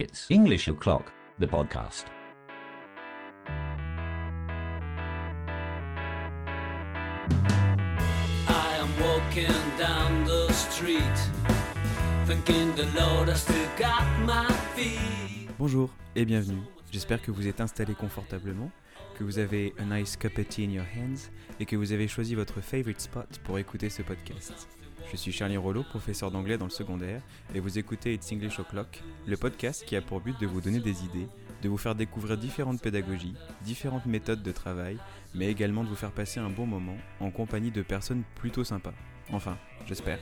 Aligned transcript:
It's 0.00 0.28
English 0.28 0.66
O'Clock, 0.66 1.12
the 1.38 1.46
podcast. 1.46 2.06
I 8.48 8.76
am 8.80 8.88
walking 8.98 9.46
down 9.78 10.24
the 10.24 10.52
street, 10.52 11.00
thinking 12.26 12.74
the 12.74 12.86
Lord 12.98 13.28
has 13.28 13.42
still 13.42 13.68
got 13.78 14.02
my 14.26 14.52
feet. 14.74 15.48
Bonjour 15.60 15.88
et 16.16 16.24
bienvenue. 16.24 16.64
J'espère 16.90 17.22
que 17.22 17.30
vous 17.30 17.46
êtes 17.46 17.60
installé 17.60 17.94
confortablement, 17.94 18.72
que 19.16 19.22
vous 19.22 19.38
avez 19.38 19.74
a 19.78 19.84
nice 19.84 20.16
cup 20.16 20.36
of 20.38 20.48
tea 20.48 20.64
in 20.64 20.70
your 20.70 20.86
hands 20.92 21.30
et 21.60 21.66
que 21.66 21.76
vous 21.76 21.92
avez 21.92 22.08
choisi 22.08 22.34
votre 22.34 22.60
favorite 22.60 23.00
spot 23.00 23.38
pour 23.44 23.60
écouter 23.60 23.90
ce 23.90 24.02
podcast. 24.02 24.66
Je 25.10 25.16
suis 25.16 25.32
Charlie 25.32 25.56
Rollo, 25.56 25.82
professeur 25.82 26.30
d'anglais 26.30 26.58
dans 26.58 26.64
le 26.64 26.70
secondaire, 26.70 27.22
et 27.54 27.60
vous 27.60 27.78
écoutez 27.78 28.14
It's 28.14 28.32
English 28.32 28.58
O'Clock, 28.58 29.02
le 29.26 29.36
podcast 29.36 29.84
qui 29.84 29.96
a 29.96 30.02
pour 30.02 30.20
but 30.20 30.38
de 30.40 30.46
vous 30.46 30.60
donner 30.60 30.80
des 30.80 31.04
idées, 31.04 31.28
de 31.62 31.68
vous 31.68 31.76
faire 31.76 31.94
découvrir 31.94 32.36
différentes 32.36 32.80
pédagogies, 32.80 33.34
différentes 33.62 34.06
méthodes 34.06 34.42
de 34.42 34.52
travail, 34.52 34.98
mais 35.34 35.50
également 35.50 35.84
de 35.84 35.88
vous 35.88 35.94
faire 35.94 36.12
passer 36.12 36.40
un 36.40 36.50
bon 36.50 36.66
moment 36.66 36.96
en 37.20 37.30
compagnie 37.30 37.70
de 37.70 37.82
personnes 37.82 38.22
plutôt 38.34 38.64
sympas. 38.64 38.94
Enfin, 39.30 39.56
j'espère. 39.86 40.18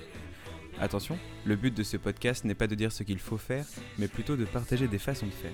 Attention, 0.80 1.18
le 1.46 1.56
but 1.56 1.74
de 1.74 1.82
ce 1.82 1.96
podcast 1.96 2.44
n'est 2.44 2.54
pas 2.54 2.66
de 2.66 2.74
dire 2.74 2.92
ce 2.92 3.02
qu'il 3.02 3.18
faut 3.18 3.38
faire, 3.38 3.64
mais 3.98 4.08
plutôt 4.08 4.36
de 4.36 4.44
partager 4.44 4.88
des 4.88 4.98
façons 4.98 5.26
de 5.26 5.32
faire. 5.32 5.52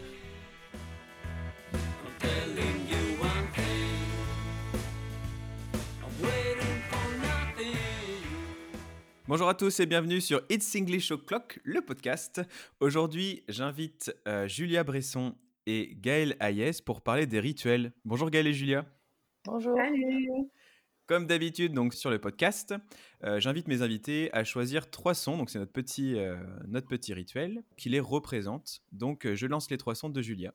Bonjour 9.29 9.51
à 9.51 9.55
tous 9.55 9.79
et 9.81 9.85
bienvenue 9.85 10.23
sur 10.23 10.41
It's 10.49 10.75
English 10.75 11.11
O'Clock, 11.11 11.61
le 11.63 11.83
podcast. 11.83 12.41
Aujourd'hui, 12.81 13.45
j'invite 13.47 14.11
euh, 14.27 14.49
Julia 14.49 14.85
Bresson 14.85 15.35
et 15.67 15.99
Gaël 16.01 16.35
Hayes 16.41 16.81
pour 16.83 17.03
parler 17.03 17.27
des 17.27 17.39
rituels. 17.39 17.93
Bonjour 18.07 18.31
Gaël 18.31 18.47
et 18.47 18.55
Julia. 18.55 18.87
Bonjour. 19.45 19.79
Comme 21.07 21.27
d'habitude, 21.27 21.75
donc 21.75 21.93
sur 21.93 22.09
le 22.09 22.19
podcast, 22.19 22.75
euh, 23.23 23.39
j'invite 23.39 23.69
mes 23.69 23.83
invités 23.83 24.31
à 24.33 24.45
choisir 24.45 24.91
trois 24.91 25.13
sons. 25.13 25.37
Donc 25.37 25.51
c'est 25.51 25.59
notre 25.59 25.73
petit, 25.73 26.19
euh, 26.19 26.39
notre 26.67 26.89
petit 26.89 27.13
rituel 27.13 27.63
qui 27.77 27.91
les 27.91 28.01
représente. 28.01 28.81
Donc 28.93 29.27
euh, 29.27 29.35
je 29.35 29.47
lance 29.47 29.71
les 29.71 29.77
trois 29.77 29.95
sons 29.95 30.09
de 30.09 30.23
Julia. 30.23 30.55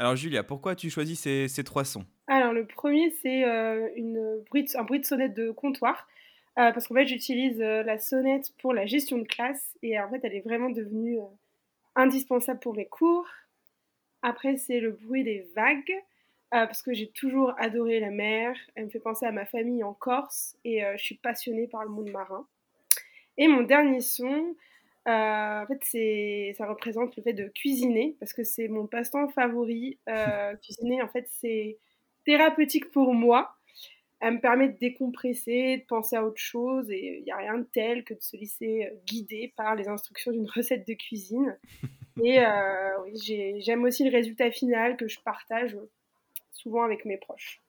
Alors 0.00 0.16
Julia, 0.16 0.42
pourquoi 0.42 0.74
tu 0.74 0.88
choisis 0.88 1.20
ces, 1.20 1.62
trois 1.62 1.84
sons? 1.84 2.06
Alors 2.26 2.54
le 2.54 2.64
premier 2.64 3.10
c'est 3.20 3.44
euh, 3.44 3.86
un 4.74 4.82
bruit 4.82 5.00
de 5.00 5.04
sonnette 5.04 5.34
de 5.34 5.50
comptoir 5.50 6.08
euh, 6.58 6.72
parce 6.72 6.88
qu'en 6.88 6.94
fait 6.94 7.06
j'utilise 7.06 7.60
euh, 7.60 7.82
la 7.82 7.98
sonnette 7.98 8.50
pour 8.62 8.72
la 8.72 8.86
gestion 8.86 9.18
de 9.18 9.24
classe 9.24 9.76
et 9.82 10.00
en 10.00 10.08
fait 10.08 10.20
elle 10.22 10.34
est 10.34 10.40
vraiment 10.40 10.70
devenue 10.70 11.18
indispensable 11.96 12.60
pour 12.60 12.74
mes 12.74 12.86
cours. 12.86 13.26
Après 14.22 14.56
c'est 14.56 14.80
le 14.80 14.92
bruit 14.92 15.22
des 15.22 15.46
vagues 15.54 15.92
parce 16.50 16.80
que 16.80 16.94
j'ai 16.94 17.10
toujours 17.10 17.52
adoré 17.58 18.00
la 18.00 18.10
mer. 18.10 18.56
Elle 18.76 18.86
me 18.86 18.90
fait 18.90 19.00
penser 19.00 19.26
à 19.26 19.32
ma 19.32 19.44
famille 19.44 19.84
en 19.84 19.92
Corse 19.92 20.56
et 20.64 20.80
je 20.96 21.02
suis 21.04 21.16
passionnée 21.16 21.66
par 21.66 21.84
le 21.84 21.90
monde 21.90 22.08
marin. 22.10 22.46
Et 23.36 23.48
mon 23.48 23.64
dernier 23.64 24.00
son, 24.00 24.56
en 25.10 25.66
fait, 25.66 25.78
c'est, 25.82 26.54
ça 26.58 26.66
représente 26.66 27.16
le 27.16 27.22
fait 27.22 27.32
de 27.32 27.48
cuisiner 27.48 28.16
parce 28.20 28.32
que 28.32 28.44
c'est 28.44 28.68
mon 28.68 28.86
passe-temps 28.86 29.28
favori. 29.28 29.98
Euh, 30.08 30.54
cuisiner, 30.62 31.02
en 31.02 31.08
fait, 31.08 31.26
c'est 31.30 31.78
thérapeutique 32.24 32.90
pour 32.90 33.14
moi. 33.14 33.54
Elle 34.20 34.34
me 34.34 34.40
permet 34.40 34.68
de 34.68 34.78
décompresser, 34.78 35.78
de 35.78 35.84
penser 35.86 36.16
à 36.16 36.24
autre 36.24 36.40
chose 36.40 36.90
et 36.90 37.18
il 37.20 37.24
n'y 37.24 37.30
a 37.32 37.38
rien 37.38 37.56
de 37.58 37.66
tel 37.72 38.04
que 38.04 38.12
de 38.12 38.20
se 38.20 38.36
laisser 38.36 38.84
euh, 38.84 38.94
guider 39.06 39.54
par 39.56 39.74
les 39.76 39.88
instructions 39.88 40.30
d'une 40.32 40.48
recette 40.54 40.86
de 40.86 40.94
cuisine. 40.94 41.58
Et 42.22 42.40
euh, 42.40 43.02
oui, 43.04 43.12
j'ai- 43.24 43.60
j'aime 43.60 43.82
aussi 43.84 44.04
le 44.04 44.10
résultat 44.10 44.50
final 44.50 44.96
que 44.98 45.08
je 45.08 45.18
partage 45.20 45.76
souvent 46.52 46.82
avec 46.82 47.06
mes 47.06 47.16
proches. 47.16 47.62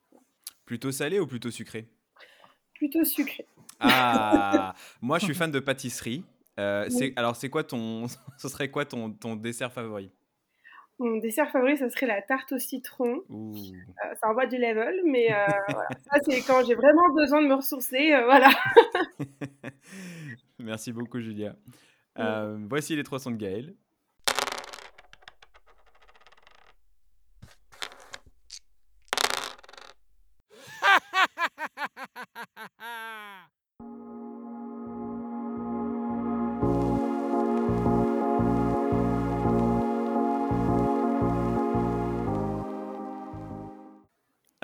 Plutôt 0.66 0.92
salé 0.92 1.18
ou 1.18 1.26
plutôt 1.26 1.50
sucré? 1.50 1.86
Plutôt 2.74 3.04
sucré. 3.04 3.46
Ah, 3.80 4.74
moi 5.00 5.18
je 5.18 5.24
suis 5.24 5.34
fan 5.34 5.50
de 5.50 5.60
pâtisserie. 5.60 6.22
Euh, 6.60 6.88
alors 7.16 7.36
c'est 7.36 7.48
quoi 7.48 7.64
ton, 7.64 8.06
ce 8.38 8.48
serait 8.48 8.70
quoi 8.70 8.84
ton, 8.84 9.12
ton 9.12 9.36
dessert 9.36 9.72
favori? 9.72 10.10
Mon 10.98 11.16
dessert 11.16 11.50
favori, 11.50 11.76
ça 11.76 11.88
serait 11.90 12.06
la 12.06 12.22
tarte 12.22 12.52
au 12.52 12.58
citron. 12.58 13.22
Ouh. 13.28 13.54
Euh, 13.56 14.14
ça 14.20 14.28
envoie 14.28 14.46
du 14.46 14.56
level, 14.56 15.02
mais 15.06 15.32
euh, 15.32 15.46
voilà. 15.68 15.88
ça 16.10 16.18
c'est 16.22 16.40
quand 16.42 16.64
j'ai 16.64 16.74
vraiment 16.74 17.12
besoin 17.14 17.42
de 17.42 17.48
me 17.48 17.54
ressourcer, 17.54 18.12
voilà. 18.24 18.50
Merci 20.58 20.92
beaucoup 20.92 21.20
Julia. 21.20 21.56
Voici 22.68 22.94
les 22.94 23.02
trois 23.02 23.18
sons 23.18 23.30
de 23.30 23.36
Gaël. 23.36 23.74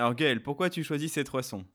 Alors 0.09 0.17
Gaël, 0.17 0.43
pourquoi 0.43 0.71
tu 0.71 0.83
choisis 0.83 1.13
ces 1.13 1.23
trois 1.23 1.43
sons? 1.43 1.67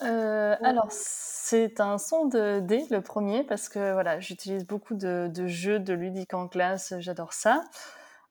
Euh, 0.00 0.56
alors, 0.62 0.86
c'est 0.88 1.78
un 1.78 1.98
son 1.98 2.24
de 2.24 2.60
D, 2.60 2.86
le 2.90 3.02
premier, 3.02 3.44
parce 3.44 3.68
que 3.68 3.92
voilà, 3.92 4.18
j'utilise 4.18 4.66
beaucoup 4.66 4.94
de, 4.94 5.30
jeux 5.46 5.78
de 5.78 5.92
ludiques 5.92 6.32
en 6.32 6.48
classe, 6.48 6.94
j'adore 7.00 7.34
ça. 7.34 7.62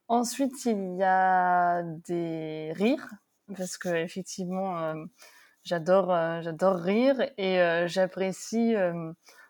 Ensuite, 0.08 0.66
il 0.66 0.96
y 0.96 1.04
a 1.04 1.84
des 1.84 2.74
rires, 2.74 3.08
parce 3.56 3.78
que 3.78 3.90
effectivement, 3.90 4.80
euh, 4.80 4.96
j'adore, 5.64 6.12
euh, 6.12 6.42
j'adore 6.42 6.78
rire 6.78 7.22
et 7.38 7.60
j'apprécie 7.86 8.74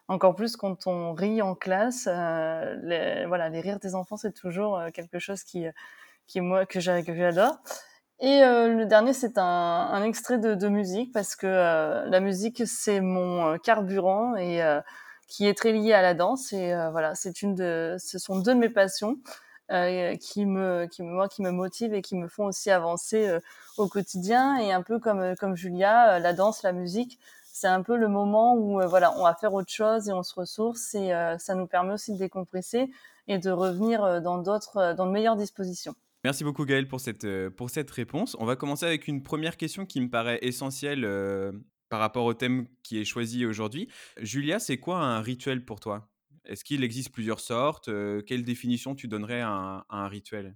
encore 0.09 0.35
plus 0.35 0.57
quand 0.57 0.87
on 0.87 1.13
rit 1.13 1.41
en 1.41 1.55
classe. 1.55 2.05
les, 2.05 3.25
voilà, 3.27 3.47
les 3.47 3.61
rires 3.61 3.79
des 3.79 3.95
enfants, 3.95 4.17
c'est 4.17 4.33
toujours 4.33 4.77
quelque 4.93 5.19
chose 5.19 5.43
qui, 5.45 5.67
qui 6.27 6.41
moi 6.41 6.65
que 6.65 6.81
j'adore. 6.81 7.61
Et 8.19 8.43
euh, 8.43 8.67
le 8.73 8.85
dernier, 8.87 9.13
c'est 9.13 9.37
un, 9.37 9.43
un 9.43 10.03
extrait 10.03 10.39
de, 10.39 10.55
de 10.55 10.67
musique 10.69 11.11
parce 11.13 11.35
que 11.35 11.45
euh, 11.45 12.05
la 12.07 12.19
musique, 12.19 12.63
c'est 12.65 12.99
mon 12.99 13.53
euh, 13.53 13.57
carburant 13.57 14.35
et 14.35 14.63
euh, 14.63 14.81
qui 15.27 15.45
est 15.47 15.53
très 15.55 15.71
lié 15.71 15.93
à 15.93 16.01
la 16.01 16.15
danse. 16.15 16.51
Et 16.51 16.73
euh, 16.73 16.89
voilà, 16.89 17.13
c'est 17.13 17.43
une 17.43 17.53
de, 17.53 17.95
ce 17.99 18.17
sont 18.17 18.39
deux 18.39 18.55
de 18.55 18.59
mes 18.59 18.69
passions 18.69 19.17
euh, 19.71 20.15
qui 20.15 20.47
me, 20.47 20.87
qui 20.87 21.03
me, 21.03 21.11
moi, 21.11 21.27
qui 21.27 21.43
me 21.43 21.51
motivent 21.51 21.93
et 21.93 22.01
qui 22.01 22.15
me 22.15 22.27
font 22.27 22.45
aussi 22.45 22.71
avancer 22.71 23.37
au 23.77 23.87
quotidien. 23.87 24.57
Et 24.57 24.71
un 24.73 24.81
peu 24.81 24.97
comme, 24.99 25.35
comme 25.35 25.55
Julia, 25.55 26.17
la 26.19 26.33
danse, 26.33 26.63
la 26.63 26.71
musique, 26.71 27.19
c'est 27.53 27.67
un 27.67 27.83
peu 27.83 27.97
le 27.97 28.07
moment 28.07 28.55
où 28.55 28.81
voilà, 28.87 29.13
on 29.19 29.23
va 29.23 29.35
faire 29.35 29.53
autre 29.53 29.71
chose 29.71 30.09
et 30.09 30.13
on 30.13 30.23
se 30.23 30.33
ressource 30.33 30.95
et 30.95 31.11
ça 31.39 31.55
nous 31.55 31.67
permet 31.67 31.93
aussi 31.93 32.13
de 32.13 32.17
décompresser 32.19 32.89
et 33.27 33.37
de 33.39 33.51
revenir 33.51 34.21
dans 34.21 34.37
d'autres, 34.39 34.93
dans 34.93 35.05
de 35.05 35.11
meilleures 35.11 35.35
dispositions. 35.35 35.95
Merci 36.23 36.43
beaucoup 36.43 36.65
Gaël 36.65 36.87
pour 36.87 36.99
cette, 36.99 37.25
euh, 37.25 37.49
pour 37.49 37.69
cette 37.69 37.89
réponse. 37.91 38.35
On 38.39 38.45
va 38.45 38.55
commencer 38.55 38.85
avec 38.85 39.07
une 39.07 39.23
première 39.23 39.57
question 39.57 39.85
qui 39.85 40.01
me 40.01 40.09
paraît 40.09 40.39
essentielle 40.41 41.05
euh, 41.05 41.51
par 41.89 41.99
rapport 41.99 42.25
au 42.25 42.33
thème 42.33 42.67
qui 42.83 42.99
est 42.99 43.05
choisi 43.05 43.45
aujourd'hui. 43.45 43.87
Julia, 44.17 44.59
c'est 44.59 44.77
quoi 44.77 44.97
un 44.97 45.21
rituel 45.21 45.63
pour 45.63 45.79
toi? 45.79 46.09
Est-ce 46.45 46.63
qu'il 46.63 46.83
existe 46.83 47.11
plusieurs 47.11 47.39
sortes? 47.39 47.87
Euh, 47.87 48.21
Quelle 48.21 48.43
définition 48.43 48.95
tu 48.95 49.07
donnerais 49.07 49.41
à 49.41 49.49
un, 49.49 49.77
à 49.89 50.05
un 50.05 50.07
rituel? 50.07 50.55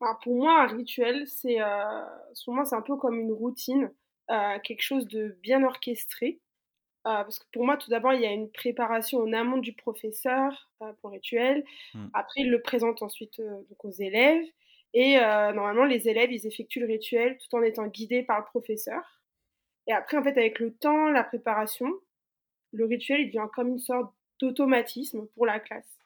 Alors, 0.00 0.18
pour 0.20 0.36
moi, 0.36 0.62
un 0.62 0.66
rituel, 0.66 1.26
c'est 1.26 1.60
euh, 1.60 2.04
c'est 2.32 2.74
un 2.74 2.82
peu 2.82 2.96
comme 2.96 3.20
une 3.20 3.32
routine, 3.32 3.92
quelque 4.28 4.82
chose 4.82 5.06
de 5.06 5.36
bien 5.42 5.62
orchestré. 5.62 6.40
Euh, 7.06 7.22
parce 7.22 7.38
que 7.38 7.44
pour 7.52 7.66
moi, 7.66 7.76
tout 7.76 7.90
d'abord, 7.90 8.14
il 8.14 8.22
y 8.22 8.26
a 8.26 8.32
une 8.32 8.50
préparation 8.50 9.20
en 9.20 9.32
amont 9.34 9.58
du 9.58 9.74
professeur 9.74 10.70
euh, 10.82 10.90
pour 11.00 11.10
le 11.10 11.16
rituel. 11.16 11.62
Mm. 11.92 12.06
Après, 12.14 12.40
il 12.40 12.50
le 12.50 12.62
présente 12.62 13.02
ensuite 13.02 13.40
euh, 13.40 13.62
donc 13.68 13.84
aux 13.84 13.90
élèves. 13.90 14.44
Et 14.94 15.18
euh, 15.18 15.52
normalement, 15.52 15.84
les 15.84 16.08
élèves, 16.08 16.32
ils 16.32 16.46
effectuent 16.46 16.80
le 16.80 16.86
rituel 16.86 17.36
tout 17.38 17.56
en 17.56 17.62
étant 17.62 17.86
guidés 17.88 18.22
par 18.22 18.38
le 18.38 18.44
professeur. 18.44 19.20
Et 19.88 19.92
après, 19.92 20.16
en 20.16 20.22
fait, 20.22 20.38
avec 20.38 20.60
le 20.60 20.72
temps, 20.72 21.10
la 21.10 21.24
préparation, 21.24 21.92
le 22.72 22.86
rituel, 22.86 23.20
il 23.20 23.26
devient 23.26 23.48
comme 23.54 23.68
une 23.68 23.78
sorte 23.78 24.12
d'automatisme 24.40 25.26
pour 25.34 25.46
la 25.46 25.60
classe. 25.60 25.98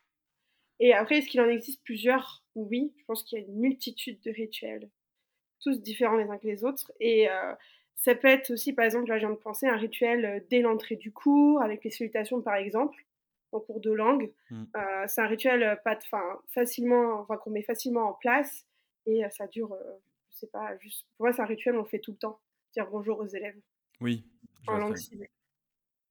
Et 0.81 0.95
après, 0.95 1.19
est-ce 1.19 1.29
qu'il 1.29 1.41
en 1.41 1.49
existe 1.49 1.83
plusieurs? 1.85 2.45
Oui, 2.55 2.93
je 2.99 3.05
pense 3.05 3.23
qu'il 3.23 3.39
y 3.39 3.43
a 3.43 3.45
une 3.45 3.59
multitude 3.59 4.21
de 4.21 4.31
rituels, 4.31 4.89
tous 5.61 5.81
différents 5.81 6.17
les 6.17 6.29
uns 6.29 6.39
que 6.39 6.47
les 6.47 6.65
autres. 6.65 6.93
Et 7.01 7.29
euh, 7.29 7.55
ça 7.97 8.15
peut 8.15 8.29
être 8.29 8.51
aussi, 8.53 8.73
par 8.73 8.85
exemple, 8.85 9.09
là, 9.09 9.17
je 9.19 9.27
viens 9.27 9.35
de 9.35 9.41
penser, 9.41 9.67
un 9.67 9.77
rituel 9.77 10.25
euh, 10.25 10.41
dès 10.51 10.61
l'entrée 10.61 10.97
du 10.97 11.13
cours, 11.13 11.61
avec 11.63 11.85
les 11.85 11.91
salutations, 11.91 12.41
par 12.41 12.55
exemple, 12.55 13.05
en 13.53 13.61
cours 13.61 13.81
de 13.81 13.91
langue. 13.91 14.33
Mm. 14.51 14.65
Euh, 14.77 15.05
c'est 15.09 15.21
un 15.21 15.27
rituel 15.27 15.81
pas 15.85 15.99
facilement, 16.49 17.21
enfin, 17.21 17.37
qu'on 17.37 17.51
met 17.51 17.63
facilement 17.63 18.11
en 18.11 18.15
place, 18.15 18.68
et 19.09 19.25
euh, 19.25 19.31
ça 19.31 19.47
dure, 19.47 19.73
euh, 19.73 19.99
je 20.31 20.37
sais 20.37 20.47
pas, 20.47 20.77
juste, 20.79 21.07
pour 21.17 21.27
moi, 21.27 21.33
c'est 21.33 21.43
un 21.43 21.47
rituel, 21.47 21.75
on 21.77 21.83
le 21.83 21.89
fait 21.89 21.99
tout 22.01 22.13
le 22.13 22.19
temps. 22.19 22.41
dire 22.75 22.87
bonjour 22.91 23.19
aux 23.19 23.27
élèves 23.27 23.59
Oui, 24.01 24.25
en 24.67 24.79
langue. 24.79 24.97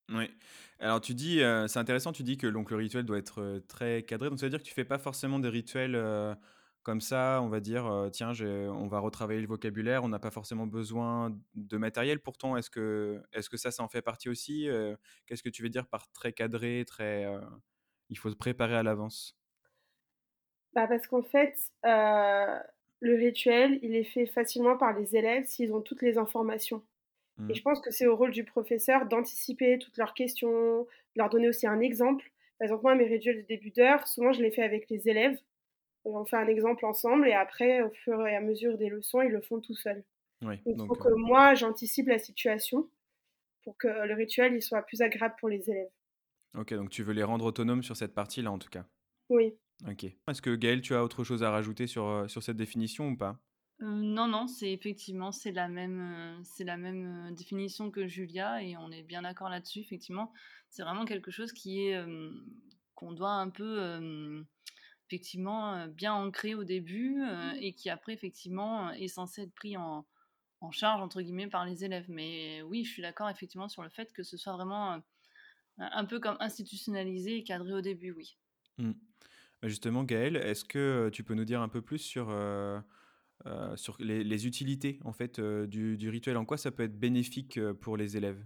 Oui. 0.10 0.32
Alors 0.80 1.02
tu 1.02 1.14
dis, 1.14 1.42
euh, 1.42 1.68
c'est 1.68 1.80
intéressant, 1.80 2.14
tu 2.14 2.24
dis 2.24 2.38
que 2.38 2.48
donc, 2.48 2.72
le 2.72 2.78
rituel 2.78 3.06
doit 3.06 3.18
être 3.18 3.42
euh, 3.42 3.60
très 3.68 4.04
cadré. 4.04 4.30
Donc 4.30 4.40
ça 4.40 4.46
veut 4.46 4.50
dire 4.50 4.60
que 4.60 4.66
tu 4.66 4.74
fais 4.74 4.86
pas 4.86 4.98
forcément 4.98 5.38
des 5.40 5.50
rituels 5.50 5.96
euh, 5.96 6.34
comme 6.84 7.02
ça, 7.02 7.42
on 7.44 7.50
va 7.50 7.60
dire, 7.60 8.08
tiens, 8.14 8.32
j'ai- 8.32 8.68
on 8.70 8.88
va 8.88 9.00
retravailler 9.00 9.42
le 9.42 9.48
vocabulaire, 9.48 10.06
on 10.06 10.08
n'a 10.10 10.20
pas 10.20 10.32
forcément 10.32 10.66
besoin 10.68 11.38
de 11.56 11.78
matériel. 11.78 12.22
Pourtant, 12.22 12.56
est-ce 12.56 12.70
que, 12.70 13.22
est-ce 13.34 13.50
que 13.50 13.58
ça, 13.58 13.72
ça 13.72 13.84
en 13.84 13.90
fait 13.90 14.02
partie 14.02 14.30
aussi 14.30 14.70
Qu'est-ce 15.26 15.44
que 15.44 15.50
tu 15.50 15.64
veux 15.64 15.70
dire 15.70 15.86
par 15.88 16.10
très 16.14 16.32
cadré, 16.32 16.86
très... 16.88 17.26
il 18.10 18.18
faut 18.18 18.30
se 18.32 18.36
préparer 18.38 18.76
à 18.78 18.84
l'avance? 18.84 19.38
Bah, 20.74 20.88
parce 20.88 21.08
qu'en 21.08 21.24
fait, 21.24 21.56
le 23.00 23.16
rituel, 23.16 23.80
il 23.84 23.96
est 23.96 24.04
fait 24.04 24.26
facilement 24.26 24.78
par 24.78 24.98
les 24.98 25.16
élèves 25.16 25.46
s'ils 25.46 25.74
ont 25.74 25.82
toutes 25.82 26.02
les 26.02 26.18
informations. 26.18 26.84
Et 27.50 27.54
Mm. 27.54 27.56
je 27.56 27.62
pense 27.64 27.82
que 27.82 27.92
c'est 27.92 28.08
au 28.08 28.16
rôle 28.16 28.32
du 28.32 28.44
professeur 28.46 29.08
d'anticiper 29.08 29.80
toutes 29.80 29.98
leurs 29.98 30.14
questions, 30.16 30.82
de 30.84 30.88
leur 31.18 31.30
donner 31.30 31.50
aussi 31.50 31.68
un 31.68 31.80
exemple. 31.82 32.32
Par 32.60 32.66
exemple, 32.68 32.84
moi, 32.84 32.96
mes 32.96 33.06
rituels 33.06 33.38
de 33.44 33.48
début 33.48 33.72
d'heure, 33.72 34.08
souvent, 34.08 34.34
je 34.34 34.42
les 34.42 34.52
fais 34.52 34.64
avec 34.64 34.90
les 34.90 35.10
élèves. 35.10 35.40
On 36.06 36.26
fait 36.26 36.38
un 36.38 36.48
exemple 36.48 36.86
ensemble 36.86 37.28
et 37.28 37.34
après, 37.34 37.82
au 37.82 37.92
fur 37.92 38.26
et 38.28 38.36
à 38.36 38.42
mesure 38.42 38.78
des 38.78 38.90
leçons, 38.90 39.22
ils 39.22 39.32
le 39.32 39.42
font 39.42 39.60
tout 39.62 39.76
seuls. 39.76 40.04
Oui, 40.44 40.58
Donc, 40.66 40.78
il 40.82 40.88
faut 40.88 40.96
que 40.96 41.10
euh, 41.10 41.16
moi, 41.16 41.54
j'anticipe 41.56 42.08
la 42.08 42.20
situation 42.20 42.90
pour 43.64 43.78
que 43.78 43.88
le 43.88 44.14
rituel, 44.16 44.54
il 44.56 44.62
soit 44.62 44.84
plus 44.84 45.02
agréable 45.02 45.36
pour 45.40 45.50
les 45.50 45.70
élèves. 45.70 45.92
ok, 46.58 46.74
donc 46.74 46.90
tu 46.90 47.04
veux 47.04 47.14
les 47.14 47.24
rendre 47.24 47.46
autonomes 47.46 47.84
sur 47.84 47.96
cette 47.96 48.14
partie-là, 48.14 48.52
en 48.52 48.60
tout 48.60 48.70
cas. 48.70 48.86
Oui. 49.30 49.58
Ok. 49.86 50.04
Est-ce 50.04 50.42
que 50.42 50.56
Gaël, 50.56 50.82
tu 50.82 50.94
as 50.96 51.04
autre 51.04 51.24
chose 51.24 51.44
à 51.44 51.52
rajouter 51.52 51.88
sur, 51.88 52.06
euh, 52.06 52.28
sur 52.28 52.44
cette 52.44 52.58
définition 52.58 53.10
ou 53.10 53.18
pas? 53.18 53.40
Euh, 53.82 53.86
non, 53.86 54.28
non, 54.28 54.48
c'est 54.48 54.72
effectivement 54.72 55.32
c'est 55.32 55.52
la 55.52 55.68
même, 55.68 56.00
euh, 56.00 56.42
c'est 56.44 56.64
la 56.64 56.78
même 56.78 57.34
définition 57.36 57.92
que 57.92 58.08
Julia 58.08 58.64
et 58.64 58.76
on 58.76 58.92
est 58.92 59.04
bien 59.04 59.22
d'accord 59.22 59.50
là-dessus. 59.50 59.80
Effectivement, 59.80 60.34
c'est 60.70 60.82
vraiment 60.82 61.06
quelque 61.06 61.30
chose 61.30 61.52
qui 61.52 61.82
est 61.84 61.96
euh, 61.96 62.32
qu'on 62.96 63.12
doit 63.12 63.34
un 63.34 63.50
peu 63.50 63.80
euh, 63.80 64.44
effectivement 65.08 65.88
bien 65.88 66.14
ancrer 66.14 66.56
au 66.56 66.64
début 66.64 67.22
euh, 67.22 67.52
et 67.60 67.74
qui 67.74 67.90
après 67.92 68.14
effectivement 68.14 68.92
est 68.92 69.08
censé 69.08 69.44
être 69.44 69.54
pris 69.54 69.78
en, 69.78 70.08
en 70.62 70.72
charge 70.72 71.02
entre 71.02 71.22
guillemets 71.22 71.48
par 71.48 71.66
les 71.66 71.86
élèves. 71.86 72.08
Mais 72.10 72.64
oui, 72.64 72.84
je 72.84 72.92
suis 72.92 73.04
d'accord 73.04 73.30
effectivement 73.30 73.70
sur 73.70 73.84
le 73.84 73.90
fait 73.90 74.12
que 74.12 74.24
ce 74.24 74.38
soit 74.38 74.54
vraiment 74.54 74.94
euh, 74.96 75.00
un 75.78 76.06
peu 76.06 76.20
comme 76.20 76.38
institutionnalisé 76.40 77.38
et 77.38 77.44
cadré 77.44 77.74
au 77.74 77.82
début, 77.82 78.12
oui. 78.12 78.38
Mm. 78.78 78.94
Justement, 79.64 80.04
Gaël, 80.04 80.36
est-ce 80.36 80.64
que 80.66 80.78
euh, 80.78 81.10
tu 81.10 81.24
peux 81.24 81.34
nous 81.34 81.46
dire 81.46 81.62
un 81.62 81.70
peu 81.70 81.82
plus 81.82 81.98
sur, 81.98 82.30
euh, 82.30 82.80
euh, 83.48 83.76
sur 83.76 83.98
les, 84.00 84.24
les 84.24 84.48
utilités 84.48 85.00
en 85.04 85.14
fait 85.14 85.40
euh, 85.40 85.68
du, 85.68 85.98
du 85.98 86.10
rituel? 86.10 86.38
En 86.38 86.46
quoi 86.46 86.58
ça 86.58 86.72
peut 86.72 86.84
être 86.84 87.00
bénéfique 87.00 87.60
pour 87.82 87.98
les 87.98 88.18
élèves? 88.18 88.44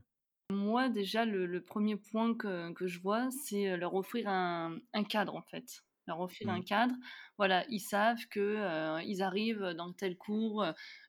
Moi, 0.52 0.90
déjà, 0.90 1.26
le, 1.26 1.46
le 1.46 1.62
premier 1.62 1.96
point 1.96 2.34
que, 2.36 2.72
que 2.74 2.88
je 2.88 3.00
vois, 3.00 3.30
c'est 3.32 3.78
leur 3.78 3.96
offrir 3.96 4.28
un, 4.28 4.80
un 4.94 5.04
cadre, 5.04 5.36
en 5.36 5.42
fait. 5.44 5.84
Leur 6.08 6.20
offrir 6.20 6.50
un 6.50 6.60
Mm. 6.60 6.64
cadre. 6.64 6.96
Voilà, 7.38 7.66
ils 7.70 7.80
savent 7.80 8.26
que 8.30 9.02
ils 9.06 9.22
arrivent 9.22 9.74
dans 9.78 9.94
tel 9.94 10.18
cours. 10.18 10.66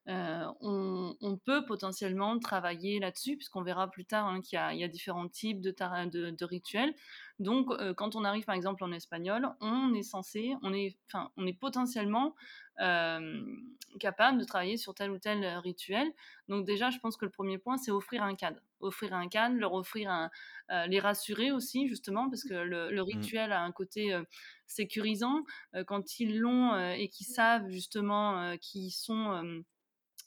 Euh, 0.08 0.44
on, 0.60 1.16
on 1.20 1.36
peut 1.36 1.64
potentiellement 1.64 2.38
travailler 2.38 2.98
là-dessus, 2.98 3.36
puisqu'on 3.36 3.62
verra 3.62 3.88
plus 3.88 4.04
tard 4.04 4.26
hein, 4.26 4.40
qu'il 4.40 4.56
y 4.56 4.58
a, 4.58 4.74
il 4.74 4.80
y 4.80 4.84
a 4.84 4.88
différents 4.88 5.28
types 5.28 5.60
de, 5.60 5.70
tar- 5.70 6.08
de, 6.08 6.30
de 6.30 6.44
rituels. 6.44 6.94
Donc, 7.38 7.70
euh, 7.70 7.94
quand 7.94 8.16
on 8.16 8.24
arrive, 8.24 8.44
par 8.44 8.54
exemple, 8.54 8.82
en 8.82 8.92
espagnol, 8.92 9.48
on 9.60 9.94
est 9.94 10.02
censé, 10.02 10.54
on 10.62 10.72
est, 10.74 10.96
enfin, 11.06 11.30
on 11.36 11.46
est 11.46 11.52
potentiellement 11.52 12.34
euh, 12.80 13.44
capable 14.00 14.38
de 14.38 14.44
travailler 14.44 14.76
sur 14.76 14.94
tel 14.94 15.10
ou 15.10 15.18
tel 15.18 15.44
rituel. 15.58 16.10
Donc 16.48 16.66
déjà, 16.66 16.90
je 16.90 16.98
pense 16.98 17.16
que 17.16 17.24
le 17.24 17.30
premier 17.30 17.58
point, 17.58 17.76
c'est 17.76 17.90
offrir 17.90 18.22
un 18.22 18.34
cadre. 18.34 18.60
Offrir 18.80 19.14
un 19.14 19.28
cadre, 19.28 19.56
leur 19.56 19.74
offrir 19.74 20.10
un... 20.10 20.30
les 20.88 20.98
rassurer 20.98 21.52
aussi, 21.52 21.86
justement, 21.86 22.28
parce 22.28 22.42
que 22.42 22.54
le, 22.54 22.90
le 22.90 23.02
Mm. 23.02 23.04
rituel 23.04 23.52
a 23.52 23.62
un 23.62 23.70
côté 23.70 24.18
sécurisant. 24.66 25.44
Quand 25.86 26.18
ils 26.18 26.38
l'ont 26.38 26.76
et 26.92 27.08
qu'ils 27.08 27.26
savent, 27.26 27.68
justement, 27.68 28.56
qu'ils 28.58 28.90
sont... 28.90 29.62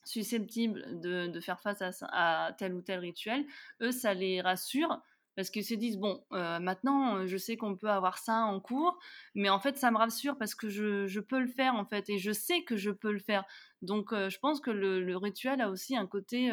susceptibles 0.06 1.00
de, 1.02 1.40
faire 1.40 1.60
face 1.60 1.81
à, 1.81 2.56
tel 2.57 2.74
ou 2.74 2.81
tel 2.81 3.00
rituel, 3.00 3.46
eux, 3.81 3.92
ça 3.92 4.13
les 4.13 4.42
rassure 4.42 5.02
parce 5.36 5.50
qu'ils 5.50 5.66
se 5.66 5.74
disent, 5.74 5.98
bon, 5.98 6.24
euh, 6.31 6.60
maintenant, 6.60 7.18
euh, 7.18 7.28
je 7.28 7.36
sais 7.36 7.57
qu'on 7.57 7.75
peut 7.75 7.90
avoir 7.90 8.18
ça 8.18 8.46
en 8.46 8.62
cours, 8.62 8.98
mais 9.34 9.50
en 9.50 9.60
fait, 9.60 9.78
ça 9.78 9.92
me 9.92 9.98
rassure 9.98 10.38
parce 10.38 10.56
que 10.56 10.69
je, 10.69 11.19
peux 11.19 11.40
le 11.40 11.48
faire, 11.48 11.75
en 11.75 11.86
fait, 11.86 12.10
et 12.10 12.18
je 12.18 12.31
sais 12.31 12.63
que 12.63 12.78
je 12.78 12.90
peux 12.90 13.12
le 13.12 13.19
faire. 13.19 13.44
Donc, 13.81 14.13
euh, 14.13 14.30
je 14.30 14.40
pense 14.40 14.62
que 14.62 14.72
le, 14.72 15.18
rituel 15.18 15.60
a 15.60 15.69
aussi 15.69 15.98
un 15.98 16.08
côté 16.08 16.51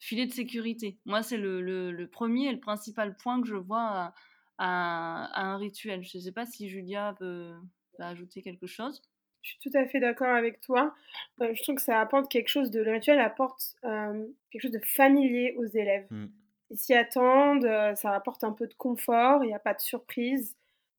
filet 0.00 0.26
de 0.26 0.32
sécurité. 0.32 0.98
Moi, 1.04 1.22
c'est 1.22 1.36
le, 1.36 2.06
premier 2.10 2.48
et 2.48 2.52
le 2.52 2.60
principal 2.60 3.16
point 3.16 3.40
que 3.40 3.46
je 3.46 3.54
vois 3.54 4.12
à, 4.58 5.40
un 5.40 5.56
rituel. 5.56 6.02
Je 6.02 6.18
ne 6.18 6.22
sais 6.22 6.32
pas 6.32 6.46
si 6.46 6.68
Julia 6.68 7.14
peut 7.18 7.54
ajouter 8.00 8.42
quelque 8.42 8.66
chose. 8.66 9.00
Je 9.42 9.50
suis 9.50 9.58
tout 9.58 9.76
à 9.76 9.86
fait 9.86 10.00
d'accord 10.00 10.34
avec 10.34 10.60
toi. 10.60 10.94
Euh, 11.40 11.52
je 11.52 11.62
trouve 11.62 11.74
que 11.76 11.82
ça 11.82 12.00
apporte 12.00 12.30
quelque 12.30 12.48
chose 12.48 12.70
de... 12.70 12.80
Le 12.80 12.92
rituel 12.92 13.20
apporte 13.20 13.74
euh, 13.84 14.26
quelque 14.50 14.62
chose 14.62 14.70
de 14.70 14.80
familier 14.84 15.54
aux 15.58 15.66
élèves. 15.66 16.06
Mm. 16.10 16.26
Ils 16.70 16.78
s'y 16.78 16.94
attendent, 16.94 17.64
euh, 17.64 17.94
ça 17.94 18.12
apporte 18.12 18.44
un 18.44 18.52
peu 18.52 18.66
de 18.66 18.74
confort, 18.74 19.44
il 19.44 19.48
n'y 19.48 19.54
a 19.54 19.58
pas 19.58 19.74
de 19.74 19.80
surprise. 19.80 20.56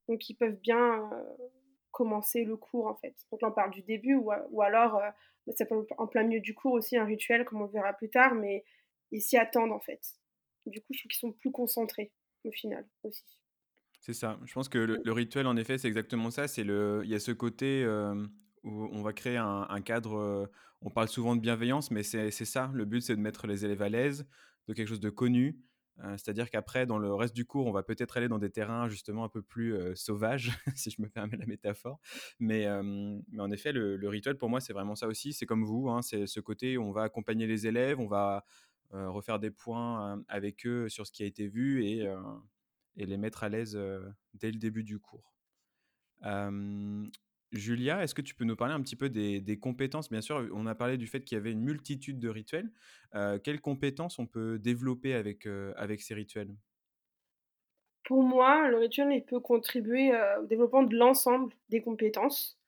Donc 0.08 0.30
ils 0.30 0.36
peuvent 0.36 0.60
bien 0.60 1.10
commencer 1.94 2.44
le 2.44 2.58
cours 2.58 2.88
en 2.88 2.96
fait. 2.96 3.16
Donc 3.32 3.42
là 3.42 3.48
on 3.48 3.54
parle 3.54 3.72
du 3.72 3.84
début 3.84 4.16
ou, 4.16 4.32
ou 4.50 4.62
alors 4.62 4.98
euh, 4.98 5.10
ça 5.56 5.66
peut 5.66 5.88
en 5.98 6.08
plein 6.08 6.24
milieu 6.24 6.42
du 6.42 6.54
cours 6.54 6.74
aussi 6.74 6.98
un 6.98 7.06
rituel 7.06 7.46
comme 7.46 7.62
on 7.62 7.68
verra 7.68 7.94
plus 7.94 8.10
tard, 8.10 8.36
mais 8.36 8.66
ils 9.12 9.22
s'y 9.22 9.38
attendent 9.38 9.72
en 9.72 9.80
fait. 9.80 10.02
Du 10.66 10.82
coup 10.82 10.88
je 10.92 11.00
trouve 11.00 11.10
qu'ils 11.10 11.20
sont 11.20 11.32
plus 11.32 11.52
concentrés 11.52 12.12
au 12.44 12.52
final 12.52 12.86
aussi. 13.04 13.24
C'est 14.06 14.12
ça. 14.12 14.38
Je 14.44 14.54
pense 14.54 14.68
que 14.68 14.78
le, 14.78 15.00
le 15.02 15.12
rituel, 15.14 15.48
en 15.48 15.56
effet, 15.56 15.78
c'est 15.78 15.88
exactement 15.88 16.30
ça. 16.30 16.50
C'est 16.50 16.66
le, 16.66 17.04
il 17.06 17.10
y 17.10 17.16
a 17.16 17.20
ce 17.22 17.32
côté 17.32 17.86
euh, 17.86 18.14
où 18.64 18.90
on 18.92 19.02
va 19.02 19.14
créer 19.14 19.38
un, 19.38 19.66
un 19.70 19.80
cadre. 19.80 20.18
euh, 20.18 20.46
on 20.82 20.90
parle 20.90 21.08
souvent 21.08 21.38
de 21.38 21.40
bienveillance, 21.42 21.90
mais 21.90 22.04
c'est 22.04 22.30
ça. 22.32 22.70
Le 22.74 22.84
but, 22.84 23.00
c'est 23.00 23.16
de 23.16 23.22
mettre 23.22 23.48
les 23.48 23.64
élèves 23.64 23.82
à 23.82 23.88
l'aise, 23.88 24.28
de 24.68 24.74
quelque 24.74 24.90
chose 24.90 25.00
de 25.00 25.10
connu. 25.10 25.58
Euh, 26.00 26.18
C'est-à-dire 26.18 26.50
qu'après, 26.50 26.86
dans 26.86 26.98
le 26.98 27.14
reste 27.14 27.34
du 27.34 27.46
cours, 27.46 27.66
on 27.66 27.72
va 27.72 27.82
peut-être 27.82 28.18
aller 28.18 28.28
dans 28.28 28.40
des 28.40 28.50
terrains 28.50 28.90
justement 28.90 29.24
un 29.24 29.30
peu 29.30 29.42
plus 29.42 29.74
sauvages, 29.96 30.52
si 30.76 30.90
je 30.92 31.02
me 31.02 31.08
permets 31.08 31.38
la 31.38 31.46
métaphore. 31.46 32.02
Mais, 32.42 32.68
mais 33.32 33.40
en 33.42 33.52
effet, 33.52 33.72
le, 33.72 33.96
le 33.96 34.10
rituel, 34.10 34.38
pour 34.38 34.50
moi, 34.50 34.60
c'est 34.60 34.74
vraiment 34.74 34.96
ça 34.96 35.08
aussi. 35.08 35.32
C'est 35.32 35.46
comme 35.46 35.64
vous, 35.64 35.88
hein, 35.90 36.02
c'est 36.02 36.28
ce 36.28 36.42
côté 36.42 36.76
où 36.78 36.84
on 36.84 36.92
va 36.92 37.04
accompagner 37.04 37.48
les 37.48 37.68
élèves, 37.68 38.02
on 38.02 38.08
va 38.08 38.44
refaire 38.92 39.40
des 39.40 39.50
points 39.50 40.18
euh, 40.18 40.22
avec 40.28 40.68
eux 40.68 40.90
sur 40.90 41.08
ce 41.08 41.12
qui 41.14 41.24
a 41.24 41.26
été 41.26 41.48
vu 41.48 41.86
et, 41.86 42.06
et 42.98 43.06
les 43.06 43.18
mettre 43.18 43.44
à 43.44 43.50
l'aise 43.50 43.80
dès 44.34 44.52
le 44.52 44.58
début 44.58 44.84
du 44.84 45.00
cours. 45.00 45.34
Julia, 47.54 48.04
est-ce 48.04 48.16
que 48.16 48.22
tu 48.22 48.34
peux 48.34 48.46
nous 48.46 48.56
parler 48.56 48.74
un 48.74 48.82
petit 48.82 48.96
peu 48.96 49.10
des, 49.10 49.40
des 49.40 49.60
compétences? 49.60 50.10
Bien 50.10 50.22
sûr, 50.22 50.50
on 50.54 50.66
a 50.66 50.74
parlé 50.74 50.98
du 50.98 51.06
fait 51.06 51.24
qu'il 51.24 51.38
y 51.38 51.40
avait 51.40 51.52
une 51.52 51.62
multitude 51.62 52.20
de 52.20 52.28
rituels. 52.28 52.72
Euh, 53.14 53.38
quelles 53.38 53.62
compétences 53.62 54.18
on 54.18 54.26
peut 54.26 54.58
développer 54.58 55.14
avec, 55.14 55.46
euh, 55.46 55.72
avec 55.78 56.02
ces 56.02 56.16
rituels? 56.16 56.56
Pour 58.06 58.24
moi, 58.24 58.68
le 58.70 58.78
rituel 58.78 59.14
il 59.14 59.24
peut 59.24 59.40
contribuer 59.40 60.14
euh, 60.14 60.42
au 60.42 60.46
développement 60.48 60.84
de 60.84 60.96
l'ensemble 60.96 61.54
des 61.70 61.82
compétences. 61.82 62.60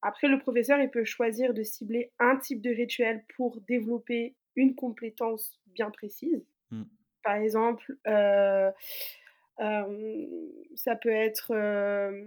Après, 0.00 0.28
le 0.28 0.38
professeur 0.38 0.80
il 0.80 0.90
peut 0.90 1.04
choisir 1.04 1.52
de 1.52 1.64
cibler 1.64 2.12
un 2.20 2.36
type 2.36 2.62
de 2.62 2.70
rituel 2.70 3.24
pour 3.36 3.60
développer 3.62 4.36
une 4.54 4.76
compétence 4.76 5.60
bien 5.66 5.90
précise. 5.90 6.46
Mm. 6.70 6.84
Par 7.22 7.34
exemple, 7.34 7.98
ça 10.74 10.96
peut 10.96 11.10
être 11.10 11.52
euh, 11.52 12.26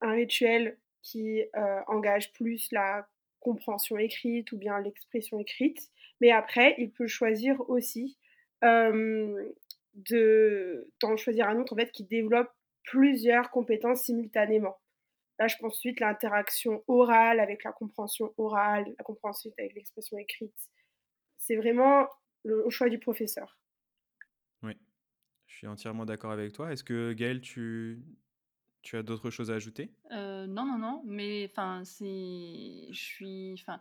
un 0.00 0.12
rituel 0.12 0.76
qui 1.02 1.42
euh, 1.56 1.80
engage 1.86 2.32
plus 2.32 2.70
la 2.72 3.06
compréhension 3.40 3.98
écrite 3.98 4.52
ou 4.52 4.58
bien 4.58 4.80
l'expression 4.80 5.38
écrite. 5.38 5.90
Mais 6.20 6.30
après, 6.30 6.74
il 6.78 6.90
peut 6.90 7.06
choisir 7.06 7.68
aussi 7.68 8.16
euh, 8.64 9.52
de, 9.94 10.90
d'en 11.00 11.16
choisir 11.16 11.48
un 11.48 11.58
autre 11.58 11.74
en 11.74 11.76
fait, 11.76 11.92
qui 11.92 12.04
développe 12.04 12.50
plusieurs 12.84 13.50
compétences 13.50 14.02
simultanément. 14.02 14.76
Là, 15.38 15.48
je 15.48 15.56
pense 15.56 15.74
ensuite 15.74 16.00
l'interaction 16.00 16.84
orale 16.86 17.40
avec 17.40 17.64
la 17.64 17.72
compréhension 17.72 18.32
orale, 18.36 18.94
la 18.96 19.04
compréhension 19.04 19.50
avec 19.58 19.74
l'expression 19.74 20.16
écrite. 20.18 20.54
C'est 21.38 21.56
vraiment 21.56 22.06
le, 22.44 22.64
au 22.64 22.70
choix 22.70 22.88
du 22.88 22.98
professeur. 22.98 23.58
Je 25.54 25.58
suis 25.58 25.66
entièrement 25.68 26.04
d'accord 26.04 26.32
avec 26.32 26.52
toi. 26.52 26.72
Est-ce 26.72 26.82
que 26.82 27.12
Gaël, 27.12 27.40
tu, 27.40 28.02
as 28.92 29.04
d'autres 29.04 29.30
choses 29.30 29.52
à 29.52 29.54
ajouter? 29.54 29.92
Euh, 30.10 30.48
non, 30.48 30.66
non, 30.66 30.78
non, 30.78 31.02
mais 31.06 31.48
enfin, 31.48 31.82
c'est, 31.84 32.88
je 32.90 33.00
suis, 33.00 33.54
enfin, 33.54 33.78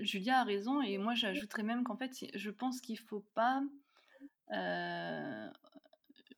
Julia 0.00 0.40
a 0.40 0.44
raison 0.44 0.80
et 0.80 0.96
moi 0.96 1.14
j'ajouterais 1.14 1.62
même 1.62 1.84
qu'en 1.84 1.96
fait, 1.98 2.24
je 2.34 2.50
pense 2.50 2.80
qu'il 2.80 2.98
faut 2.98 3.22
pas, 3.34 3.62
euh, 4.52 5.48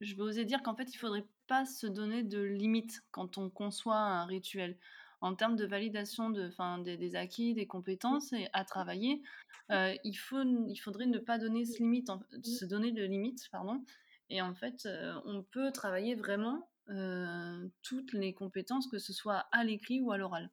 je 0.00 0.16
vais 0.16 0.23
oser 0.23 0.45
dire 0.45 0.64
qu'en 0.64 0.75
fait, 0.75 0.92
il 0.92 0.99
faudrait 0.99 1.26
pas 1.47 1.64
se 1.64 1.87
donner 1.87 2.25
de 2.25 2.42
limites 2.42 3.04
quand 3.12 3.38
on 3.38 3.50
conçoit 3.50 3.99
un 3.99 4.25
rituel. 4.25 4.76
en 5.21 5.37
termes 5.37 5.54
de 5.54 5.64
validation 5.64 6.30
de, 6.30 6.50
fin, 6.50 6.78
des, 6.78 6.97
des 6.97 7.14
acquis, 7.14 7.54
des 7.54 7.69
compétences 7.69 8.33
et 8.33 8.49
à 8.52 8.64
travailler, 8.64 9.23
euh, 9.71 9.95
il, 10.02 10.14
faut, 10.14 10.42
il 10.42 10.76
faudrait 10.76 11.07
ne 11.07 11.19
pas 11.19 11.38
donner 11.38 11.64
ce 11.64 11.78
limite, 11.78 12.11
se 12.42 12.64
donner 12.64 12.90
de 12.90 13.04
limites, 13.04 13.49
pardon. 13.52 13.85
Et 14.30 14.40
en 14.40 14.54
fait, 14.54 14.87
euh, 14.87 15.12
on 15.25 15.42
peut 15.42 15.72
travailler 15.72 16.14
vraiment 16.14 16.70
euh, 16.88 17.68
toutes 17.82 18.12
les 18.12 18.32
compétences, 18.32 18.87
que 18.87 18.99
ce 18.99 19.12
soit 19.12 19.44
à 19.50 19.64
l'écrit 19.64 20.00
ou 20.00 20.12
à 20.12 20.18
l'oral. 20.18 20.50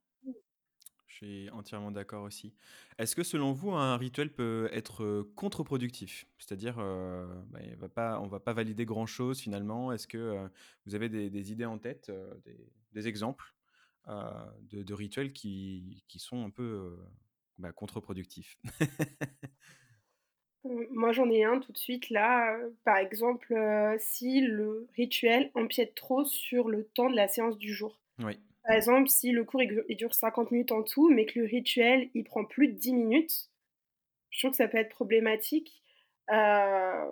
Je 1.05 1.25
suis 1.25 1.49
entièrement 1.51 1.91
d'accord 1.91 2.23
aussi. 2.23 2.53
Est-ce 2.97 3.15
que 3.15 3.23
selon 3.23 3.53
vous, 3.53 3.71
un 3.71 3.95
rituel 3.97 4.31
peut 4.31 4.69
être 4.71 5.27
contre-productif? 5.35 6.27
C'est-à-dire, 6.37 6.75
bah, 6.75 8.19
on 8.19 8.25
on 8.25 8.27
va 8.27 8.39
pas 8.39 8.53
valider 8.53 8.85
grand-chose 8.85 9.39
finalement. 9.39 9.91
Est-ce 9.93 10.05
que 10.05 10.47
vous 10.85 10.95
avez 10.95 11.09
des, 11.09 11.51
idées 11.51 11.65
en 11.65 11.79
tête, 11.79 12.11
des, 12.93 13.07
exemples 13.07 13.55
de, 14.07 14.93
rituels 14.93 15.33
qui, 15.33 16.03
qui, 16.07 16.19
sont 16.19 16.45
un 16.45 16.51
peu 16.51 16.99
bah, 17.57 17.71
contre-productifs? 17.71 18.59
Moi, 20.63 21.11
j'en 21.11 21.29
ai 21.29 21.43
un 21.43 21.59
tout 21.59 21.71
de 21.71 21.77
suite 21.77 22.09
là. 22.09 22.57
Par 22.83 22.97
exemple, 22.97 23.55
si 23.99 24.41
le 24.41 24.87
rituel 24.95 25.51
empiète 25.55 25.95
trop 25.95 26.25
sur 26.25 26.67
le 26.67 26.85
temps 26.85 27.09
de 27.09 27.15
la 27.15 27.27
séance 27.27 27.57
du 27.57 27.73
jour. 27.73 27.99
Oui. 28.19 28.37
Par 28.63 28.75
exemple, 28.75 29.07
si 29.07 29.31
le 29.31 29.45
cours 29.45 29.61
il 29.63 29.95
dure 29.95 30.13
50 30.13 30.51
minutes 30.51 30.73
en 30.73 30.83
tout, 30.83 31.09
mais 31.09 31.25
que 31.25 31.39
le 31.39 31.45
rituel 31.45 32.09
il 32.13 32.25
prend 32.25 32.43
plus 32.43 32.67
de 32.67 32.73
10 32.73 32.93
minutes, 32.93 33.49
je 34.29 34.39
trouve 34.39 34.51
que 34.51 34.57
ça 34.57 34.67
peut 34.67 34.77
être 34.77 34.89
problématique. 34.89 35.81
Euh, 36.31 37.05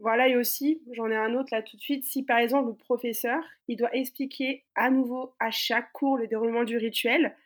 voilà, 0.00 0.26
et 0.28 0.36
aussi, 0.36 0.82
j'en 0.90 1.08
ai 1.08 1.14
un 1.14 1.34
autre 1.34 1.50
là 1.52 1.62
tout 1.62 1.76
de 1.76 1.80
suite, 1.80 2.04
si 2.04 2.24
par 2.24 2.38
exemple 2.38 2.70
le 2.70 2.74
professeur, 2.74 3.40
il 3.68 3.76
doit 3.76 3.94
expliquer 3.94 4.64
à 4.74 4.90
nouveau 4.90 5.34
à 5.38 5.52
chaque 5.52 5.92
cours 5.92 6.18
le 6.18 6.26
déroulement 6.26 6.64
du 6.64 6.76
rituel, 6.76 7.36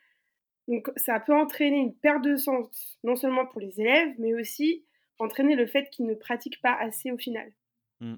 donc 0.67 0.89
ça 0.95 1.19
peut 1.19 1.35
entraîner 1.35 1.77
une 1.77 1.93
perte 1.93 2.23
de 2.23 2.35
sens, 2.35 2.97
non 3.03 3.15
seulement 3.15 3.45
pour 3.45 3.61
les 3.61 3.79
élèves, 3.79 4.15
mais 4.17 4.33
aussi 4.33 4.86
entraîner 5.19 5.55
le 5.55 5.67
fait 5.67 5.89
qu'ils 5.89 6.05
ne 6.05 6.15
pratiquent 6.15 6.61
pas 6.61 6.73
assez 6.73 7.11
au 7.11 7.17
final. 7.17 7.51
Mmh. 7.99 8.15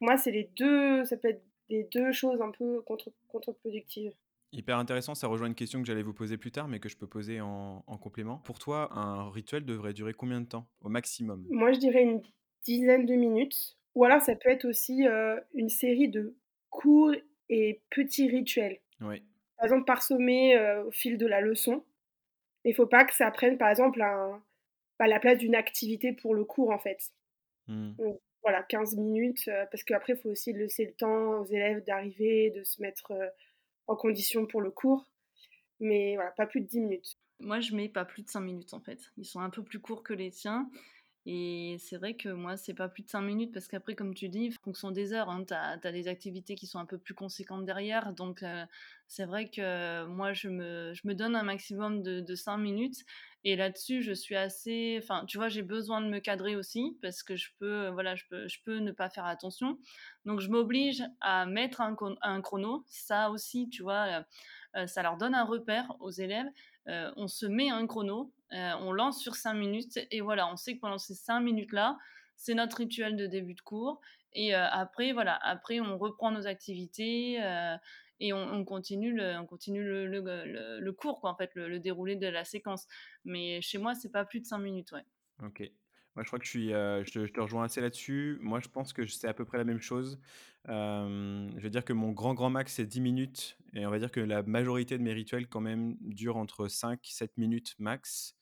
Moi, 0.00 0.16
c'est 0.16 0.32
les 0.32 0.50
deux, 0.56 1.04
ça 1.04 1.16
peut 1.16 1.28
être 1.28 1.44
les 1.68 1.84
deux 1.84 2.12
choses 2.12 2.40
un 2.40 2.50
peu 2.50 2.82
contre-productives. 2.82 4.12
Hyper 4.52 4.76
intéressant, 4.76 5.14
ça 5.14 5.28
rejoint 5.28 5.46
une 5.46 5.54
question 5.54 5.80
que 5.80 5.86
j'allais 5.86 6.02
vous 6.02 6.12
poser 6.12 6.36
plus 6.36 6.52
tard, 6.52 6.68
mais 6.68 6.78
que 6.78 6.90
je 6.90 6.96
peux 6.96 7.06
poser 7.06 7.40
en, 7.40 7.82
complément. 8.00 8.38
Pour 8.38 8.58
toi, 8.58 8.90
un 8.92 9.30
rituel 9.30 9.64
devrait 9.64 9.94
durer 9.94 10.12
combien 10.12 10.42
de 10.42 10.46
temps, 10.46 10.66
au 10.82 10.90
maximum? 10.90 11.46
Moi, 11.48 11.72
je 11.72 11.78
dirais 11.78 12.02
une 12.02 12.20
dizaine 12.62 13.06
de 13.06 13.14
minutes. 13.14 13.78
Ou 13.94 14.04
alors, 14.04 14.20
ça 14.20 14.34
peut 14.36 14.50
être 14.50 14.66
aussi 14.66 15.06
euh, 15.06 15.40
une 15.54 15.70
série 15.70 16.08
de 16.08 16.36
courts 16.68 17.14
et 17.48 17.80
petits 17.90 18.28
rituels. 18.28 18.80
Oui. 19.00 19.22
Par 19.56 19.64
exemple, 19.64 19.84
parsommer 19.84 20.56
euh, 20.56 20.84
au 20.84 20.90
fil 20.90 21.16
de 21.16 21.26
la 21.26 21.40
leçon. 21.40 21.84
Mais 22.64 22.70
il 22.70 22.72
ne 22.72 22.76
faut 22.76 22.86
pas 22.86 23.04
que 23.04 23.14
ça 23.14 23.30
prenne, 23.30 23.56
par 23.56 23.70
exemple, 23.70 24.02
un, 24.02 24.42
bah, 25.02 25.08
la 25.08 25.20
place 25.20 25.38
d'une 25.38 25.54
activité 25.54 26.12
pour 26.12 26.34
le 26.34 26.44
cours, 26.44 26.70
en 26.70 26.78
fait. 26.78 27.12
Mmh. 27.68 27.92
voilà, 28.42 28.62
15 28.62 28.96
minutes, 28.96 29.48
euh, 29.48 29.64
parce 29.70 29.84
qu'après, 29.84 30.14
il 30.14 30.18
faut 30.18 30.30
aussi 30.30 30.52
laisser 30.52 30.84
le 30.84 30.92
temps 30.92 31.40
aux 31.40 31.44
élèves 31.44 31.84
d'arriver, 31.84 32.50
de 32.50 32.64
se 32.64 32.80
mettre 32.82 33.12
en 33.86 33.96
condition 33.96 34.46
pour 34.46 34.60
le 34.60 34.70
cours. 34.70 35.06
Mais 35.80 36.14
voilà, 36.14 36.30
pas 36.32 36.46
plus 36.46 36.60
de 36.60 36.66
10 36.66 36.80
minutes. 36.80 37.18
Moi, 37.40 37.60
je 37.60 37.74
mets 37.74 37.88
pas 37.88 38.04
plus 38.04 38.22
de 38.22 38.28
5 38.28 38.40
minutes 38.40 38.74
en 38.74 38.80
fait. 38.80 39.00
Ils 39.16 39.24
sont 39.24 39.40
un 39.40 39.50
peu 39.50 39.62
plus 39.64 39.80
courts 39.80 40.04
que 40.04 40.12
les 40.12 40.30
tiens. 40.30 40.70
Et 41.24 41.76
c'est 41.78 41.98
vrai 41.98 42.14
que 42.14 42.28
moi, 42.28 42.56
c'est 42.56 42.74
pas 42.74 42.88
plus 42.88 43.04
de 43.04 43.08
5 43.08 43.20
minutes 43.22 43.52
parce 43.52 43.68
qu'après, 43.68 43.94
comme 43.94 44.12
tu 44.12 44.28
dis, 44.28 44.48
en 44.48 44.62
fonction 44.64 44.90
des 44.90 45.12
heures, 45.12 45.30
hein, 45.30 45.44
tu 45.46 45.54
as, 45.54 45.92
des 45.92 46.08
activités 46.08 46.56
qui 46.56 46.66
sont 46.66 46.80
un 46.80 46.86
peu 46.86 46.98
plus 46.98 47.14
conséquentes 47.14 47.64
derrière. 47.64 48.12
Donc, 48.12 48.42
euh, 48.42 48.66
c'est 49.06 49.24
vrai 49.24 49.48
que 49.48 50.04
moi, 50.06 50.32
je 50.32 50.48
me, 50.48 50.92
je 50.94 51.06
me, 51.06 51.14
donne 51.14 51.36
un 51.36 51.44
maximum 51.44 52.02
de, 52.02 52.20
de 52.20 52.34
5 52.34 52.56
minutes. 52.58 53.04
Et 53.44 53.54
là-dessus, 53.56 54.02
je 54.02 54.12
suis 54.12 54.34
assez. 54.36 54.98
Enfin, 55.02 55.24
tu 55.26 55.36
vois, 55.38 55.48
j'ai 55.48 55.62
besoin 55.62 56.00
de 56.00 56.08
me 56.08 56.18
cadrer 56.18 56.56
aussi 56.56 56.96
parce 57.02 57.22
que 57.22 57.36
je 57.36 57.50
peux, 57.58 57.88
voilà, 57.88 58.16
je 58.16 58.24
peux, 58.28 58.48
je 58.48 58.58
peux 58.64 58.78
ne 58.78 58.90
pas 58.90 59.08
faire 59.08 59.26
attention. 59.26 59.78
Donc, 60.24 60.40
je 60.40 60.48
m'oblige 60.48 61.04
à 61.20 61.46
mettre 61.46 61.80
un, 61.80 61.94
chrono. 62.42 62.84
Ça 62.88 63.30
aussi, 63.30 63.68
tu 63.68 63.82
vois, 63.82 64.24
euh, 64.76 64.86
ça 64.86 65.02
leur 65.02 65.16
donne 65.18 65.34
un 65.34 65.44
repère 65.44 65.94
aux 66.00 66.10
élèves. 66.10 66.46
Euh, 66.88 67.12
on 67.16 67.28
se 67.28 67.46
met 67.46 67.70
un 67.70 67.86
chrono, 67.86 68.32
euh, 68.52 68.72
on 68.80 68.92
lance 68.92 69.20
sur 69.20 69.36
5 69.36 69.54
minutes 69.54 69.98
et 70.10 70.20
voilà, 70.20 70.48
on 70.48 70.56
sait 70.56 70.74
que 70.74 70.80
pendant 70.80 70.98
ces 70.98 71.14
5 71.14 71.40
minutes-là, 71.40 71.98
c'est 72.36 72.54
notre 72.54 72.78
rituel 72.78 73.16
de 73.16 73.26
début 73.26 73.54
de 73.54 73.60
cours. 73.60 74.00
Et 74.34 74.54
après, 74.54 75.12
voilà, 75.12 75.38
après, 75.42 75.78
on 75.80 75.98
reprend 75.98 76.30
nos 76.30 76.46
activités 76.46 77.34
et 78.18 78.32
on, 78.32 78.64
continue 78.64 79.12
le, 79.12 79.36
on 79.36 79.44
continue 79.44 79.84
le, 79.84 80.90
cours, 80.92 81.20
quoi, 81.20 81.30
en 81.30 81.36
fait, 81.36 81.50
le, 81.54 81.78
déroulé 81.78 82.16
de 82.16 82.26
la 82.28 82.44
séquence. 82.44 82.88
Mais 83.26 83.60
chez 83.60 83.76
moi, 83.76 83.94
c'est 83.94 84.08
pas 84.08 84.24
plus 84.24 84.40
de 84.40 84.46
5 84.46 84.58
minutes, 84.58 84.90
ouais. 84.92 85.04
Ok. 85.44 85.70
Moi, 86.14 86.24
je 86.24 86.28
crois 86.28 86.38
que 86.38 86.58
euh, 86.58 87.04
je, 87.04 87.26
te, 87.26 87.40
rejoins 87.40 87.64
assez 87.64 87.80
là-dessus. 87.80 88.38
Moi, 88.40 88.60
je 88.60 88.68
pense 88.68 88.92
que 88.92 89.06
c'est 89.06 89.28
à 89.28 89.34
peu 89.34 89.44
près 89.44 89.58
la 89.58 89.64
même 89.64 89.80
chose. 89.80 90.20
Je 90.66 91.60
veux 91.60 91.70
dire 91.70 91.84
que 91.84 91.92
mon 91.92 92.12
grand, 92.12 92.34
grand 92.34 92.50
max, 92.50 92.74
c'est 92.74 92.86
10 92.86 93.00
minutes. 93.00 93.58
Et 93.74 93.86
on 93.86 93.90
va 93.90 93.98
dire 93.98 94.10
que 94.10 94.20
la 94.20 94.42
majorité 94.42 94.98
de 94.98 95.02
mes 95.02 95.12
rituels, 95.12 95.48
quand 95.48 95.60
même, 95.60 95.96
durent 96.00 96.36
entre 96.36 96.68
5 96.68 97.00
7 97.02 97.36
minutes 97.38 97.74
max. 97.78 98.36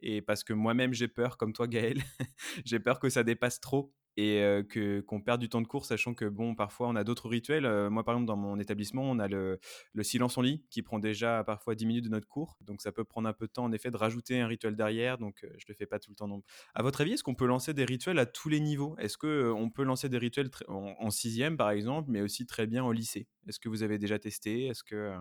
Et 0.00 0.20
parce 0.20 0.44
que 0.44 0.52
moi-même, 0.52 0.92
j'ai 0.92 1.08
peur, 1.08 1.38
comme 1.38 1.52
toi, 1.52 1.66
Gaël, 1.66 2.02
j'ai 2.66 2.78
peur 2.78 3.00
que 3.00 3.08
ça 3.08 3.22
dépasse 3.22 3.60
trop 3.60 3.92
et 4.16 4.40
que 4.68 5.00
qu'on 5.00 5.20
perde 5.20 5.40
du 5.40 5.48
temps 5.48 5.60
de 5.60 5.66
cours, 5.66 5.84
sachant 5.84 6.14
que 6.14 6.24
bon, 6.26 6.54
parfois 6.54 6.88
on 6.88 6.96
a 6.96 7.04
d'autres 7.04 7.28
rituels. 7.28 7.64
moi, 7.90 8.04
par 8.04 8.14
exemple, 8.14 8.26
dans 8.28 8.36
mon 8.36 8.58
établissement, 8.58 9.02
on 9.02 9.18
a 9.18 9.28
le, 9.28 9.58
le, 9.92 10.02
silence 10.02 10.38
en 10.38 10.42
lit 10.42 10.64
qui 10.70 10.82
prend 10.82 10.98
déjà 10.98 11.42
parfois 11.44 11.74
10 11.74 11.86
minutes 11.86 12.04
de 12.04 12.10
notre 12.10 12.28
cours, 12.28 12.56
donc 12.60 12.80
ça 12.80 12.92
peut 12.92 13.04
prendre 13.04 13.28
un 13.28 13.32
peu 13.32 13.46
de 13.46 13.52
temps 13.52 13.64
en 13.64 13.72
effet 13.72 13.90
de 13.90 13.96
rajouter 13.96 14.40
un 14.40 14.46
rituel 14.46 14.76
derrière. 14.76 15.18
Donc 15.18 15.44
je 15.58 15.64
le 15.68 15.74
fais 15.74 15.86
pas 15.86 15.98
tout 15.98 16.10
le 16.10 16.16
temps. 16.16 16.28
Non. 16.28 16.42
À 16.74 16.82
votre 16.82 17.00
avis, 17.00 17.12
est-ce 17.12 17.22
qu'on 17.22 17.34
peut 17.34 17.46
lancer 17.46 17.74
des 17.74 17.84
rituels 17.84 18.18
à 18.18 18.26
tous 18.26 18.48
les 18.48 18.60
niveaux? 18.60 18.96
Est-ce 18.98 19.18
que 19.18 19.52
on 19.54 19.70
peut 19.70 19.82
lancer 19.82 20.08
des 20.08 20.18
rituels 20.18 20.50
en, 20.68 21.10
sixième, 21.10 21.56
par 21.56 21.70
exemple, 21.70 22.10
mais 22.10 22.20
aussi 22.20 22.46
très 22.46 22.66
bien 22.66 22.84
au 22.84 22.92
lycée? 22.92 23.28
Est-ce 23.48 23.60
que 23.60 23.68
vous 23.68 23.82
avez 23.82 23.98
déjà 23.98 24.18
testé? 24.18 24.66
Est-ce 24.66 24.84
que 24.84 25.14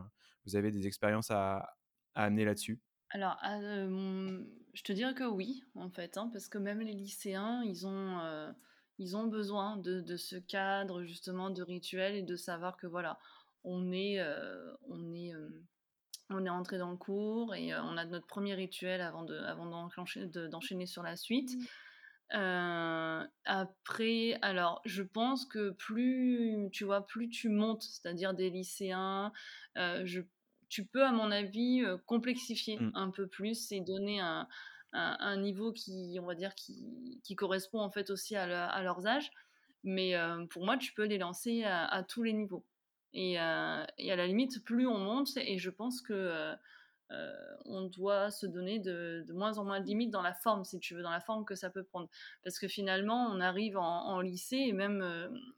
vous 0.45 0.55
avez 0.55 0.71
des 0.71 0.87
expériences 0.87 1.31
à, 1.31 1.77
amener 2.15 2.45
là-dessus? 2.45 2.79
Alors, 3.09 3.37
je 3.43 4.83
te 4.83 4.91
dirais 4.91 5.13
que 5.13 5.23
oui, 5.23 5.63
en 5.75 5.89
fait, 5.89 6.17
hein, 6.17 6.29
parce 6.31 6.47
que 6.47 6.57
même 6.57 6.79
les 6.79 6.93
lycéens, 6.93 7.63
ils 7.63 7.85
ont, 7.85 8.53
ils 8.99 9.17
ont 9.17 9.27
besoin 9.27 9.77
de, 9.77 10.17
ce 10.17 10.35
cadre 10.35 11.03
justement 11.03 11.49
de 11.49 11.61
rituel 11.63 12.15
et 12.15 12.21
de 12.21 12.35
savoir 12.35 12.77
que 12.77 12.87
voilà, 12.87 13.19
on 13.63 13.91
est, 13.91 14.19
euh, 14.19 14.73
on 14.89 15.13
est, 15.13 15.33
euh, 15.33 15.49
on 16.29 16.45
est 16.45 16.49
entré 16.49 16.77
dans 16.77 16.91
le 16.91 16.97
cours 16.97 17.55
et 17.55 17.73
euh, 17.73 17.81
on 17.83 17.97
a 17.97 18.05
notre 18.05 18.27
premier 18.27 18.53
rituel 18.53 19.01
avant 19.01 19.23
de, 19.23 19.35
avant 19.35 19.65
d'enchaîner 19.65 20.85
sur 20.85 21.03
la 21.03 21.15
suite. 21.15 21.51
Mmh. 22.31 23.27
après, 23.45 24.39
alors, 24.41 24.81
je 24.85 25.03
pense 25.03 25.45
que 25.45 25.69
plus 25.71 26.69
tu 26.71 26.83
vois, 26.83 27.05
plus 27.05 27.29
tu 27.29 27.49
montes, 27.49 27.83
c'est-à-dire 27.83 28.33
des 28.33 28.49
lycéens, 28.49 29.31
je, 29.75 30.21
tu 30.67 30.85
peux, 30.85 31.03
à 31.03 31.11
mon 31.11 31.29
avis, 31.29 31.83
complexifier 32.07 32.79
mmh. 32.79 32.91
un 32.95 33.11
peu 33.11 33.27
plus 33.27 33.71
et 33.71 33.81
donner 33.81 34.19
un, 34.19 34.47
un, 34.93 35.37
niveau 35.37 35.71
qui, 35.71 36.17
on 36.21 36.25
va 36.25 36.35
dire, 36.35 36.55
qui, 36.55 37.35
correspond 37.35 37.79
en 37.79 37.89
fait 37.89 38.09
aussi 38.09 38.35
à, 38.35 38.67
à 38.67 38.83
leurs 38.83 39.05
âges. 39.07 39.31
Mais 39.83 40.15
euh, 40.15 40.45
pour 40.47 40.65
moi, 40.65 40.77
tu 40.77 40.93
peux 40.93 41.05
les 41.05 41.17
lancer 41.17 41.63
à, 41.63 42.03
tous 42.07 42.23
les 42.23 42.33
niveaux. 42.33 42.65
Et, 43.13 43.39
euh, 43.39 43.83
et, 43.97 44.11
à 44.11 44.15
la 44.15 44.25
limite, 44.25 44.63
plus 44.63 44.87
on 44.87 44.97
monte, 44.97 45.35
et 45.37 45.57
je 45.59 45.69
pense 45.69 46.01
que 46.01 46.55
euh, 47.11 47.35
on 47.65 47.83
doit 47.83 48.31
se 48.31 48.45
donner 48.47 48.79
de, 48.79 49.25
moins 49.33 49.57
en 49.57 49.65
moins 49.65 49.81
de 49.81 49.85
limites 49.85 50.09
dans 50.09 50.21
la 50.21 50.33
forme, 50.33 50.63
si 50.63 50.79
tu 50.79 50.95
veux, 50.95 51.03
dans 51.03 51.11
la 51.11 51.19
forme 51.19 51.45
que 51.45 51.55
ça 51.55 51.69
peut 51.69 51.83
prendre. 51.83 52.09
Parce 52.43 52.59
que 52.59 52.67
finalement, 52.67 53.27
on 53.27 53.39
arrive 53.41 53.77
en, 53.77 54.21
lycée, 54.21 54.57
et 54.57 54.71
même 54.71 55.05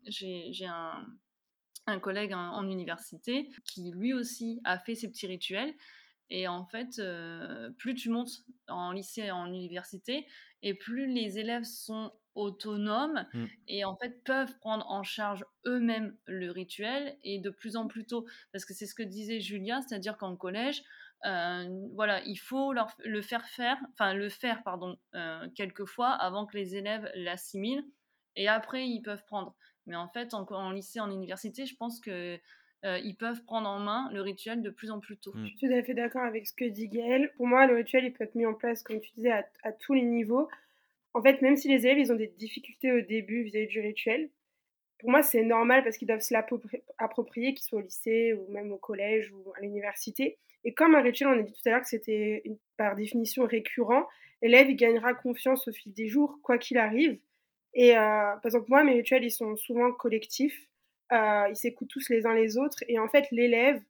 j'ai 0.08 0.66
un, 0.66 2.00
collègue 2.00 2.34
en, 2.34 2.68
université 2.68 3.50
qui 3.64 3.92
lui 3.92 4.14
aussi 4.14 4.60
a 4.64 4.80
fait 4.80 4.96
ses 4.96 5.08
petits 5.08 5.28
rituels. 5.28 5.74
Et 6.30 6.48
en 6.48 6.66
fait, 6.66 7.00
euh, 7.00 7.70
plus 7.78 7.94
tu 7.94 8.10
montes 8.10 8.44
en 8.68 8.92
lycée 8.92 9.24
et 9.24 9.32
en 9.32 9.48
université, 9.48 10.26
et 10.64 10.74
plus 10.74 11.08
les 11.08 11.38
élèves 11.38 11.64
sont 11.64 12.12
autonomes 12.34 13.26
mmh. 13.34 13.46
et 13.70 13.86
en 13.86 13.96
fait 13.96 14.24
peuvent 14.26 14.58
prendre 14.60 14.86
en 14.90 15.04
charge 15.04 15.46
eux-mêmes 15.66 16.18
le 16.26 16.52
rituel 16.52 17.18
et 17.24 17.40
de 17.40 17.50
plus 17.50 17.78
en 17.78 17.88
plus 17.88 18.06
tôt. 18.06 18.26
Parce 18.52 18.66
que 18.66 18.74
c'est 18.74 18.88
ce 18.88 18.96
que 18.96 19.04
disait 19.04 19.40
Julia, 19.40 19.82
c'est-à-dire 19.82 20.18
qu'en 20.18 20.36
collège, 20.36 20.84
euh, 21.26 21.88
voilà, 21.94 22.22
il 22.26 22.36
faut 22.36 22.74
leur, 22.74 22.94
le 23.04 23.22
faire 23.22 23.46
faire, 23.48 23.78
enfin 23.94 24.14
le 24.14 24.30
faire, 24.30 24.64
pardon, 24.64 24.98
euh, 25.16 25.48
quelques 25.56 25.86
fois 25.86 26.10
avant 26.10 26.46
que 26.46 26.58
les 26.58 26.76
élèves 26.76 27.10
l'assimilent 27.16 27.86
et 28.36 28.48
après 28.48 28.88
ils 28.88 29.02
peuvent 29.02 29.24
prendre. 29.26 29.56
Mais 29.86 29.96
en 29.96 30.10
fait, 30.10 30.34
en, 30.34 30.46
en 30.50 30.72
lycée, 30.72 31.00
en 31.00 31.12
université, 31.12 31.66
je 31.66 31.76
pense 31.76 32.00
que 32.00 32.40
euh, 32.86 33.00
ils 33.00 33.16
peuvent 33.16 33.44
prendre 33.44 33.68
en 33.68 33.80
main 33.80 34.10
le 34.14 34.22
rituel 34.22 34.62
de 34.62 34.70
plus 34.70 34.92
en 34.92 35.00
plus 35.00 35.18
tôt. 35.18 35.34
Je 35.36 35.46
suis 35.46 35.58
tout 35.58 35.74
à 35.74 35.82
fait 35.82 35.96
d'accord 35.96 36.22
avec 36.24 36.46
ce 36.46 36.54
que 36.54 36.66
dit 36.66 36.88
Gaëlle. 36.88 37.32
Pour 37.36 37.48
moi, 37.48 37.66
le 37.66 37.76
rituel, 37.76 38.06
il 38.06 38.14
peut 38.14 38.24
être 38.24 38.36
mis 38.36 38.46
en 38.46 38.54
place, 38.54 38.84
comme 38.84 39.00
tu 39.00 39.12
disais, 39.16 39.32
à, 39.32 39.72
tous 39.72 39.94
les 39.94 40.04
niveaux. 40.04 40.48
En 41.16 41.22
fait, 41.24 41.42
même 41.42 41.58
si 41.58 41.68
les 41.68 41.88
élèves, 41.88 41.98
ils 41.98 42.12
ont 42.12 42.16
des 42.16 42.28
difficultés 42.28 42.92
au 42.92 43.02
début 43.02 43.42
vis-à-vis 43.42 43.68
du 43.68 43.80
rituel, 43.80 44.30
pour 45.00 45.10
moi, 45.10 45.24
c'est 45.24 45.42
normal 45.42 45.84
parce 45.84 45.98
qu'ils 45.98 46.08
doivent 46.08 46.22
se 46.22 46.34
l'approprier, 46.34 47.54
qu'ils 47.54 47.66
soient 47.66 47.80
au 47.80 47.82
lycée 47.82 48.34
ou 48.34 48.52
même 48.52 48.72
au 48.72 48.78
collège 48.78 49.32
ou 49.32 49.52
à 49.58 49.62
l'université. 49.62 50.38
Et 50.64 50.74
comme 50.74 50.94
un 50.94 51.02
rituel, 51.02 51.30
on 51.30 51.40
a 51.40 51.42
dit 51.42 51.54
tout 51.54 51.68
à 51.68 51.72
l'heure 51.72 51.82
que 51.82 51.88
c'était 51.88 52.44
par 52.78 52.96
définition 52.96 53.46
récurrent, 53.46 54.08
l'élève 54.42 54.70
il 54.70 54.76
gagnera 54.76 55.14
confiance 55.14 55.68
au 55.68 55.72
fil 55.72 55.92
des 55.94 56.08
jours, 56.08 56.40
quoi 56.44 56.58
qu'il 56.58 56.78
arrive. 56.78 57.20
Et 57.74 57.94
par 57.94 58.46
exemple, 58.46 58.66
moi, 58.70 58.84
mes 58.84 58.94
rituels, 58.94 59.24
ils 59.24 59.32
sont 59.32 59.56
souvent 59.58 59.92
collectifs. 59.92 60.70
Ils 61.12 61.56
s'écoutent 61.56 61.90
tous 61.90 62.10
les 62.10 62.26
uns 62.26 62.34
les 62.34 62.58
autres. 62.58 62.84
Et 62.88 63.00
en 63.00 63.08
fait, 63.08 63.26
l'élève, 63.32 63.82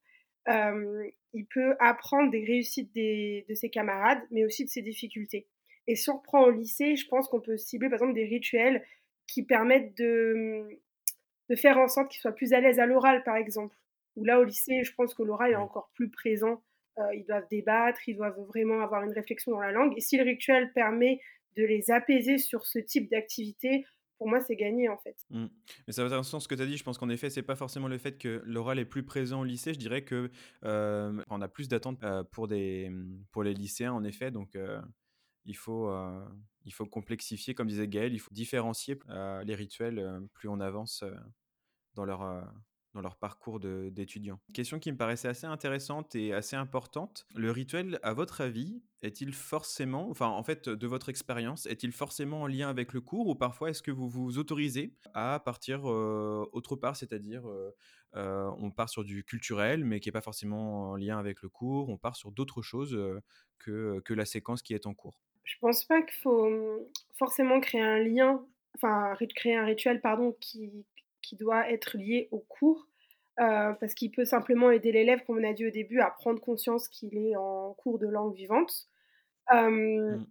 il 0.48 1.46
peut 1.54 1.76
apprendre 1.80 2.32
des 2.32 2.44
réussites 2.46 2.94
de 2.96 3.54
ses 3.54 3.70
camarades, 3.70 4.22
mais 4.32 4.46
aussi 4.46 4.66
de 4.66 4.70
ses 4.70 4.82
difficultés. 4.82 5.48
Et 5.88 5.96
si 5.96 6.10
on 6.10 6.18
reprend 6.18 6.44
au 6.44 6.52
lycée, 6.52 6.96
je 6.96 7.08
pense 7.08 7.28
qu'on 7.28 7.42
peut 7.42 7.58
cibler 7.58 7.90
par 7.90 7.98
exemple 7.98 8.16
des 8.16 8.26
rituels 8.26 8.84
qui 9.28 9.44
permettent 9.44 9.96
de, 9.98 10.80
de 11.50 11.56
faire 11.56 11.78
en 11.78 11.88
sorte 11.88 12.10
qu'ils 12.10 12.22
soient 12.22 12.32
plus 12.32 12.54
à 12.54 12.60
l'aise 12.60 12.80
à 12.80 12.86
l'oral, 12.86 13.24
par 13.24 13.36
exemple. 13.36 13.76
Ou 14.16 14.24
là, 14.24 14.40
au 14.40 14.44
lycée, 14.44 14.84
je 14.84 14.94
pense 14.94 15.14
que 15.14 15.24
l'oral 15.24 15.52
est 15.52 15.56
encore 15.56 15.90
plus 15.94 16.10
présent. 16.10 16.62
Euh, 16.98 17.14
ils 17.14 17.26
doivent 17.26 17.48
débattre, 17.50 18.08
ils 18.08 18.16
doivent 18.16 18.40
vraiment 18.48 18.82
avoir 18.82 19.04
une 19.04 19.12
réflexion 19.12 19.52
dans 19.52 19.60
la 19.60 19.72
langue. 19.72 19.94
Et 19.98 20.02
si 20.02 20.18
le 20.18 20.24
rituel 20.24 20.72
permet 20.74 21.20
de 21.58 21.64
les 21.64 21.92
apaiser 21.92 22.38
sur 22.38 22.66
ce 22.66 22.80
type 22.80 23.10
d'activité, 23.10 23.86
pour 24.18 24.28
moi, 24.28 24.42
c'est 24.42 24.56
gagné 24.56 24.90
en 24.90 24.98
fait. 24.98 25.16
Mmh. 25.30 25.46
Mais 25.88 25.94
ça 25.94 26.04
va 26.04 26.10
dans 26.10 26.18
le 26.18 26.24
sens 26.24 26.44
ce 26.44 26.48
que 26.48 26.56
tu 26.56 26.62
as 26.62 26.66
dit. 26.66 26.78
Je 26.78 26.84
pense 26.84 26.98
qu'en 26.98 27.10
effet, 27.10 27.30
c'est 27.30 27.44
pas 27.44 27.56
forcément 27.56 27.88
le 27.88 27.98
fait 27.98 28.18
que 28.18 28.42
l'oral 28.46 28.80
est 28.80 28.86
plus 28.86 29.04
présent 29.04 29.42
au 29.42 29.44
lycée. 29.44 29.74
Je 29.74 29.80
dirais 29.80 30.04
que 30.04 30.32
on 30.62 31.42
a 31.42 31.48
plus 31.48 31.68
d'attentes 31.68 32.04
pour 32.32 32.48
des 32.48 32.92
pour 33.32 33.44
les 33.44 33.54
lycéens 33.54 33.94
en 33.94 34.04
effet. 34.04 34.32
Donc 34.32 34.58
il 35.46 35.56
faut 35.56 35.92
il 36.64 36.74
faut 36.74 36.86
complexifier, 36.86 37.54
comme 37.54 37.68
disait 37.68 37.88
Gaël, 37.88 38.14
il 38.14 38.20
faut 38.20 38.34
différencier 38.34 39.00
les 39.10 39.56
rituels 39.56 40.22
plus 40.34 40.50
on 40.50 40.60
avance 40.60 41.04
dans 41.96 42.06
leur 42.06 42.44
dans 42.96 43.02
leur 43.02 43.18
parcours 43.18 43.60
d'étudiants. 43.60 44.40
Question 44.54 44.80
qui 44.80 44.92
me 44.92 44.98
paraissait 44.98 45.28
assez 45.28 45.46
intéressante 45.46 46.16
et 46.16 46.34
assez 46.34 46.56
importante. 46.56 47.28
Le 47.36 47.52
rituel, 47.52 48.00
à 48.04 48.14
votre 48.14 48.40
avis, 48.40 48.82
est-il 49.02 49.34
forcément, 49.34 50.10
enfin 50.10 50.28
en 50.28 50.44
fait 50.44 50.70
de 50.70 50.88
votre 50.88 51.10
expérience, 51.10 51.66
est-il 51.66 51.92
forcément 51.92 52.44
en 52.44 52.48
lien 52.48 52.70
avec 52.70 52.94
le 52.94 53.02
cours 53.02 53.28
ou 53.28 53.36
parfois 53.36 53.70
est-ce 53.70 53.84
que 53.84 53.92
vous 53.92 54.10
vous 54.10 54.40
autorisez 54.40 54.96
à 55.14 55.42
partir 55.44 55.90
euh, 55.90 56.50
autre 56.54 56.78
part, 56.78 56.96
c'est-à-dire 56.96 57.48
euh, 57.48 57.76
euh, 58.16 58.50
on 58.58 58.72
part 58.72 58.90
sur 58.90 59.04
du 59.04 59.26
culturel 59.26 59.84
mais 59.84 60.00
qui 60.00 60.08
n'est 60.08 60.14
pas 60.14 60.22
forcément 60.22 60.92
en 60.92 60.96
lien 60.96 61.20
avec 61.20 61.42
le 61.42 61.50
cours, 61.50 61.90
on 61.90 61.98
part 61.98 62.16
sur 62.16 62.32
d'autres 62.32 62.62
choses 62.62 62.98
que, 63.60 64.00
que 64.00 64.14
la 64.14 64.26
séquence 64.26 64.62
qui 64.62 64.74
est 64.74 64.88
en 64.88 64.94
cours? 64.94 65.20
Je 65.44 65.56
pense 65.60 65.84
pas 65.84 66.02
qu'il 66.02 66.22
faut 66.22 66.46
hum, 66.46 66.80
forcément 67.20 67.60
créer 67.60 67.82
un 67.82 68.00
lien, 68.00 68.42
enfin 68.76 69.14
créer 69.36 69.56
un 69.58 69.66
rituel 69.66 70.00
pardon 70.00 70.34
qui, 70.40 70.86
qui 71.26 71.36
doit 71.36 71.70
être 71.70 71.98
lié 71.98 72.28
au 72.32 72.40
cours. 72.40 72.88
Euh, 73.42 73.74
parce 73.74 73.94
qu'il 73.94 74.12
peut 74.12 74.24
simplement 74.24 74.72
aider 74.72 74.94
l'élève, 74.94 75.24
comme 75.26 75.40
on 75.40 75.44
a 75.44 75.52
dit 75.52 75.68
au 75.68 75.72
début, 75.72 76.00
à 76.00 76.10
prendre 76.10 76.40
conscience 76.40 76.88
qu'il 76.88 77.18
est 77.18 77.36
en 77.36 77.74
cours 77.74 78.00
de 78.00 78.08
langue 78.08 78.34
vivante. 78.34 78.88
Euh, 79.52 79.70
mmh. 80.18 80.28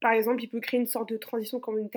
Par 0.00 0.12
exemple, 0.12 0.42
il 0.42 0.48
peut 0.48 0.60
créer 0.60 0.80
une 0.80 0.88
sorte 0.88 1.08
de 1.08 1.16
transition, 1.16 1.60
comme, 1.60 1.88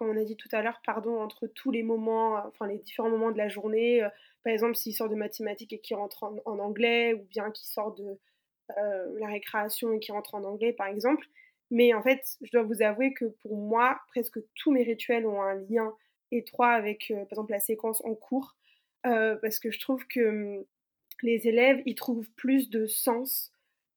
on 0.00 0.16
a 0.16 0.24
dit 0.24 0.36
tout 0.36 0.48
à 0.52 0.62
l'heure, 0.62 0.80
pardon, 0.84 1.20
entre 1.20 1.46
tous 1.46 1.70
les 1.70 1.82
moments, 1.82 2.42
enfin 2.46 2.66
les 2.66 2.78
différents 2.78 3.10
moments 3.10 3.30
de 3.30 3.38
la 3.38 3.48
journée. 3.48 4.02
Euh, 4.02 4.08
par 4.44 4.52
exemple, 4.52 4.76
s'il 4.76 4.94
sort 4.94 5.10
de 5.10 5.14
mathématiques 5.14 5.74
et 5.74 5.78
qu'il 5.78 5.96
rentre 5.96 6.24
en, 6.24 6.58
anglais, 6.58 7.12
ou 7.12 7.24
bien 7.24 7.50
qu'il 7.50 7.66
sort 7.66 7.94
de 7.94 8.18
la 9.18 9.26
récréation 9.26 9.92
et 9.92 10.00
qu'il 10.00 10.14
rentre 10.14 10.34
en 10.34 10.44
anglais, 10.44 10.72
par 10.72 10.86
exemple. 10.86 11.26
Mais 11.70 11.92
en 11.92 12.02
fait, 12.02 12.36
je 12.42 12.50
dois 12.50 12.62
vous 12.62 12.82
avouer 12.82 13.12
que 13.12 13.26
pour 13.42 13.56
moi, 13.56 14.00
presque 14.08 14.38
tous 14.54 14.72
mes 14.72 14.82
rituels 14.82 15.26
ont 15.26 15.42
un 15.42 15.54
lien 15.54 15.94
étroit 16.32 16.70
avec, 16.70 17.08
par 17.08 17.32
exemple, 17.32 17.52
la 17.52 17.60
séquence 17.60 18.04
en 18.04 18.14
cours. 18.14 18.56
Euh, 19.06 19.36
parce 19.42 19.58
que 19.58 19.70
je 19.70 19.78
trouve 19.80 20.06
que 20.06 20.20
hum, 20.28 20.64
les 21.22 21.46
élèves, 21.48 21.82
ils 21.86 21.94
trouvent 21.94 22.28
plus 22.36 22.70
de 22.70 22.86
sens 22.86 23.52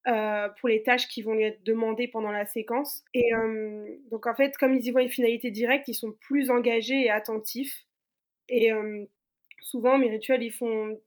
euh, 0.07 0.50
pour 0.60 0.69
les 0.69 0.84
tâches 0.84 1.07
qui 1.07 1.22
vont 1.22 1.34
lui 1.34 1.43
être 1.43 1.63
demandées 1.63 2.07
pendant 2.07 2.31
la 2.31 2.46
séquence. 2.46 3.03
Et 3.13 3.34
hum, 3.36 3.88
donc 4.12 4.27
en 4.27 4.36
fait, 4.36 4.57
comme 4.57 4.75
ils 4.75 4.86
y 4.86 4.91
voient 4.91 5.03
une 5.03 5.10
finalité 5.10 5.51
directe, 5.51 5.88
ils 5.88 5.96
sont 5.96 6.12
plus 6.12 6.50
engagés 6.51 7.05
et 7.05 7.10
attentifs. 7.10 7.86
Et 8.50 8.73
hum, 8.73 9.08
souvent, 9.62 9.97
mes 9.97 10.10
rituels, 10.10 10.43
ils 10.43 10.51
font, 10.51 10.99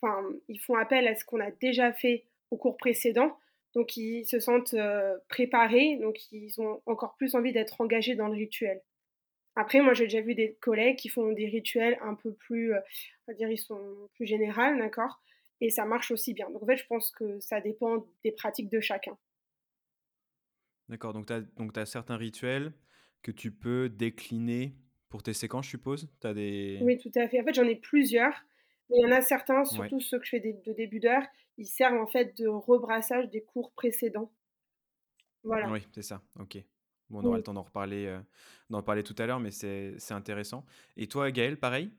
enfin, 0.00 0.24
ils 0.48 0.60
font 0.60 0.76
appel 0.76 1.08
à 1.08 1.14
ce 1.14 1.24
qu'on 1.24 1.40
a 1.40 1.50
déjà 1.50 1.92
fait 1.92 2.24
au 2.50 2.56
cours 2.56 2.76
précédent. 2.76 3.36
Donc 3.74 3.96
ils 3.96 4.24
se 4.26 4.38
sentent 4.38 4.74
euh, 4.74 5.16
préparés, 5.28 5.96
donc 5.96 6.30
ils 6.30 6.60
ont 6.60 6.82
encore 6.86 7.14
plus 7.16 7.34
envie 7.34 7.52
d'être 7.52 7.80
engagés 7.80 8.14
dans 8.14 8.28
le 8.28 8.34
rituel. 8.34 8.82
Après, 9.54 9.80
moi, 9.80 9.92
j'ai 9.92 10.04
déjà 10.04 10.20
vu 10.20 10.34
des 10.34 10.54
collègues 10.60 10.96
qui 10.96 11.08
font 11.08 11.32
des 11.32 11.46
rituels 11.46 11.98
un 12.00 12.14
peu 12.14 12.32
plus, 12.32 12.74
euh, 12.74 12.80
on 13.26 13.32
va 13.32 13.34
dire, 13.34 13.50
ils 13.50 13.58
sont 13.58 14.08
plus 14.14 14.26
généraux, 14.26 14.76
d'accord? 14.78 15.22
Et 15.60 15.70
ça 15.70 15.84
marche 15.84 16.10
aussi 16.10 16.32
bien. 16.32 16.48
Donc, 16.50 16.62
en 16.62 16.66
fait, 16.66 16.76
je 16.76 16.86
pense 16.86 17.10
que 17.10 17.38
ça 17.40 17.60
dépend 17.60 18.06
des 18.24 18.32
pratiques 18.32 18.70
de 18.70 18.80
chacun. 18.80 19.16
D'accord, 20.88 21.12
donc 21.12 21.26
tu 21.26 21.80
as, 21.80 21.86
certains 21.86 22.16
rituels 22.16 22.72
que 23.22 23.30
tu 23.30 23.52
peux 23.52 23.88
décliner 23.88 24.74
pour 25.08 25.22
tes 25.22 25.32
séquences, 25.32 25.66
je 25.66 25.70
suppose? 25.70 26.08
As 26.24 26.34
des... 26.34 26.80
Oui, 26.82 26.98
tout 26.98 27.12
à 27.14 27.28
fait. 27.28 27.40
En 27.40 27.44
fait, 27.44 27.54
j'en 27.54 27.68
ai 27.68 27.76
plusieurs. 27.76 28.34
Mais 28.90 28.96
il 28.98 29.02
y 29.02 29.06
en 29.06 29.16
a 29.16 29.20
certains, 29.20 29.64
surtout 29.64 30.00
ceux 30.00 30.18
que 30.18 30.24
je 30.24 30.30
fais 30.30 30.40
de 30.40 30.72
début 30.72 30.98
d'heure, 30.98 31.22
ils 31.56 31.66
servent 31.66 32.00
en 32.00 32.06
fait 32.06 32.36
de 32.36 32.48
rebrassage 32.48 33.30
des 33.30 33.42
cours 33.42 33.72
précédents. 33.72 34.32
Voilà. 35.44 35.70
Oui, 35.70 35.86
c'est 35.92 36.02
ça, 36.02 36.22
ok 36.38 36.58
on 37.18 37.24
aura 37.24 37.36
le 37.36 37.42
temps 37.42 37.54
d'en 37.54 37.62
reparler, 37.62 38.06
euh, 38.06 38.20
d'en 38.70 38.82
parler 38.82 39.02
tout 39.02 39.14
à 39.18 39.26
l'heure, 39.26 39.40
mais 39.40 39.50
c'est 39.50 40.12
intéressant. 40.12 40.64
Et 40.96 41.06
toi, 41.06 41.30
Gaël, 41.30 41.58
pareil? 41.58 41.90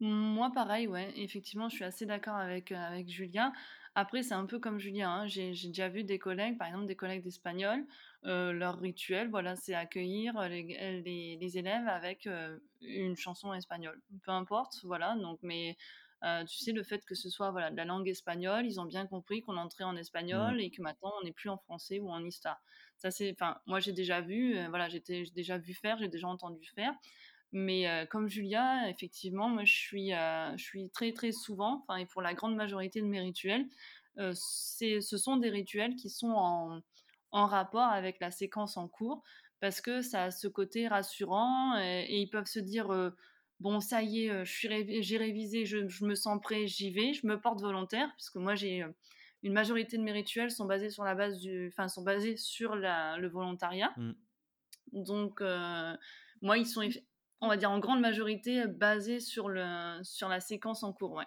Moi, 0.00 0.50
pareil, 0.52 0.88
ouais. 0.88 1.12
Effectivement, 1.16 1.68
je 1.68 1.76
suis 1.76 1.84
assez 1.84 2.06
d'accord 2.06 2.34
avec, 2.34 2.72
euh, 2.72 2.76
avec 2.76 3.08
Julien. 3.08 3.52
Après, 3.94 4.22
c'est 4.22 4.34
un 4.34 4.46
peu 4.46 4.58
comme 4.58 4.78
Julien. 4.78 5.10
Hein. 5.10 5.26
J'ai 5.26 5.52
déjà 5.52 5.88
vu 5.88 6.02
des 6.02 6.18
collègues, 6.18 6.58
par 6.58 6.66
exemple 6.66 6.86
des 6.86 6.96
collègues 6.96 7.22
d'espagnol, 7.22 7.84
euh, 8.24 8.52
leur 8.52 8.80
rituel, 8.80 9.28
voilà, 9.28 9.54
c'est 9.54 9.74
accueillir 9.74 10.40
les, 10.48 11.36
les, 11.38 11.58
élèves 11.58 11.86
avec 11.86 12.26
une 12.80 13.16
chanson 13.16 13.52
espagnole. 13.52 14.00
Peu 14.24 14.30
importe, 14.32 14.80
voilà. 14.84 15.14
Donc, 15.16 15.38
mais 15.42 15.76
tu 16.46 16.58
sais, 16.58 16.72
le 16.72 16.82
fait 16.82 17.04
que 17.04 17.14
ce 17.14 17.28
soit 17.28 17.50
voilà, 17.50 17.70
de 17.70 17.76
la 17.76 17.84
langue 17.84 18.08
espagnole, 18.08 18.66
ils 18.66 18.80
ont 18.80 18.84
bien 18.84 19.06
compris 19.06 19.42
qu'on 19.42 19.56
entrait 19.56 19.84
en 19.84 19.96
espagnol 19.96 20.56
mmh. 20.56 20.60
et 20.60 20.70
que 20.70 20.82
maintenant 20.82 21.12
on 21.20 21.24
n'est 21.24 21.32
plus 21.32 21.48
en 21.48 21.58
français 21.58 21.98
ou 21.98 22.10
en 22.10 22.24
histoire. 22.24 22.60
Ça, 22.96 23.10
c'est, 23.10 23.32
enfin, 23.32 23.58
moi 23.66 23.80
j'ai 23.80 23.92
déjà 23.92 24.20
vu, 24.20 24.56
voilà, 24.68 24.88
j'ai 24.88 25.02
déjà 25.34 25.58
vu 25.58 25.74
faire, 25.74 25.98
j'ai 25.98 26.08
déjà 26.08 26.28
entendu 26.28 26.64
faire. 26.74 26.94
Mais 27.50 28.06
comme 28.10 28.28
Julia, 28.28 28.88
effectivement, 28.88 29.48
moi 29.48 29.64
je 29.64 29.74
suis, 29.74 30.10
je 30.10 30.62
suis 30.62 30.88
très 30.90 31.12
très 31.12 31.32
souvent, 31.32 31.84
et 31.98 32.06
pour 32.06 32.22
la 32.22 32.32
grande 32.34 32.56
majorité 32.56 33.00
de 33.02 33.06
mes 33.06 33.20
rituels, 33.20 33.66
ce 34.16 35.16
sont 35.16 35.36
des 35.36 35.50
rituels 35.50 35.96
qui 35.96 36.08
sont 36.08 36.32
en, 36.34 36.80
en 37.30 37.46
rapport 37.46 37.88
avec 37.88 38.20
la 38.20 38.30
séquence 38.30 38.76
en 38.76 38.88
cours 38.88 39.22
parce 39.60 39.80
que 39.80 40.02
ça 40.02 40.24
a 40.24 40.30
ce 40.30 40.48
côté 40.48 40.88
rassurant 40.88 41.78
et, 41.78 42.06
et 42.08 42.18
ils 42.20 42.30
peuvent 42.30 42.46
se 42.46 42.58
dire 42.58 42.90
bon, 43.62 43.80
ça 43.80 44.02
y 44.02 44.26
est, 44.26 44.44
j'ai 44.44 45.16
révisé, 45.16 45.64
je, 45.64 46.04
me 46.04 46.14
sens 46.14 46.40
prêt, 46.42 46.66
j'y 46.66 46.90
vais, 46.90 47.14
je 47.14 47.26
me 47.26 47.40
porte 47.40 47.60
volontaire, 47.60 48.12
puisque 48.16 48.36
moi, 48.36 48.54
j'ai 48.54 48.84
une 49.42 49.52
majorité 49.52 49.96
de 49.96 50.02
mes 50.02 50.12
rituels 50.12 50.50
sont 50.50 50.66
basés 50.66 50.90
sur 50.90 51.04
la 51.04 51.14
base 51.14 51.38
du, 51.38 51.68
enfin, 51.68 51.88
sont 51.88 52.02
basés 52.02 52.36
sur 52.36 52.74
le 52.74 53.28
volontariat. 53.28 53.92
Mmh. 53.96 54.12
Donc, 54.92 55.40
moi, 56.42 56.58
ils 56.58 56.66
sont, 56.66 56.88
on 57.40 57.48
va 57.48 57.56
dire, 57.56 57.70
en 57.70 57.78
grande 57.78 58.00
majorité 58.00 58.66
basés 58.66 59.20
sur, 59.20 59.48
le, 59.48 60.02
sur 60.02 60.28
la 60.28 60.40
séquence 60.40 60.82
en 60.82 60.92
cours, 60.92 61.12
ouais. 61.12 61.26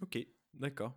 Ok, 0.00 0.18
d'accord. 0.54 0.96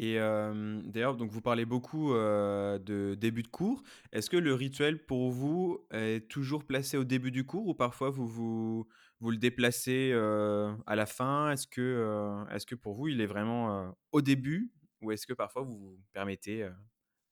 Et 0.00 0.14
d'ailleurs, 0.14 1.16
donc 1.16 1.32
vous 1.32 1.40
parlez 1.40 1.64
beaucoup 1.64 2.12
de 2.12 3.14
début 3.14 3.42
de 3.42 3.48
cours. 3.48 3.82
Est-ce 4.12 4.30
que 4.30 4.36
le 4.36 4.54
rituel 4.54 5.04
pour 5.04 5.30
vous 5.30 5.84
est 5.90 6.28
toujours 6.28 6.64
placé 6.64 6.96
au 6.96 7.02
début 7.04 7.32
du 7.32 7.44
cours 7.44 7.66
ou 7.66 7.74
parfois 7.74 8.08
vous 8.08 8.26
vous, 8.26 8.88
vous 9.20 9.30
le 9.30 9.36
déplacez 9.36 10.12
à 10.12 10.96
la 10.96 11.06
fin? 11.06 11.50
Est-ce 11.50 11.66
que, 11.66 12.44
est 12.50 12.64
que 12.64 12.74
pour 12.74 12.94
vous 12.94 13.08
il 13.08 13.20
est 13.20 13.26
vraiment 13.26 13.94
au 14.12 14.20
début? 14.20 14.72
Ou 15.00 15.12
est-ce 15.12 15.26
que 15.26 15.32
parfois 15.32 15.62
vous 15.62 15.78
vous 15.78 16.00
permettez 16.12 16.68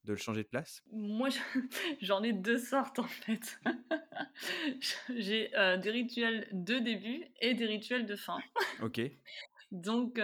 de 0.04 0.12
le 0.12 0.16
changer 0.16 0.42
de 0.42 0.48
place? 0.48 0.82
Moi, 0.92 1.28
j'en 2.00 2.22
ai 2.22 2.32
deux 2.32 2.58
sortes 2.58 2.98
en 2.98 3.04
fait. 3.04 3.60
J'ai 5.16 5.50
des 5.82 5.90
rituels 5.90 6.48
de 6.52 6.78
début 6.78 7.24
et 7.40 7.54
des 7.54 7.66
rituels 7.66 8.06
de 8.06 8.16
fin. 8.16 8.38
Ok. 8.82 9.00
Donc, 9.72 10.18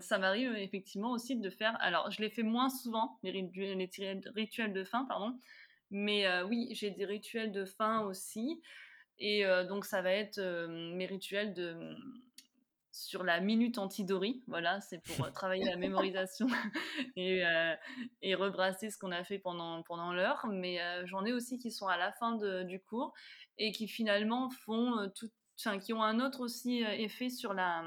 ça 0.00 0.18
m'arrive 0.18 0.54
effectivement 0.56 1.12
aussi 1.12 1.36
de 1.36 1.50
faire. 1.50 1.76
Alors, 1.80 2.10
je 2.10 2.22
les 2.22 2.30
fais 2.30 2.42
moins 2.42 2.70
souvent, 2.70 3.18
les, 3.22 3.30
rituels, 3.30 4.72
de 4.72 4.84
fin, 4.84 5.04
pardon. 5.04 5.38
Mais 5.90 6.26
oui, 6.42 6.68
j'ai 6.72 6.90
des 6.90 7.04
rituels 7.04 7.52
de 7.52 7.64
fin 7.64 8.00
aussi. 8.00 8.60
Et 9.18 9.44
donc, 9.68 9.84
ça 9.84 10.02
va 10.02 10.12
être 10.12 10.40
mes 10.68 11.06
rituels 11.06 11.54
de 11.54 11.96
sur 12.92 13.24
la 13.24 13.40
minute 13.40 13.76
anti-Dory. 13.76 14.42
Voilà, 14.46 14.80
c'est 14.80 15.02
pour 15.02 15.30
travailler 15.32 15.64
la 15.64 15.76
mémorisation 15.76 16.46
et, 17.16 17.44
rebrasser 18.34 18.90
ce 18.90 18.98
qu'on 18.98 19.12
a 19.12 19.22
fait 19.24 19.38
pendant, 19.38 19.82
pendant 19.82 20.12
l'heure. 20.12 20.46
Mais 20.50 20.78
j'en 21.04 21.24
ai 21.24 21.32
aussi 21.32 21.58
qui 21.58 21.70
sont 21.70 21.88
à 21.88 21.96
la 21.96 22.12
fin 22.12 22.36
du 22.64 22.80
cours 22.80 23.12
et 23.58 23.72
qui 23.72 23.88
finalement 23.88 24.50
font 24.50 25.10
tout, 25.14 25.30
enfin, 25.58 25.78
qui 25.78 25.92
ont 25.92 26.02
un 26.02 26.20
autre 26.20 26.40
aussi 26.40 26.82
effet 26.82 27.30
sur 27.30 27.54
la 27.54 27.84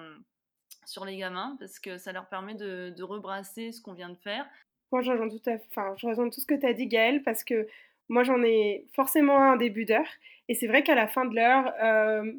sur 0.89 1.05
les 1.05 1.17
gamins 1.17 1.55
parce 1.59 1.79
que 1.79 1.97
ça 1.97 2.11
leur 2.11 2.27
permet 2.27 2.55
de, 2.55 2.93
de 2.95 3.03
rebrasser 3.03 3.71
ce 3.71 3.81
qu'on 3.81 3.93
vient 3.93 4.09
de 4.09 4.17
faire. 4.17 4.45
Moi, 4.91 5.01
je 5.01 5.11
rejoins 5.11 5.29
tout, 5.29 5.41
à, 5.47 5.53
enfin, 5.53 5.93
je 5.97 6.07
rejoins 6.07 6.29
tout 6.29 6.41
ce 6.41 6.47
que 6.47 6.55
tu 6.55 6.65
as 6.65 6.73
dit, 6.73 6.87
Gaëlle, 6.87 7.21
parce 7.21 7.43
que 7.43 7.67
moi, 8.09 8.23
j'en 8.23 8.43
ai 8.43 8.87
forcément 8.93 9.37
un 9.37 9.55
début 9.55 9.85
d'heure. 9.85 10.09
Et 10.49 10.55
c'est 10.55 10.67
vrai 10.67 10.83
qu'à 10.83 10.95
la 10.95 11.07
fin 11.07 11.25
de 11.25 11.35
l'heure, 11.35 11.71
euh, 11.81 12.31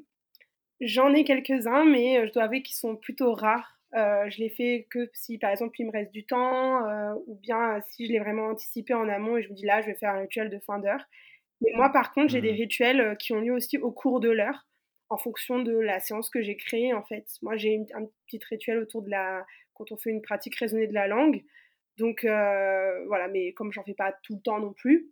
j'en 0.80 1.14
ai 1.14 1.22
quelques-uns, 1.22 1.84
mais 1.84 2.18
euh, 2.18 2.26
je 2.26 2.32
dois 2.32 2.42
avouer 2.42 2.62
qu'ils 2.62 2.76
sont 2.76 2.96
plutôt 2.96 3.34
rares. 3.34 3.78
Euh, 3.94 4.28
je 4.30 4.38
les 4.38 4.50
fais 4.50 4.86
que 4.90 5.08
si, 5.12 5.38
par 5.38 5.50
exemple, 5.50 5.80
il 5.80 5.86
me 5.86 5.92
reste 5.92 6.12
du 6.12 6.24
temps, 6.26 6.82
ou 7.26 7.36
bien 7.36 7.80
si 7.90 8.06
je 8.06 8.12
l'ai 8.12 8.18
vraiment 8.18 8.48
anticipé 8.48 8.94
en 8.94 9.08
amont 9.08 9.36
et 9.36 9.42
je 9.42 9.48
me 9.48 9.54
dis 9.54 9.64
là, 9.64 9.80
je 9.80 9.86
vais 9.86 9.94
faire 9.94 10.10
un 10.10 10.20
rituel 10.20 10.50
de 10.50 10.58
fin 10.58 10.78
d'heure. 10.78 11.04
Mais 11.60 11.70
moi, 11.74 11.90
par 11.90 12.12
contre, 12.12 12.32
j'ai 12.32 12.40
des 12.40 12.52
mmh. 12.52 12.56
rituels 12.56 13.16
qui 13.18 13.32
ont 13.32 13.40
lieu 13.40 13.52
aussi 13.52 13.78
au 13.78 13.92
cours 13.92 14.20
de 14.20 14.30
l'heure, 14.30 14.66
en 15.08 15.18
fonction 15.18 15.60
de 15.60 15.76
la 15.76 16.00
séance 16.00 16.30
que 16.30 16.42
j'ai 16.42 16.56
créée, 16.56 16.94
en 16.94 17.02
fait. 17.02 17.26
Moi, 17.42 17.56
j'ai 17.56 17.80
un 17.94 18.06
petit 18.26 18.40
rituel 18.48 18.78
autour 18.78 19.02
de 19.02 19.10
la... 19.10 19.44
quand 19.74 19.92
on 19.92 19.96
fait 19.96 20.10
une 20.10 20.22
pratique 20.22 20.56
raisonnée 20.56 20.86
de 20.86 20.94
la 20.94 21.06
langue. 21.06 21.44
Donc, 21.98 22.22
voilà, 22.24 23.28
mais 23.28 23.52
comme 23.52 23.72
j'en 23.72 23.84
fais 23.84 23.94
pas 23.94 24.12
tout 24.22 24.34
le 24.34 24.40
temps 24.40 24.58
non 24.58 24.72
plus, 24.72 25.10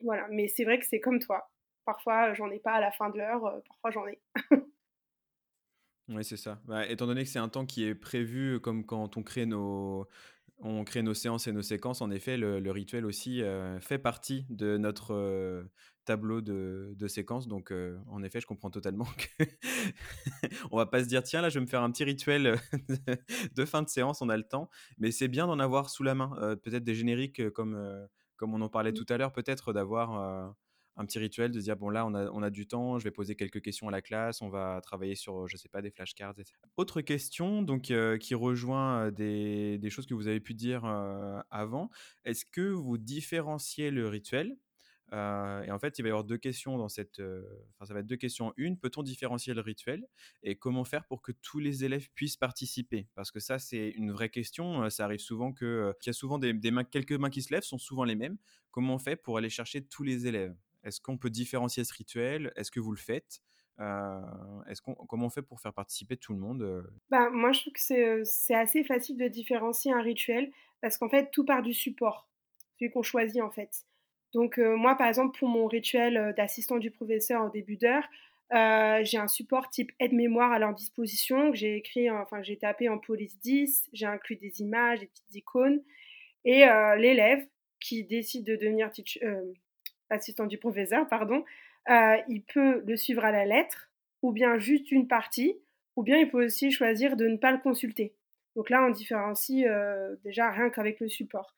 voilà, 0.00 0.26
mais 0.30 0.48
c'est 0.48 0.64
vrai 0.64 0.78
que 0.78 0.86
c'est 0.86 1.00
comme 1.00 1.18
toi. 1.18 1.50
Parfois, 1.84 2.34
j'en 2.34 2.50
ai 2.50 2.58
pas 2.58 2.72
à 2.72 2.80
la 2.80 2.92
fin 2.92 3.10
de 3.10 3.18
l'heure, 3.18 3.46
euh, 3.46 3.60
parfois 3.66 3.90
j'en 3.90 4.06
ai. 4.06 4.20
oui, 6.08 6.24
c'est 6.24 6.36
ça. 6.36 6.60
Bah, 6.66 6.86
étant 6.86 7.06
donné 7.06 7.24
que 7.24 7.30
c'est 7.30 7.38
un 7.38 7.48
temps 7.48 7.66
qui 7.66 7.84
est 7.84 7.94
prévu, 7.94 8.60
comme 8.60 8.84
quand 8.84 9.16
on 9.16 9.22
crée 9.22 9.46
nos, 9.46 10.06
on 10.58 10.84
crée 10.84 11.02
nos 11.02 11.14
séances 11.14 11.46
et 11.46 11.52
nos 11.52 11.62
séquences, 11.62 12.00
en 12.00 12.10
effet, 12.10 12.36
le, 12.36 12.70
rituel 12.70 13.06
aussi 13.06 13.42
euh, 13.42 13.80
fait 13.80 13.98
partie 13.98 14.44
de 14.50 14.76
notre 14.76 15.14
euh, 15.14 15.64
tableau 16.04 16.40
de, 16.40 16.94
de, 16.94 17.08
séquences. 17.08 17.48
Donc, 17.48 17.72
en 18.08 18.22
effet, 18.22 18.40
je 18.40 18.46
comprends 18.46 18.70
totalement 18.70 19.06
que 19.38 19.44
on 20.70 20.76
va 20.76 20.86
pas 20.86 21.02
se 21.02 21.08
dire 21.08 21.22
tiens 21.22 21.40
là, 21.40 21.48
je 21.48 21.58
vais 21.58 21.64
me 21.64 21.70
faire 21.70 21.82
un 21.82 21.90
petit 21.90 22.04
rituel 22.04 22.58
de 23.54 23.64
fin 23.64 23.82
de 23.82 23.88
séance. 23.88 24.22
On 24.22 24.28
a 24.28 24.36
le 24.36 24.44
temps, 24.44 24.68
mais 24.98 25.10
c'est 25.10 25.28
bien 25.28 25.46
d'en 25.46 25.58
avoir 25.58 25.90
sous 25.90 26.02
la 26.02 26.14
main. 26.14 26.56
Peut-être 26.62 26.84
des 26.84 26.94
génériques 26.94 27.50
comme 27.50 28.08
comme 28.38 28.54
on 28.54 28.60
en 28.62 28.70
parlait 28.70 28.92
mmh. 28.92 28.94
tout 28.94 29.06
à 29.10 29.18
l'heure, 29.18 29.32
peut-être 29.32 29.74
d'avoir 29.74 30.54
un 30.96 31.04
petit 31.04 31.18
rituel, 31.18 31.52
de 31.52 31.60
dire, 31.60 31.76
bon 31.76 31.90
là, 31.90 32.06
on 32.06 32.14
a, 32.14 32.28
on 32.30 32.42
a, 32.42 32.50
du 32.50 32.66
temps, 32.66 32.98
je 32.98 33.04
vais 33.04 33.10
poser 33.10 33.36
quelques 33.36 33.60
questions 33.60 33.86
à 33.88 33.92
la 33.92 34.02
classe, 34.02 34.42
on 34.42 34.48
va 34.48 34.80
travailler 34.82 35.14
sur, 35.14 35.46
je 35.46 35.56
sais 35.56 35.68
pas, 35.68 35.80
des 35.80 35.90
flashcards, 35.90 36.34
etc. 36.38 36.54
Autre 36.76 37.02
question, 37.02 37.62
donc, 37.62 37.92
qui 38.20 38.34
rejoint 38.34 39.12
des, 39.12 39.78
des, 39.78 39.90
choses 39.90 40.06
que 40.06 40.14
vous 40.14 40.26
avez 40.26 40.40
pu 40.40 40.54
dire 40.54 40.84
avant, 41.50 41.90
est-ce 42.24 42.44
que 42.44 42.70
vous 42.70 42.98
différenciez 42.98 43.90
le 43.90 44.08
rituel 44.08 44.56
euh, 45.12 45.62
et 45.62 45.70
en 45.70 45.78
fait, 45.78 45.98
il 45.98 46.02
va 46.02 46.08
y 46.08 46.10
avoir 46.10 46.24
deux 46.24 46.36
questions 46.36 46.76
dans 46.76 46.88
cette. 46.88 47.18
Euh, 47.20 47.42
enfin, 47.74 47.86
ça 47.86 47.94
va 47.94 48.00
être 48.00 48.06
deux 48.06 48.16
questions. 48.16 48.52
Une, 48.56 48.78
peut-on 48.78 49.02
différencier 49.02 49.54
le 49.54 49.60
rituel 49.60 50.06
Et 50.42 50.56
comment 50.56 50.84
faire 50.84 51.06
pour 51.06 51.22
que 51.22 51.32
tous 51.32 51.58
les 51.58 51.84
élèves 51.84 52.08
puissent 52.14 52.36
participer? 52.36 53.08
Parce 53.14 53.30
que 53.30 53.40
ça, 53.40 53.58
c'est 53.58 53.90
une 53.90 54.12
vraie 54.12 54.28
question. 54.28 54.84
Euh, 54.84 54.90
ça 54.90 55.04
arrive 55.04 55.20
souvent 55.20 55.52
que 55.52 55.94
qu'il 56.00 56.10
y 56.10 56.12
a 56.12 56.14
souvent 56.14 56.38
des, 56.38 56.52
mains, 56.70 56.84
quelques 56.84 57.12
mains 57.12 57.30
qui 57.30 57.42
se 57.42 57.52
lèvent, 57.52 57.62
sont 57.62 57.78
souvent 57.78 58.04
les 58.04 58.16
mêmes. 58.16 58.36
Comment 58.70 58.94
on 58.94 58.98
fait 58.98 59.16
pour 59.16 59.38
aller 59.38 59.50
chercher 59.50 59.84
tous 59.84 60.02
les 60.02 60.26
élèves? 60.26 60.54
Est-ce 60.84 61.00
qu'on 61.00 61.18
peut 61.18 61.30
différencier 61.30 61.84
ce 61.84 61.94
rituel? 61.94 62.52
Est-ce 62.56 62.70
que 62.70 62.80
vous 62.80 62.92
le 62.92 62.98
faites? 62.98 63.40
Est-ce 63.80 64.82
qu'on, 64.82 64.94
comment 64.94 65.26
on 65.26 65.30
fait 65.30 65.42
pour 65.42 65.60
faire 65.60 65.72
participer 65.72 66.16
tout 66.16 66.32
le 66.32 66.40
monde 66.40 66.84
bah, 67.10 67.30
Moi, 67.30 67.52
je 67.52 67.60
trouve 67.60 67.72
que 67.72 68.24
c'est, 68.24 68.54
assez 68.54 68.82
facile 68.82 69.16
de 69.16 69.28
différencier 69.28 69.92
un 69.92 70.02
rituel 70.02 70.50
parce 70.80 70.98
qu'en 70.98 71.08
fait, 71.08 71.30
tout 71.30 71.44
part 71.44 71.62
du 71.62 71.72
support, 71.72 72.28
celui 72.78 72.90
qu'on 72.90 73.02
choisit 73.02 73.40
en 73.40 73.50
fait. 73.50 73.87
Donc 74.34 74.58
euh, 74.58 74.76
moi, 74.76 74.94
par 74.96 75.08
exemple, 75.08 75.38
pour 75.38 75.48
mon 75.48 75.66
rituel 75.66 76.16
euh, 76.16 76.32
d'assistant 76.32 76.78
du 76.78 76.90
professeur 76.90 77.42
en 77.42 77.48
début 77.48 77.76
d'heure, 77.76 78.04
euh, 78.52 79.00
j'ai 79.04 79.18
un 79.18 79.28
support 79.28 79.68
type 79.70 79.92
aide-mémoire 80.00 80.52
à 80.52 80.58
leur 80.58 80.74
disposition 80.74 81.50
que 81.50 81.56
j'ai 81.56 81.76
écrit, 81.76 82.10
enfin 82.10 82.42
j'ai 82.42 82.56
tapé 82.56 82.88
en 82.88 82.98
police 82.98 83.38
10, 83.40 83.88
j'ai 83.92 84.06
inclus 84.06 84.36
des 84.36 84.60
images, 84.60 85.00
des 85.00 85.06
petites 85.06 85.34
icônes, 85.34 85.82
et 86.44 86.64
l'élève 86.96 87.44
qui 87.78 88.04
décide 88.04 88.46
de 88.46 88.56
devenir 88.56 88.90
assistant 90.08 90.46
du 90.46 90.56
professeur, 90.56 91.06
pardon, 91.08 91.44
il 91.90 92.42
peut 92.54 92.82
le 92.86 92.96
suivre 92.96 93.22
à 93.22 93.32
la 93.32 93.44
lettre, 93.44 93.90
ou 94.22 94.32
bien 94.32 94.56
juste 94.56 94.90
une 94.92 95.08
partie, 95.08 95.58
ou 95.96 96.02
bien 96.02 96.16
il 96.16 96.30
peut 96.30 96.46
aussi 96.46 96.70
choisir 96.70 97.16
de 97.16 97.28
ne 97.28 97.36
pas 97.36 97.52
le 97.52 97.58
consulter. 97.58 98.14
Donc 98.56 98.70
là, 98.70 98.82
on 98.82 98.90
différencie 98.90 99.66
déjà 100.24 100.50
rien 100.50 100.70
qu'avec 100.70 101.00
le 101.00 101.10
support. 101.10 101.54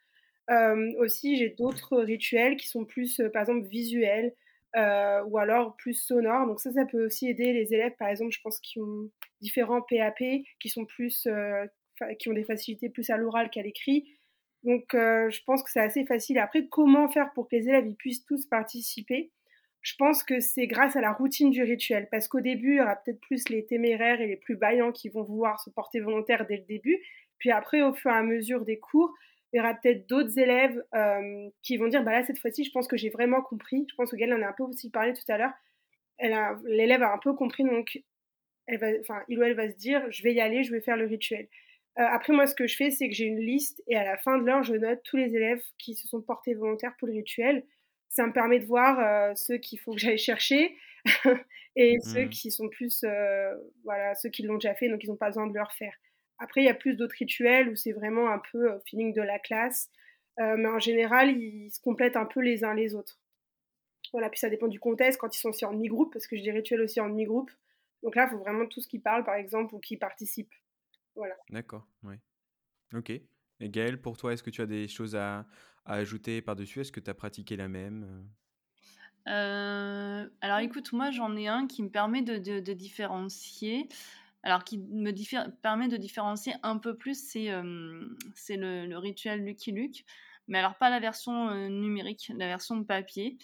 Euh, 0.50 0.92
aussi, 0.98 1.36
j'ai 1.36 1.50
d'autres 1.50 1.98
rituels 1.98 2.56
qui 2.56 2.68
sont 2.68 2.84
plus, 2.84 3.20
euh, 3.20 3.28
par 3.28 3.42
exemple, 3.42 3.68
visuels 3.68 4.34
euh, 4.76 5.22
ou 5.24 5.38
alors 5.38 5.76
plus 5.76 5.94
sonores. 5.94 6.46
Donc 6.46 6.60
ça, 6.60 6.72
ça 6.72 6.84
peut 6.84 7.06
aussi 7.06 7.28
aider 7.28 7.52
les 7.52 7.72
élèves, 7.72 7.94
par 7.98 8.08
exemple, 8.08 8.32
je 8.32 8.40
pense, 8.42 8.60
qui 8.60 8.80
ont 8.80 9.10
différents 9.40 9.82
PAP, 9.82 10.22
qui 10.60 10.68
sont 10.68 10.84
plus, 10.84 11.26
qui 12.18 12.28
ont 12.28 12.32
des 12.32 12.44
facilités 12.44 12.88
plus 12.88 13.10
à 13.10 13.16
l'oral 13.16 13.50
qu'à 13.50 13.62
l'écrit. 13.62 14.04
Donc, 14.64 14.84
je 14.92 15.42
pense 15.44 15.62
que 15.62 15.70
c'est 15.70 15.80
assez 15.80 16.04
facile. 16.04 16.38
Après, 16.38 16.66
comment 16.68 17.08
faire 17.08 17.32
pour 17.32 17.48
que 17.48 17.56
les 17.56 17.68
élèves 17.68 17.86
ils 17.86 17.96
puissent 17.96 18.24
tous 18.26 18.46
participer? 18.46 19.32
Je 19.82 19.94
pense 19.98 20.22
que 20.22 20.40
c'est 20.40 20.66
grâce 20.66 20.96
à 20.96 21.00
la 21.00 21.12
routine 21.12 21.50
du 21.50 21.62
rituel. 21.62 22.08
Parce 22.10 22.28
qu'au 22.28 22.40
début, 22.40 22.74
il 22.74 22.76
y 22.76 22.80
aura 22.80 22.96
peut-être 22.96 23.20
plus 23.20 23.48
les 23.48 23.64
téméraires 23.64 24.20
et 24.20 24.26
les 24.26 24.36
plus 24.36 24.56
vaillants 24.56 24.92
qui 24.92 25.08
vont 25.08 25.22
vouloir 25.22 25.58
se 25.60 25.70
porter 25.70 26.00
volontaire 26.00 26.46
dès 26.46 26.58
le 26.58 26.64
début. 26.64 26.98
Puis 27.38 27.50
après, 27.50 27.80
au 27.82 27.94
fur 27.94 28.10
et 28.10 28.14
à 28.14 28.22
mesure 28.22 28.64
des 28.66 28.78
cours, 28.78 29.12
il 29.52 29.56
y 29.56 29.60
aura 29.60 29.74
peut-être 29.74 30.08
d'autres 30.08 30.38
élèves 30.38 30.82
euh, 30.94 31.48
qui 31.62 31.76
vont 31.76 31.88
dire 31.88 32.04
bah 32.04 32.12
là 32.12 32.22
cette 32.24 32.38
fois-ci 32.38 32.64
je 32.64 32.70
pense 32.70 32.86
que 32.86 32.96
j'ai 32.96 33.10
vraiment 33.10 33.42
compris. 33.42 33.86
Je 33.90 33.94
pense 33.96 34.10
que 34.10 34.16
Gaëlle 34.16 34.34
en 34.34 34.42
a 34.42 34.48
un 34.48 34.52
peu 34.52 34.62
aussi 34.62 34.90
parlé 34.90 35.12
tout 35.12 35.32
à 35.32 35.38
l'heure. 35.38 35.52
L'élève 36.64 37.02
a 37.02 37.12
un 37.12 37.18
peu 37.18 37.34
compris 37.34 37.64
donc 37.64 38.02
elle 38.66 38.78
va 38.78 38.88
enfin 39.00 39.22
il 39.28 39.38
ou 39.38 39.42
elle 39.42 39.54
va 39.54 39.70
se 39.70 39.76
dire 39.76 40.04
je 40.10 40.22
vais 40.22 40.34
y 40.34 40.40
aller 40.40 40.62
je 40.62 40.70
vais 40.70 40.80
faire 40.80 40.96
le 40.96 41.06
rituel. 41.06 41.48
Euh, 41.98 42.04
après 42.04 42.32
moi 42.32 42.46
ce 42.46 42.54
que 42.54 42.66
je 42.66 42.76
fais 42.76 42.90
c'est 42.90 43.08
que 43.08 43.14
j'ai 43.14 43.24
une 43.24 43.40
liste 43.40 43.82
et 43.88 43.96
à 43.96 44.04
la 44.04 44.16
fin 44.18 44.38
de 44.38 44.44
l'heure 44.44 44.62
je 44.62 44.74
note 44.74 45.00
tous 45.04 45.16
les 45.16 45.34
élèves 45.34 45.62
qui 45.78 45.94
se 45.94 46.06
sont 46.06 46.22
portés 46.22 46.54
volontaires 46.54 46.94
pour 46.98 47.08
le 47.08 47.14
rituel. 47.14 47.64
Ça 48.08 48.26
me 48.26 48.32
permet 48.32 48.60
de 48.60 48.66
voir 48.66 48.98
euh, 49.00 49.34
ceux 49.34 49.58
qu'il 49.58 49.80
faut 49.80 49.94
que 49.94 50.00
j'aille 50.00 50.18
chercher 50.18 50.76
et 51.76 51.98
ceux 52.00 52.26
mmh. 52.26 52.30
qui 52.30 52.50
sont 52.52 52.68
plus 52.68 53.04
voilà 53.82 54.14
ceux 54.14 54.28
qui 54.28 54.42
l'ont 54.44 54.54
déjà 54.54 54.74
fait 54.74 54.88
donc 54.88 55.02
ils 55.02 55.08
n'ont 55.08 55.16
pas 55.16 55.28
besoin 55.28 55.48
de 55.48 55.54
le 55.54 55.62
refaire 55.62 55.94
après, 56.40 56.62
il 56.62 56.64
y 56.64 56.70
a 56.70 56.74
plus 56.74 56.94
d'autres 56.96 57.16
rituels 57.18 57.68
où 57.68 57.76
c'est 57.76 57.92
vraiment 57.92 58.30
un 58.30 58.40
peu 58.50 58.72
euh, 58.72 58.78
feeling 58.86 59.12
de 59.12 59.20
la 59.20 59.38
classe. 59.38 59.90
Euh, 60.40 60.56
mais 60.56 60.68
en 60.68 60.78
général, 60.78 61.30
ils 61.30 61.70
se 61.70 61.80
complètent 61.80 62.16
un 62.16 62.24
peu 62.24 62.40
les 62.40 62.64
uns 62.64 62.74
les 62.74 62.94
autres. 62.94 63.20
Voilà, 64.12 64.30
puis 64.30 64.40
ça 64.40 64.48
dépend 64.48 64.66
du 64.66 64.80
contexte, 64.80 65.20
quand 65.20 65.36
ils 65.36 65.38
sont 65.38 65.50
aussi 65.50 65.66
en 65.66 65.72
demi-groupe, 65.72 66.12
parce 66.12 66.26
que 66.26 66.36
j'ai 66.36 66.42
des 66.42 66.50
rituels 66.50 66.80
aussi 66.80 66.98
en 66.98 67.10
demi-groupe. 67.10 67.50
Donc 68.02 68.16
là, 68.16 68.26
il 68.26 68.30
faut 68.30 68.38
vraiment 68.38 68.66
tous 68.66 68.86
qui 68.86 68.98
parlent, 68.98 69.24
par 69.24 69.34
exemple, 69.34 69.74
ou 69.74 69.78
qui 69.78 69.98
participent. 69.98 70.54
Voilà. 71.14 71.36
D'accord, 71.50 71.86
oui. 72.04 72.14
Ok. 72.94 73.10
Et 73.10 73.68
Gaëlle, 73.68 74.00
pour 74.00 74.16
toi, 74.16 74.32
est-ce 74.32 74.42
que 74.42 74.50
tu 74.50 74.62
as 74.62 74.66
des 74.66 74.88
choses 74.88 75.14
à, 75.14 75.46
ajouter 75.84 76.40
par-dessus? 76.40 76.80
Est-ce 76.80 76.92
que 76.92 77.00
tu 77.00 77.10
as 77.10 77.14
pratiqué 77.14 77.56
la 77.56 77.68
même 77.68 78.26
euh, 79.28 80.26
Alors 80.40 80.58
écoute, 80.60 80.92
moi 80.92 81.10
j'en 81.10 81.36
ai 81.36 81.48
un 81.48 81.66
qui 81.66 81.82
me 81.82 81.90
permet 81.90 82.22
de, 82.22 82.38
de 82.38 82.72
différencier 82.72 83.88
alors 84.42 84.64
qui 84.64 84.78
me 84.78 85.12
permet 85.62 85.88
de 85.88 85.96
différencier 85.96 86.54
un 86.62 86.78
peu 86.78 86.96
plus, 86.96 87.28
c'est 87.28 87.48
le, 87.50 88.96
rituel 88.96 89.44
Lucky 89.44 89.72
Luke, 89.72 90.04
mais 90.48 90.58
alors 90.58 90.76
pas 90.78 90.90
la 90.90 91.00
version 91.00 91.68
numérique, 91.68 92.32
la 92.36 92.46
version 92.46 92.82
papier. 92.84 93.38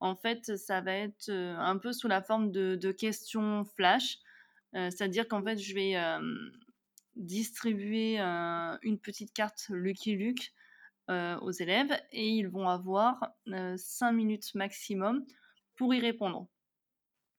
En 0.00 0.14
fait, 0.14 0.56
ça 0.56 0.80
va 0.80 0.92
être 0.92 1.30
un 1.30 1.76
peu 1.76 1.92
sous 1.92 2.08
la 2.08 2.22
forme 2.22 2.50
de, 2.50 2.92
questions 2.92 3.64
flash, 3.64 4.18
c'est-à-dire 4.72 5.28
qu'en 5.28 5.42
fait, 5.42 5.58
je 5.58 5.74
vais 5.74 5.96
distribuer 7.16 8.18
une 8.18 8.98
petite 8.98 9.32
carte 9.34 9.66
Lucky 9.68 10.14
Luke 10.14 10.52
aux 11.08 11.52
élèves 11.52 12.00
et 12.12 12.28
ils 12.28 12.48
vont 12.48 12.68
avoir 12.68 13.34
5 13.46 14.12
minutes 14.12 14.54
maximum 14.54 15.24
pour 15.76 15.94
y 15.94 16.00
répondre. 16.00 16.48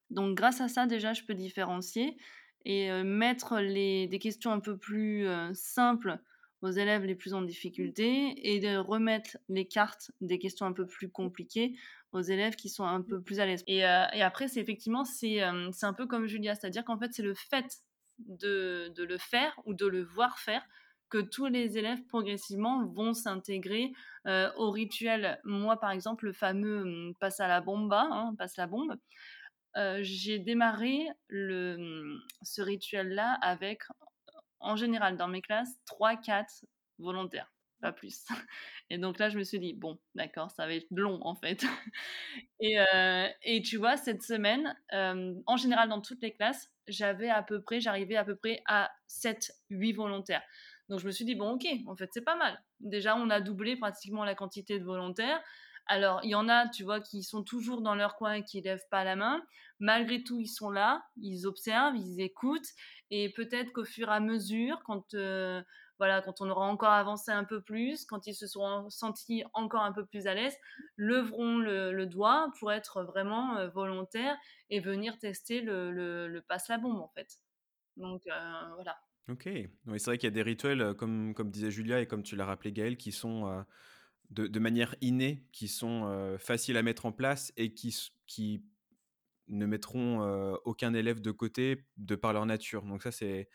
Donc 0.10 0.36
grâce 0.36 0.62
à 0.62 0.68
ça, 0.68 0.88
déjà, 0.88 1.14
je 1.14 1.24
peux 1.24 1.36
différencier 1.36 2.18
et 2.66 2.92
mettre 3.04 3.60
les, 3.60 4.08
des 4.08 4.20
questions 4.20 4.52
un 4.52 4.60
peu 4.60 4.78
plus 4.78 5.28
simples 5.54 6.20
aux 6.62 6.72
élèves 6.72 7.06
les 7.06 7.16
plus 7.16 7.34
en 7.34 7.42
difficulté 7.42 8.34
et 8.38 8.60
de 8.60 8.78
remettre 8.78 9.38
les 9.48 9.66
cartes 9.66 10.12
des 10.22 10.40
questions 10.40 10.66
un 10.66 10.74
peu 10.74 10.86
plus 10.86 11.10
compliquées 11.10 11.76
aux 12.12 12.22
élèves 12.22 12.56
qui 12.56 12.70
sont 12.70 12.84
un 12.84 13.02
peu 13.02 13.22
plus 13.22 13.40
à 13.40 13.46
l'aise. 13.46 13.64
Et, 13.68 13.78
et, 13.78 14.22
après, 14.22 14.48
c'est 14.48 14.60
effectivement, 14.60 15.06
c'est 15.06 15.42
un 15.42 15.94
peu 15.96 16.06
comme 16.06 16.28
Julia, 16.28 16.56
c'est-à-dire 16.56 16.84
qu'en 16.84 16.98
fait, 16.98 17.14
c'est 17.14 17.24
le 17.24 17.34
fait 17.34 17.80
de, 18.20 18.92
de, 18.96 19.04
le 19.04 19.18
faire 19.18 19.54
ou 19.66 19.74
de 19.74 19.86
le 19.86 20.04
voir 20.04 20.40
faire 20.40 20.64
que 21.10 21.18
tous 21.18 21.48
les 21.48 21.78
élèves 21.78 22.04
progressivement 22.08 22.86
vont 22.86 23.14
s'intégrer 23.14 23.92
au 24.26 24.70
rituel. 24.72 25.40
Moi, 25.44 25.80
par 25.80 25.92
exemple, 25.92 26.26
le 26.26 26.34
fameux 26.34 27.14
passe 27.20 27.40
à 27.40 27.48
la 27.48 27.62
bomba, 27.62 28.08
hein, 28.12 28.36
passe 28.38 28.58
la 28.58 28.68
bombe, 28.68 28.96
j'ai 30.02 30.40
démarré 30.40 31.08
mmh, 31.32 32.18
ce 32.42 32.62
rituel-là 32.62 33.38
avec, 33.42 33.84
en 34.60 34.76
général, 34.76 35.18
dans 35.18 35.28
mes 35.28 35.42
classes, 35.42 35.74
3-4 35.88 36.64
volontaires. 36.98 37.52
pas 37.82 37.92
plus. 37.94 38.26
Et 38.90 38.98
donc 38.98 39.20
là, 39.20 39.30
je 39.30 39.38
me 39.38 39.44
suis 39.44 39.60
dit, 39.60 39.74
bon, 39.74 40.00
d'accord, 40.16 40.52
ça 40.52 40.66
va 40.66 40.74
être 40.74 40.88
long 40.92 41.20
en 41.22 41.36
fait. 41.36 41.64
Et, 42.60 43.62
tu 43.64 43.78
vois, 43.78 43.98
cette 43.98 44.24
semaine, 44.24 44.76
en 44.92 45.58
général, 45.58 45.90
dans 45.90 46.02
toutes 46.02 46.22
les 46.22 46.34
classes, 46.34 46.70
j'avais 46.88 47.30
à 47.30 47.44
peu 47.44 47.62
près, 47.62 47.80
j'arrivais 47.80 48.16
à 48.16 48.26
peu 48.26 48.36
près 48.36 48.62
à 48.66 48.92
7, 49.08 49.52
8 49.70 49.94
volontaires. 49.94 50.44
Donc 50.90 51.00
je 51.00 51.06
me 51.06 51.12
suis 51.12 51.26
dit, 51.26 51.36
bon, 51.36 51.52
ok, 51.52 51.66
en 51.88 51.96
fait, 51.96 52.10
c'est 52.12 52.24
pas 52.24 52.36
mal. 52.36 52.60
Déjà, 52.80 53.16
on 53.16 53.30
a 53.30 53.42
doublé 53.42 53.76
pratiquement 53.76 54.26
la 54.26 54.36
quantité 54.36 54.80
de 54.80 54.84
volontaires. 54.84 55.42
Alors, 55.92 56.20
il 56.24 56.30
y 56.30 56.36
en 56.36 56.48
a, 56.48 56.70
tu 56.70 56.84
vois, 56.84 57.02
qui 57.02 57.24
sont 57.24 57.44
toujours 57.44 57.82
dans 57.82 57.96
leur 57.96 58.16
coin 58.16 58.34
et 58.34 58.44
qui 58.44 58.62
lèvent 58.62 58.88
pas 58.92 59.04
la 59.04 59.16
main. 59.16 59.44
Malgré 59.80 60.24
tout, 60.24 60.40
ils 60.40 60.48
sont 60.48 60.70
là, 60.70 61.04
ils 61.18 61.48
observent, 61.48 61.96
ils 61.96 62.22
écoutent. 62.22 62.70
Et 63.10 63.34
peut-être 63.34 63.74
qu'au 63.74 63.86
fur 63.86 64.08
et 64.08 64.14
à 64.14 64.20
mesure, 64.20 64.80
quand, 64.86 65.16
euh, 65.16 65.64
voilà, 65.98 66.22
quand 66.22 66.42
on 66.42 66.50
aura 66.50 66.68
encore 66.68 66.92
avancé 66.92 67.32
un 67.32 67.44
peu 67.44 67.60
plus, 67.60 68.06
quand 68.06 68.28
ils 68.28 68.36
se 68.36 68.46
seront 68.46 68.88
sentis 68.92 69.44
encore 69.54 69.82
un 69.82 69.92
peu 69.92 70.06
plus 70.06 70.28
à 70.28 70.36
l'aise, 70.36 70.56
leveront 70.96 71.58
le, 71.58 72.06
doigt 72.06 72.52
pour 72.60 72.72
être 72.72 73.02
vraiment 73.02 73.58
euh, 73.58 73.68
volontaires 73.70 74.38
et 74.70 74.80
venir 74.80 75.18
tester 75.18 75.60
le, 75.60 76.40
passe-la-bombe, 76.48 77.02
en 77.02 77.10
fait. 77.16 77.40
Donc, 77.98 78.28
euh, 78.28 78.74
voilà. 78.76 78.96
Ok. 79.28 79.50
Oui, 79.88 80.00
c'est 80.00 80.06
vrai 80.06 80.20
qu'il 80.20 80.28
y 80.28 80.32
a 80.32 80.36
des 80.36 80.44
rituels, 80.44 80.94
comme, 80.94 81.34
comme 81.34 81.50
disait 81.50 81.72
Julia 81.72 82.00
et 82.00 82.06
comme 82.06 82.22
tu 82.22 82.36
l'as 82.36 82.46
rappelé 82.46 82.72
Gaël, 82.72 82.96
qui 82.96 83.12
sont 83.12 83.66
de, 84.30 84.48
de, 84.48 84.60
manière 84.60 84.96
innée, 85.02 85.48
qui 85.52 85.68
sont 85.68 86.38
faciles 86.40 86.78
à 86.78 86.84
mettre 86.84 87.06
en 87.06 87.12
place 87.12 87.52
et 87.58 87.74
qui, 87.74 87.96
qui 88.28 88.64
ne 89.48 89.66
mettront 89.66 90.22
aucun 90.66 90.94
élève 90.94 91.22
de 91.22 91.32
côté 91.32 91.86
de 91.98 92.16
par 92.16 92.34
leur 92.34 92.46
nature. 92.46 92.84
Donc 92.84 93.02
ça, 93.02 93.12
c'est 93.12 93.50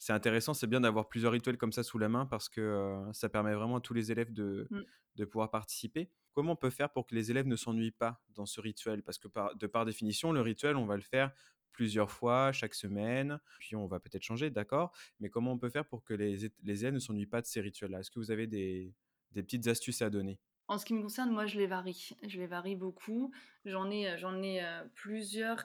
c'est 0.00 0.14
intéressant, 0.14 0.54
c'est 0.54 0.66
bien 0.66 0.80
d'avoir 0.80 1.10
plusieurs 1.10 1.30
rituels 1.30 1.58
comme 1.58 1.72
ça 1.72 1.82
sous 1.82 1.98
la 1.98 2.08
main 2.08 2.24
parce 2.24 2.48
que 2.48 3.02
ça 3.12 3.28
permet 3.28 3.54
vraiment 3.54 3.76
à 3.76 3.80
tous 3.82 3.92
les 3.92 4.10
élèves 4.10 4.32
de, 4.32 4.66
mmh. 4.70 4.80
de, 5.16 5.24
pouvoir 5.26 5.50
participer. 5.50 6.10
Comment 6.32 6.52
on 6.52 6.56
peut 6.56 6.70
faire 6.70 6.90
pour 6.90 7.06
que 7.06 7.14
les 7.14 7.30
élèves 7.30 7.46
ne 7.46 7.54
s'ennuient 7.54 7.90
pas 7.90 8.18
dans 8.34 8.46
ce 8.46 8.62
rituel? 8.62 9.02
Parce 9.02 9.18
que 9.18 9.28
par, 9.28 9.54
de 9.54 9.66
par 9.66 9.84
définition, 9.84 10.32
le 10.32 10.40
rituel, 10.40 10.76
on 10.76 10.86
va 10.86 10.96
le 10.96 11.02
faire 11.02 11.32
plusieurs 11.72 12.10
fois 12.10 12.50
chaque 12.50 12.74
semaine, 12.74 13.40
puis 13.58 13.76
on 13.76 13.86
va 13.86 14.00
peut-être 14.00 14.22
changer, 14.22 14.48
d'accord? 14.48 14.90
Mais 15.20 15.28
comment 15.28 15.52
on 15.52 15.58
peut 15.58 15.68
faire 15.68 15.86
pour 15.86 16.02
que 16.02 16.14
les, 16.14 16.50
les 16.62 16.80
élèves 16.82 16.94
ne 16.94 16.98
s'ennuient 16.98 17.26
pas 17.26 17.42
de 17.42 17.46
ces 17.46 17.60
rituels-là? 17.60 18.00
Est-ce 18.00 18.10
que 18.10 18.18
vous 18.18 18.30
avez 18.30 18.46
des, 18.46 18.94
des 19.32 19.42
petites 19.42 19.66
astuces 19.68 20.02
à 20.02 20.10
donner 20.10 20.38
en 20.70 20.78
ce 20.78 20.86
qui 20.86 20.94
me 20.94 21.02
concerne, 21.02 21.30
moi, 21.30 21.46
je 21.46 21.58
les 21.58 21.66
varie. 21.66 22.10
Je 22.22 22.38
les 22.38 22.46
varie 22.46 22.76
beaucoup. 22.76 23.32
J'en 23.64 23.90
ai, 23.90 24.16
j'en 24.18 24.40
ai 24.40 24.64
plusieurs 24.94 25.64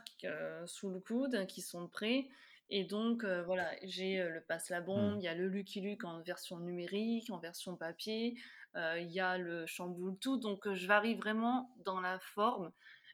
sous 0.65 0.89
le 0.89 0.99
coude 0.99 1.45
qui 1.45 1.62
sont 1.62 1.88
prêts. 1.88 2.28
Et 2.71 2.86
donc, 2.86 3.23
voilà, 3.23 3.69
j'ai 3.84 4.17
le 4.28 4.41
passe-la 4.41 4.82
bombe, 4.82 5.17
mmh. 5.17 5.19
il 5.19 5.23
y 5.23 5.28
a 5.28 5.36
le 5.36 5.47
Lucky 5.47 5.80
Luke 5.80 6.06
en 6.06 6.21
version 6.21 6.58
numérique, 6.58 7.30
en 7.30 7.38
version 7.38 7.75
papier, 7.75 8.36
il 8.75 9.12
y 9.12 9.19
a 9.19 9.38
le 9.38 9.67
chamboule 9.67 10.17
tout. 10.17 10.38
Donc, 10.38 10.73
je 10.73 10.88
varie 10.88 11.13
vraiment 11.13 11.69
dans 11.86 11.99
la 11.99 12.17
forme. 12.17 12.71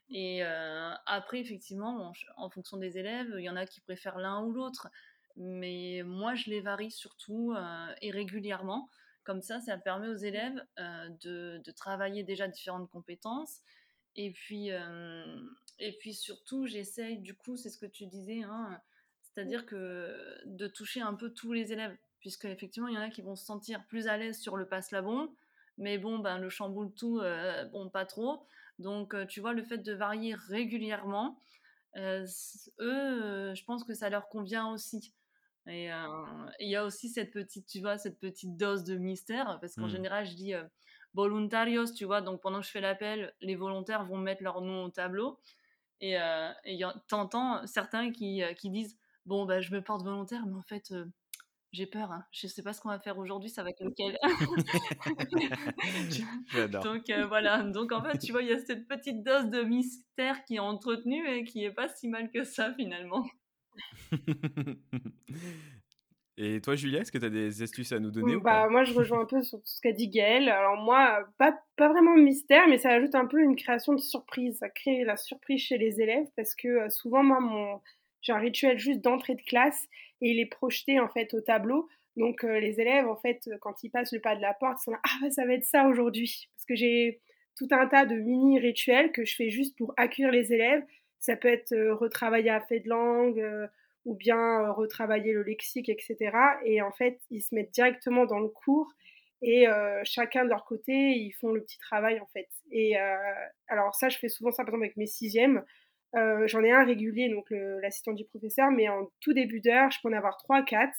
Et 0.08 0.42
après, 0.42 1.40
effectivement, 1.40 2.10
en, 2.38 2.48
fonction 2.48 2.78
des 2.78 2.96
élèves, 2.96 3.34
il 3.36 3.44
y 3.44 3.50
en 3.50 3.56
a 3.56 3.66
qui 3.66 3.82
préfèrent 3.82 4.18
l'un 4.18 4.42
ou 4.42 4.50
l'autre. 4.50 4.88
Mais 5.36 6.02
moi, 6.06 6.34
je 6.34 6.48
les 6.48 6.62
varie 6.62 6.90
surtout 6.90 7.54
et 8.00 8.10
régulièrement. 8.10 8.88
Comme 9.24 9.40
ça, 9.40 9.60
ça 9.60 9.78
permet 9.78 10.08
aux 10.08 10.16
élèves 10.16 10.64
euh, 10.78 11.08
de, 11.22 11.70
travailler 11.76 12.24
déjà 12.24 12.48
différentes 12.48 12.90
compétences. 12.90 13.60
Et 14.16 14.32
puis, 14.32 14.72
euh, 14.72 15.40
et 15.78 15.92
puis 15.98 16.12
surtout, 16.12 16.66
j'essaye, 16.66 17.18
du 17.18 17.34
coup, 17.34 17.56
c'est 17.56 17.70
ce 17.70 17.78
que 17.78 17.86
tu 17.86 18.06
disais, 18.06 18.42
hein, 18.42 18.80
c'est-à-dire 19.22 19.64
que 19.64 20.40
de 20.44 20.66
toucher 20.66 21.00
un 21.00 21.14
peu 21.14 21.30
tous 21.30 21.52
les 21.52 21.72
élèves, 21.72 21.96
puisque 22.20 22.44
effectivement, 22.46 22.88
il 22.88 22.94
y 22.94 22.98
en 22.98 23.02
a 23.02 23.10
qui 23.10 23.22
vont 23.22 23.36
se 23.36 23.44
sentir 23.44 23.84
plus 23.86 24.08
à 24.08 24.16
l'aise 24.16 24.38
sur 24.38 24.56
le 24.56 24.66
passe-la-bombe, 24.66 25.30
mais 25.78 25.98
bon, 25.98 26.18
ben, 26.18 26.38
le 26.38 26.50
chamboule 26.50 26.92
tout, 26.92 27.20
euh, 27.20 27.64
bon, 27.66 27.88
pas 27.88 28.04
trop. 28.04 28.46
Donc, 28.78 29.14
tu 29.28 29.40
vois, 29.40 29.52
le 29.52 29.62
fait 29.62 29.78
de 29.78 29.92
varier 29.92 30.34
régulièrement, 30.34 31.38
eux, 31.96 33.54
je 33.54 33.64
pense 33.64 33.84
que 33.84 33.94
ça 33.94 34.10
leur 34.10 34.28
convient 34.28 34.68
aussi. 34.70 35.12
Et 35.66 35.90
il 36.58 36.68
y 36.68 36.76
a 36.76 36.84
aussi 36.84 37.08
cette 37.08 37.32
petite, 37.32 37.66
tu 37.66 37.80
vois, 37.80 37.96
cette 37.96 38.18
petite 38.18 38.56
dose 38.56 38.84
de 38.84 38.96
mystère, 38.96 39.58
parce 39.60 39.76
qu'en 39.76 39.86
mmh. 39.86 39.90
général, 39.90 40.26
je 40.26 40.34
dis 40.34 40.54
voluntarios, 41.14 41.92
tu 41.92 42.04
vois, 42.04 42.20
donc 42.20 42.40
pendant 42.40 42.60
que 42.60 42.66
je 42.66 42.70
fais 42.70 42.80
l'appel, 42.80 43.32
les 43.40 43.54
volontaires 43.54 44.04
vont 44.04 44.18
mettre 44.18 44.42
leur 44.42 44.60
nom 44.60 44.84
au 44.84 44.90
tableau. 44.90 45.38
Et 46.00 46.18
euh, 46.18 46.50
t'entends 47.06 47.64
certains 47.66 48.10
qui, 48.10 48.42
qui, 48.58 48.70
disent 48.70 48.98
Bon, 49.24 49.46
bah, 49.46 49.60
je 49.60 49.72
me 49.72 49.80
porte 49.80 50.02
volontaire, 50.02 50.44
mais 50.46 50.56
en 50.56 50.62
fait, 50.62 50.92
j'ai 51.72 51.86
peur, 51.86 52.12
hein. 52.12 52.22
je 52.32 52.46
sais 52.48 52.62
pas 52.62 52.74
ce 52.74 52.82
qu'on 52.82 52.90
va 52.90 52.98
faire 52.98 53.16
aujourd'hui, 53.16 53.48
ça 53.48 53.62
va 53.62 53.70
être 53.70 53.82
lequel? 53.82 54.18
donc 56.82 57.10
voilà, 57.28 57.62
donc 57.62 57.92
en 57.92 58.02
fait, 58.02 58.18
tu 58.18 58.32
vois, 58.32 58.42
il 58.42 58.48
y 58.48 58.52
a 58.52 58.58
cette 58.58 58.86
petite 58.86 59.24
dose 59.24 59.48
de 59.48 59.62
mystère 59.62 60.44
qui 60.44 60.56
est 60.56 60.58
entretenue 60.58 61.26
et 61.26 61.44
qui 61.44 61.64
est 61.64 61.72
pas 61.72 61.88
si 61.88 62.08
mal 62.08 62.30
que 62.30 62.44
ça 62.44 62.74
finalement. 62.74 63.24
Et 66.38 66.60
toi, 66.62 66.74
Julia, 66.76 67.00
est-ce 67.00 67.12
que 67.12 67.18
tu 67.18 67.26
as 67.26 67.30
des 67.30 67.62
astuces 67.62 67.92
à 67.92 67.98
nous 67.98 68.10
donner 68.10 68.36
bah, 68.38 68.66
Moi, 68.70 68.84
je 68.84 68.94
rejoins 68.94 69.20
un 69.20 69.26
peu 69.26 69.42
sur 69.42 69.60
ce 69.64 69.80
qu'a 69.82 69.92
dit 69.92 70.08
Gaëlle. 70.08 70.48
Alors 70.48 70.76
moi, 70.76 71.28
pas, 71.36 71.54
pas 71.76 71.88
vraiment 71.88 72.16
de 72.16 72.22
mystère, 72.22 72.66
mais 72.68 72.78
ça 72.78 72.90
ajoute 72.90 73.14
un 73.14 73.26
peu 73.26 73.42
une 73.42 73.54
création 73.54 73.92
de 73.92 74.00
surprise. 74.00 74.56
Ça 74.58 74.70
crée 74.70 75.04
la 75.04 75.16
surprise 75.16 75.60
chez 75.60 75.76
les 75.76 76.00
élèves 76.00 76.26
parce 76.34 76.54
que 76.54 76.68
euh, 76.68 76.88
souvent, 76.88 77.22
moi, 77.22 77.38
mon... 77.40 77.80
j'ai 78.22 78.32
un 78.32 78.38
rituel 78.38 78.78
juste 78.78 79.02
d'entrée 79.02 79.34
de 79.34 79.42
classe 79.42 79.86
et 80.22 80.30
il 80.30 80.40
est 80.40 80.46
projeté 80.46 81.00
en 81.00 81.08
fait 81.08 81.34
au 81.34 81.42
tableau. 81.42 81.86
Donc 82.16 82.44
euh, 82.44 82.60
les 82.60 82.80
élèves, 82.80 83.06
en 83.06 83.16
fait, 83.16 83.48
quand 83.60 83.82
ils 83.82 83.90
passent 83.90 84.12
le 84.12 84.20
pas 84.20 84.34
de 84.34 84.40
la 84.40 84.54
porte, 84.54 84.78
ils 84.80 84.84
sont 84.84 84.90
là, 84.92 85.00
ah 85.04 85.18
bah, 85.20 85.30
ça 85.30 85.44
va 85.44 85.52
être 85.52 85.66
ça 85.66 85.86
aujourd'hui. 85.86 86.48
Parce 86.56 86.64
que 86.64 86.74
j'ai 86.74 87.20
tout 87.58 87.68
un 87.70 87.86
tas 87.86 88.06
de 88.06 88.14
mini 88.14 88.58
rituels 88.58 89.12
que 89.12 89.24
je 89.26 89.36
fais 89.36 89.50
juste 89.50 89.76
pour 89.76 89.92
accueillir 89.98 90.32
les 90.32 90.52
élèves 90.52 90.82
ça 91.22 91.36
peut 91.36 91.48
être 91.48 91.74
retravailler 91.92 92.50
à 92.50 92.60
fait 92.60 92.80
de 92.80 92.90
langue 92.90 93.42
ou 94.04 94.14
bien 94.14 94.68
retravailler 94.72 95.32
le 95.32 95.42
lexique, 95.42 95.88
etc. 95.88 96.16
Et 96.64 96.82
en 96.82 96.92
fait, 96.92 97.20
ils 97.30 97.40
se 97.40 97.54
mettent 97.54 97.70
directement 97.70 98.26
dans 98.26 98.40
le 98.40 98.48
cours 98.48 98.92
et 99.40 99.66
chacun 100.04 100.44
de 100.44 100.50
leur 100.50 100.64
côté, 100.64 100.92
ils 100.92 101.32
font 101.32 101.52
le 101.52 101.62
petit 101.62 101.78
travail 101.78 102.20
en 102.20 102.26
fait. 102.26 102.48
Et 102.70 102.96
alors 103.68 103.94
ça, 103.94 104.08
je 104.08 104.18
fais 104.18 104.28
souvent 104.28 104.50
ça 104.50 104.64
par 104.64 104.74
exemple 104.74 104.84
avec 104.84 104.96
mes 104.96 105.06
sixièmes. 105.06 105.64
J'en 106.14 106.62
ai 106.62 106.72
un 106.72 106.84
régulier, 106.84 107.28
donc 107.30 107.46
l'assistant 107.50 108.12
du 108.12 108.24
professeur, 108.24 108.70
mais 108.70 108.88
en 108.88 109.08
tout 109.20 109.32
début 109.32 109.60
d'heure, 109.60 109.90
je 109.90 109.98
peux 110.02 110.08
en 110.08 110.12
avoir 110.12 110.36
trois, 110.36 110.62
quatre 110.62 110.98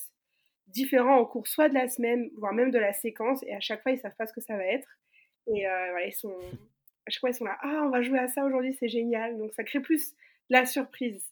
différents 0.67 1.17
au 1.17 1.27
cours 1.27 1.47
soit 1.47 1.67
de 1.67 1.73
la 1.73 1.89
semaine, 1.89 2.29
voire 2.37 2.53
même 2.53 2.71
de 2.71 2.79
la 2.79 2.93
séquence, 2.93 3.43
et 3.43 3.53
à 3.53 3.59
chaque 3.59 3.83
fois, 3.83 3.91
ils 3.91 3.99
savent 3.99 4.15
pas 4.17 4.25
ce 4.25 4.33
que 4.33 4.41
ça 4.41 4.55
va 4.55 4.65
être. 4.65 4.87
Et 5.47 5.65
voilà, 5.65 6.07
ils 6.07 6.13
sont, 6.13 6.33
à 7.05 7.09
chaque 7.09 7.19
fois, 7.19 7.29
ils 7.29 7.35
sont 7.35 7.45
là, 7.45 7.57
ah, 7.61 7.83
on 7.85 7.89
va 7.89 8.01
jouer 8.01 8.19
à 8.19 8.27
ça 8.27 8.45
aujourd'hui, 8.45 8.75
c'est 8.79 8.87
génial. 8.87 9.37
Donc, 9.37 9.53
ça 9.53 9.63
crée 9.63 9.81
plus 9.81 10.13
la 10.49 10.65
surprise. 10.65 11.25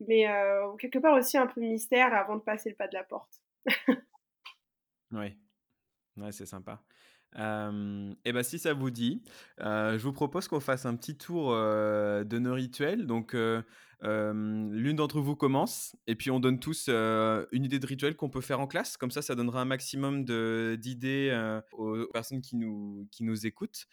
Mais 0.00 0.28
euh, 0.28 0.72
quelque 0.76 0.98
part 0.98 1.14
aussi 1.14 1.38
un 1.38 1.46
peu 1.46 1.60
de 1.60 1.66
mystère 1.66 2.12
avant 2.14 2.36
de 2.36 2.42
passer 2.42 2.70
le 2.70 2.76
pas 2.76 2.88
de 2.88 2.94
la 2.94 3.04
porte. 3.04 3.40
oui, 5.12 5.36
ouais, 6.16 6.32
c'est 6.32 6.46
sympa. 6.46 6.82
et 7.36 7.38
eh 8.24 8.32
ben 8.32 8.42
si 8.42 8.58
ça 8.58 8.74
vous 8.74 8.90
dit, 8.90 9.22
euh, 9.60 9.96
je 9.98 10.02
vous 10.02 10.12
propose 10.12 10.48
qu'on 10.48 10.60
fasse 10.60 10.86
un 10.86 10.96
petit 10.96 11.16
tour 11.16 11.52
euh, 11.52 12.24
de 12.24 12.38
nos 12.38 12.54
rituels. 12.54 13.06
Donc, 13.06 13.34
l'une 13.34 14.96
d'entre 14.96 15.20
vous 15.20 15.36
commence, 15.36 15.96
et 16.08 16.16
puis 16.16 16.32
on 16.32 16.40
donne 16.40 16.58
tous 16.58 16.88
une 16.88 17.64
idée 17.64 17.78
de 17.78 17.86
rituel 17.86 18.16
qu'on 18.16 18.30
peut 18.30 18.40
faire 18.40 18.58
en 18.58 18.66
classe. 18.66 18.96
Comme 18.96 19.12
ça, 19.12 19.22
ça 19.22 19.36
donnera 19.36 19.60
un 19.60 19.66
maximum 19.66 20.24
d'idées 20.24 21.60
aux 21.72 22.06
personnes 22.08 22.40
qui 22.40 22.56
nous, 22.56 23.06
qui 23.12 23.22
nous 23.22 23.46
écoutent. 23.46 23.86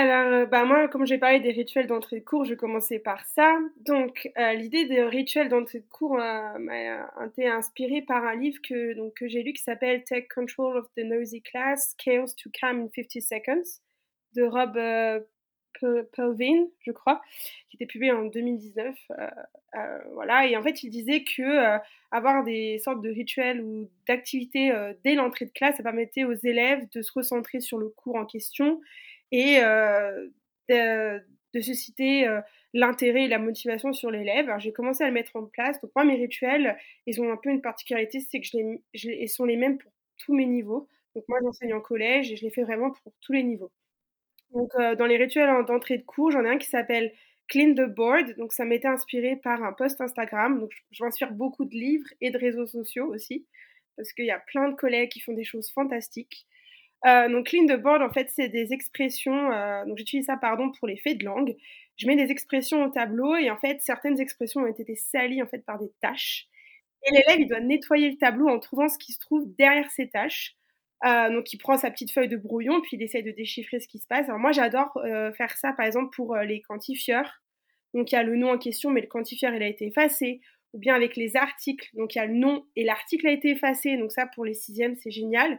Alors, 0.00 0.32
euh, 0.32 0.46
bah 0.46 0.64
moi, 0.64 0.88
comme 0.88 1.04
j'ai 1.04 1.18
parlé 1.18 1.40
des 1.40 1.50
rituels 1.50 1.86
d'entrée 1.86 2.20
de 2.20 2.24
cours, 2.24 2.46
je 2.46 2.54
commencer 2.54 2.98
par 2.98 3.22
ça. 3.26 3.58
Donc, 3.84 4.30
euh, 4.38 4.54
l'idée 4.54 4.86
des 4.86 5.02
rituels 5.02 5.50
d'entrée 5.50 5.80
de 5.80 5.88
cours 5.90 6.18
euh, 6.18 6.58
m'a 6.58 7.06
été 7.26 7.46
inspirée 7.46 8.00
par 8.00 8.24
un 8.24 8.34
livre 8.34 8.62
que, 8.66 9.10
que 9.10 9.28
j'ai 9.28 9.42
lu 9.42 9.52
qui 9.52 9.62
s'appelle 9.62 10.02
Take 10.04 10.28
Control 10.34 10.78
of 10.78 10.86
the 10.96 11.04
Noisy 11.04 11.42
Class, 11.42 11.94
Chaos 11.98 12.28
to 12.42 12.48
Come 12.58 12.80
in 12.80 12.88
50 12.88 13.20
Seconds, 13.20 13.82
de 14.34 14.42
Rob 14.42 14.72
Pelvin, 16.16 16.68
je 16.80 16.92
crois, 16.92 17.20
qui 17.68 17.76
était 17.76 17.84
publié 17.84 18.10
en 18.10 18.24
2019. 18.24 18.96
voilà, 20.14 20.46
et 20.46 20.56
en 20.56 20.62
fait, 20.62 20.82
il 20.82 20.88
disait 20.88 21.24
que 21.24 21.78
avoir 22.10 22.42
des 22.42 22.78
sortes 22.78 23.02
de 23.02 23.10
rituels 23.10 23.60
ou 23.60 23.90
d'activités 24.08 24.72
dès 25.04 25.14
l'entrée 25.14 25.44
de 25.44 25.52
classe, 25.52 25.76
ça 25.76 25.82
permettait 25.82 26.24
aux 26.24 26.32
élèves 26.32 26.88
de 26.94 27.02
se 27.02 27.12
recentrer 27.12 27.60
sur 27.60 27.76
le 27.76 27.90
cours 27.90 28.16
en 28.16 28.24
question 28.24 28.80
et 29.32 29.58
euh, 29.62 30.28
de, 30.68 31.60
susciter 31.60 32.26
euh, 32.28 32.40
l'intérêt 32.72 33.24
et 33.24 33.28
la 33.28 33.38
motivation 33.38 33.92
sur 33.92 34.10
l'élève. 34.10 34.46
Alors 34.46 34.60
j'ai 34.60 34.72
commencé 34.72 35.02
à 35.04 35.08
le 35.08 35.12
mettre 35.12 35.36
en 35.36 35.44
place. 35.44 35.80
Donc 35.80 35.90
moi 35.94 36.04
mes 36.04 36.16
rituels, 36.16 36.76
ils 37.06 37.20
ont 37.20 37.32
un 37.32 37.36
peu 37.36 37.50
une 37.50 37.62
particularité, 37.62 38.20
c'est 38.20 38.40
que 38.40 38.46
je 38.46 38.56
les, 38.56 38.82
je 38.94 39.10
ils 39.10 39.28
sont 39.28 39.44
les 39.44 39.56
mêmes 39.56 39.78
pour 39.78 39.92
tous 40.18 40.34
mes 40.34 40.46
niveaux. 40.46 40.88
Donc 41.14 41.24
moi 41.28 41.38
j'enseigne 41.42 41.74
en 41.74 41.80
collège 41.80 42.30
et 42.30 42.36
je 42.36 42.44
les 42.44 42.50
fais 42.50 42.62
vraiment 42.62 42.90
pour 42.90 43.12
tous 43.20 43.32
les 43.32 43.42
niveaux. 43.42 43.72
Donc 44.52 44.70
euh, 44.76 44.94
dans 44.96 45.06
les 45.06 45.16
rituels 45.16 45.64
d'entrée 45.66 45.98
de 45.98 46.04
cours, 46.04 46.30
j'en 46.30 46.44
ai 46.44 46.50
un 46.50 46.58
qui 46.58 46.68
s'appelle 46.68 47.12
Clean 47.48 47.74
the 47.74 47.88
Board. 47.88 48.36
Donc 48.36 48.52
ça 48.52 48.64
m'était 48.64 48.88
inspiré 48.88 49.36
par 49.36 49.62
un 49.62 49.72
post 49.72 50.00
Instagram. 50.00 50.60
Donc 50.60 50.70
je, 50.90 51.02
m'inspire 51.04 51.32
beaucoup 51.32 51.64
de 51.64 51.74
livres 51.74 52.08
et 52.20 52.30
de 52.30 52.38
réseaux 52.38 52.66
sociaux 52.66 53.06
aussi 53.12 53.46
parce 53.96 54.12
qu'il 54.12 54.24
y 54.24 54.30
a 54.30 54.38
plein 54.38 54.68
de 54.70 54.76
collègues 54.76 55.10
qui 55.10 55.20
font 55.20 55.34
des 55.34 55.44
choses 55.44 55.70
fantastiques. 55.70 56.46
Euh, 57.06 57.28
donc 57.28 57.46
clean 57.46 57.66
the 57.66 57.80
board, 57.80 58.02
en 58.02 58.10
fait, 58.10 58.28
c'est 58.30 58.48
des 58.48 58.72
expressions. 58.72 59.52
Euh, 59.52 59.84
donc 59.86 59.98
j'utilise 59.98 60.26
ça, 60.26 60.36
pardon, 60.36 60.70
pour 60.70 60.86
les 60.86 60.96
faits 60.96 61.18
de 61.18 61.24
langue. 61.24 61.56
Je 61.96 62.06
mets 62.06 62.16
des 62.16 62.30
expressions 62.30 62.84
au 62.84 62.90
tableau 62.90 63.36
et 63.36 63.50
en 63.50 63.56
fait, 63.56 63.80
certaines 63.80 64.20
expressions 64.20 64.62
ont 64.62 64.66
été 64.66 64.94
salies 64.94 65.42
en 65.42 65.46
fait 65.46 65.64
par 65.64 65.78
des 65.78 65.90
tâches. 66.00 66.48
Et 67.06 67.12
l'élève, 67.12 67.40
il 67.40 67.48
doit 67.48 67.60
nettoyer 67.60 68.10
le 68.10 68.16
tableau 68.16 68.48
en 68.48 68.58
trouvant 68.58 68.88
ce 68.88 68.98
qui 68.98 69.12
se 69.12 69.20
trouve 69.20 69.44
derrière 69.56 69.90
ces 69.90 70.08
tâches. 70.08 70.56
Euh, 71.06 71.30
donc 71.30 71.52
il 71.52 71.58
prend 71.58 71.78
sa 71.78 71.90
petite 71.90 72.10
feuille 72.10 72.28
de 72.28 72.36
brouillon 72.36 72.82
puis 72.82 72.98
il 72.98 73.02
essaye 73.02 73.22
de 73.22 73.30
déchiffrer 73.30 73.80
ce 73.80 73.88
qui 73.88 73.98
se 73.98 74.06
passe. 74.06 74.28
Alors 74.28 74.38
moi, 74.38 74.52
j'adore 74.52 74.92
faire 75.36 75.56
ça, 75.56 75.72
par 75.72 75.86
exemple, 75.86 76.14
pour 76.14 76.36
les 76.36 76.60
quantifieurs. 76.60 77.42
Donc 77.94 78.12
il 78.12 78.14
y 78.14 78.18
a 78.18 78.22
le 78.22 78.36
nom 78.36 78.50
en 78.52 78.58
question, 78.58 78.90
mais 78.90 79.00
le 79.00 79.06
quantifieur, 79.06 79.54
il 79.54 79.62
a 79.62 79.66
été 79.66 79.86
effacé. 79.86 80.40
Ou 80.72 80.78
bien 80.78 80.94
avec 80.94 81.16
les 81.16 81.36
articles. 81.36 81.88
Donc 81.94 82.14
il 82.14 82.18
y 82.18 82.20
a 82.20 82.26
le 82.26 82.34
nom 82.34 82.64
et 82.76 82.84
l'article 82.84 83.26
a 83.26 83.32
été 83.32 83.50
effacé. 83.50 83.96
Donc 83.96 84.12
ça, 84.12 84.26
pour 84.26 84.44
les 84.44 84.54
sixièmes, 84.54 84.96
c'est 84.96 85.10
génial 85.10 85.58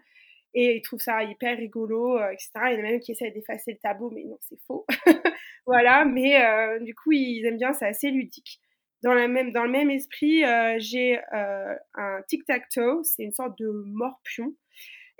et 0.54 0.78
ils 0.78 0.82
trouvent 0.82 1.02
ça 1.02 1.24
hyper 1.24 1.58
rigolo, 1.58 2.18
euh, 2.18 2.32
etc. 2.32 2.52
Il 2.68 2.74
y 2.74 2.76
en 2.76 2.80
a 2.80 2.92
même 2.92 3.00
qui 3.00 3.12
essaient 3.12 3.32
d'effacer 3.32 3.74
le 3.74 3.78
tableau, 3.80 4.10
mais 4.12 4.24
non, 4.24 4.38
c'est 4.42 4.60
faux. 4.68 4.86
voilà, 5.66 6.06
mais 6.06 6.44
euh, 6.44 6.80
du 6.80 6.94
coup, 6.94 7.12
ils 7.12 7.46
aiment 7.46 7.58
bien, 7.58 7.74
c'est 7.74 7.88
assez 7.88 8.10
ludique. 8.10 8.60
Dans, 9.04 9.16
même, 9.16 9.52
dans 9.52 9.64
le 9.64 9.72
même 9.72 9.90
esprit, 9.90 10.44
euh, 10.44 10.76
j'ai 10.78 11.20
un 11.32 12.22
tic-tac-toe, 12.28 13.04
c'est 13.04 13.24
une 13.24 13.32
sorte 13.32 13.58
de 13.58 13.68
morpion. 13.70 14.54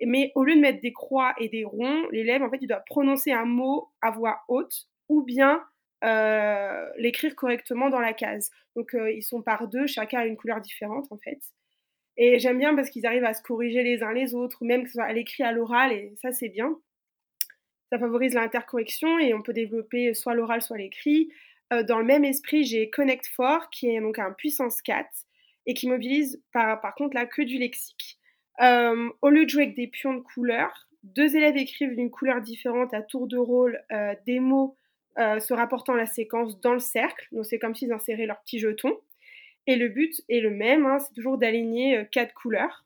Mais 0.04 0.32
au 0.36 0.44
lieu 0.44 0.56
de 0.56 0.60
mettre 0.60 0.82
des 0.82 0.94
croix 0.94 1.34
et 1.40 1.48
des 1.50 1.64
ronds, 1.64 2.08
l'élève, 2.12 2.42
en 2.44 2.50
fait, 2.50 2.58
il 2.62 2.68
doit 2.68 2.84
prononcer 2.86 3.32
un 3.32 3.46
mot 3.46 3.92
à 4.02 4.12
voix 4.12 4.42
haute 4.48 4.88
ou 5.10 5.24
bien 5.24 5.64
l'écrire 6.98 7.36
correctement 7.36 7.90
dans 7.90 8.00
la 8.00 8.14
case. 8.14 8.52
Donc, 8.76 8.92
ils 8.94 9.24
sont 9.24 9.42
par 9.42 9.68
deux, 9.68 9.88
chacun 9.88 10.20
a 10.20 10.26
une 10.26 10.38
couleur 10.38 10.62
différente, 10.62 11.08
en 11.12 11.18
fait. 11.18 11.40
Et 12.18 12.40
j'aime 12.40 12.58
bien 12.58 12.76
parce 12.76 12.90
qu'ils 12.90 13.06
arrivent 13.06 13.24
à 13.24 13.34
se 13.34 13.42
corriger 13.42 13.84
les 13.84 14.04
uns 14.04 14.14
les 14.14 14.36
autres, 14.36 14.64
même 14.64 14.84
que 14.84 14.90
ce 14.90 14.94
soit 14.94 15.06
à 15.06 15.14
l'écrit, 15.14 15.44
à 15.44 15.52
l'oral, 15.52 15.92
et 15.92 16.14
ça 16.22 16.32
c'est 16.32 16.50
bien. 16.50 16.78
Ça 17.92 18.00
favorise 18.00 18.34
l'intercorrection 18.34 19.20
et 19.20 19.34
on 19.34 19.42
peut 19.42 19.54
développer 19.54 20.14
soit 20.14 20.34
l'oral, 20.34 20.62
soit 20.62 20.78
l'écrit. 20.78 21.30
Euh, 21.74 21.84
dans 21.84 22.00
le 22.00 22.06
même 22.06 22.24
esprit, 22.24 22.64
j'ai 22.64 22.90
Connect 22.90 23.30
4 23.36 23.70
qui 23.70 23.90
est 23.90 24.00
donc 24.00 24.20
un 24.20 24.32
puissance 24.32 24.82
4 24.82 25.08
et 25.66 25.74
qui 25.74 25.88
mobilise 25.88 26.42
par, 26.54 26.80
par 26.82 26.96
contre 26.96 27.16
là 27.16 27.26
que 27.26 27.42
du 27.42 27.58
lexique. 27.58 28.18
Euh, 28.62 29.10
au 29.22 29.30
lieu 29.30 29.46
de 29.46 29.50
jouer 29.50 29.64
avec 29.64 29.76
des 29.76 29.88
pions 29.88 30.14
de 30.14 30.22
couleurs, 30.22 30.88
deux 31.04 31.36
élèves 31.36 31.58
écrivent 31.58 31.96
d'une 31.96 32.12
couleur 32.12 32.42
différente 32.42 32.94
à 32.94 33.02
tour 33.02 33.28
de 33.28 33.38
rôle 33.38 33.82
euh, 33.92 34.16
des 34.26 34.40
mots 34.40 34.78
se 35.18 35.54
rapportant 35.54 35.94
à 35.94 35.98
la 35.98 36.06
séquence 36.06 36.60
dans 36.62 36.74
le 36.74 36.80
cercle. 36.80 37.28
Donc 37.34 37.46
c'est 37.46 37.60
comme 37.60 37.76
s'ils 37.76 37.92
inséraient 37.92 38.26
leur 38.26 38.42
petit 38.42 38.60
jeton. 38.60 38.98
Et 39.68 39.76
le 39.76 39.90
but 39.90 40.22
est 40.30 40.40
le 40.40 40.50
même, 40.50 40.86
hein, 40.86 41.00
c'est 41.00 41.14
toujours 41.14 41.38
d'aligner 41.38 41.98
euh, 41.98 42.04
quatre 42.04 42.34
couleurs. 42.34 42.86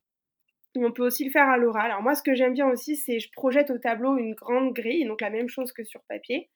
On 0.77 0.91
peut 0.91 1.05
aussi 1.05 1.23
le 1.23 1.31
faire 1.31 1.47
à 1.47 1.57
l'oral. 1.57 1.91
Alors 1.91 2.01
moi, 2.01 2.15
ce 2.15 2.23
que 2.23 2.35
j'aime 2.35 2.53
bien 2.53 2.67
aussi, 2.67 2.97
c'est 2.97 3.19
je 3.19 3.31
projette 3.31 3.71
au 3.71 3.77
tableau 3.77 4.17
une 4.17 4.33
grande 4.33 4.73
grille, 4.73 5.05
donc 5.05 5.21
la 5.21 5.29
même 5.29 5.47
chose 5.47 5.71
que 5.71 5.85
sur 5.85 6.01
papier. 6.03 6.49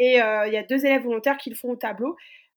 Et 0.00 0.20
euh, 0.20 0.48
il 0.48 0.52
y 0.52 0.56
a 0.56 0.64
deux 0.64 0.84
élèves 0.84 1.04
volontaires 1.04 1.36
qui 1.36 1.50
le 1.50 1.56
font 1.56 1.70
au 1.70 1.76
tableau. 1.76 2.16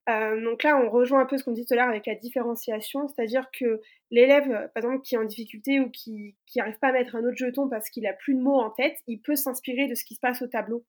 Euh, 0.10 0.41
donc 0.43 0.63
là, 0.63 0.75
on 0.77 0.89
rejoint 0.89 1.19
un 1.19 1.25
peu 1.25 1.38
ce 1.38 1.43
qu'on 1.43 1.51
dit 1.51 1.65
tout 1.65 1.73
à 1.73 1.77
l'heure 1.77 1.89
avec 1.89 2.07
la 2.07 2.15
différenciation, 2.15 3.07
c'est-à-dire 3.07 3.51
que 3.51 3.81
l'élève, 4.10 4.71
par 4.73 4.83
exemple, 4.83 5.03
qui 5.03 5.15
est 5.15 5.17
en 5.19 5.25
difficulté 5.25 5.79
ou 5.79 5.91
qui 5.91 6.36
n'arrive 6.55 6.79
pas 6.79 6.88
à 6.88 6.91
mettre 6.93 7.15
un 7.15 7.23
autre 7.25 7.38
jeton 7.38 7.67
parce 7.67 7.89
qu'il 7.89 8.07
a 8.07 8.13
plus 8.13 8.33
de 8.33 8.41
mots 8.41 8.60
en 8.60 8.71
tête, 8.71 8.97
il 9.05 9.21
peut 9.21 9.36
s'inspirer 9.36 9.88
de 9.88 9.95
ce 9.95 10.03
qui 10.03 10.15
se 10.15 10.19
passe 10.19 10.41
au 10.41 10.47
tableau. 10.47 10.83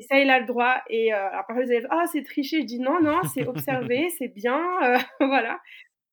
Et 0.00 0.02
ça, 0.04 0.18
il 0.18 0.30
a 0.30 0.40
le 0.40 0.46
droit. 0.46 0.80
Et 0.88 1.12
euh, 1.12 1.28
alors 1.28 1.44
parfois 1.46 1.62
les 1.62 1.72
élèves, 1.72 1.86
ah, 1.90 2.04
c'est 2.10 2.22
triché. 2.22 2.62
Je 2.62 2.66
dis 2.66 2.80
non, 2.80 3.02
non, 3.02 3.20
c'est 3.34 3.46
observé, 3.46 4.08
c'est 4.16 4.28
bien, 4.28 4.58
euh, 4.82 4.96
voilà. 5.20 5.60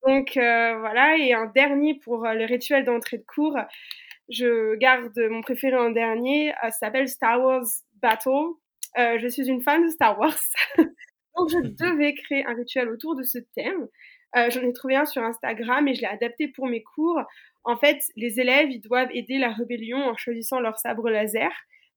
Donc 0.05 0.35
euh, 0.35 0.77
voilà. 0.79 1.17
Et 1.17 1.33
un 1.33 1.45
dernier 1.45 1.97
pour 2.03 2.23
le 2.23 2.45
rituel 2.45 2.83
d'entrée 2.83 3.17
de 3.17 3.23
cours, 3.23 3.57
je 4.27 4.75
garde 4.75 5.17
mon 5.31 5.41
préféré 5.41 5.77
en 5.77 5.89
dernier. 5.89 6.53
ça 6.63 6.71
s'appelle 6.71 7.07
Star 7.07 7.41
Wars 7.41 7.63
Battle. 8.01 8.55
je 8.97 9.27
suis 9.29 9.47
une 9.47 9.61
fan 9.61 9.85
de 9.85 9.89
Star 9.89 10.19
Wars. 10.19 10.35
Donc 11.37 11.49
je 11.49 11.59
devais 11.59 12.13
créer 12.13 12.45
un 12.45 12.55
rituel 12.55 12.89
autour 12.89 13.15
de 13.15 13.23
ce 13.23 13.37
thème. 13.55 13.87
J'en 14.35 14.61
ai 14.63 14.73
trouvé 14.73 14.97
un 14.97 15.05
sur 15.05 15.23
Instagram 15.23 15.87
et 15.87 15.95
je 15.95 16.01
l'ai 16.01 16.07
adapté 16.07 16.49
pour 16.49 16.67
mes 16.67 16.83
cours. 16.83 17.21
En 17.63 17.77
fait, 17.77 17.99
les 18.17 18.41
élèves, 18.41 18.69
ils 18.69 18.81
doivent 18.81 19.09
aider 19.13 19.37
la 19.37 19.53
rébellion 19.53 19.97
en 19.97 20.17
choisissant 20.17 20.59
leur 20.59 20.77
sabre 20.77 21.09
laser. 21.09 21.51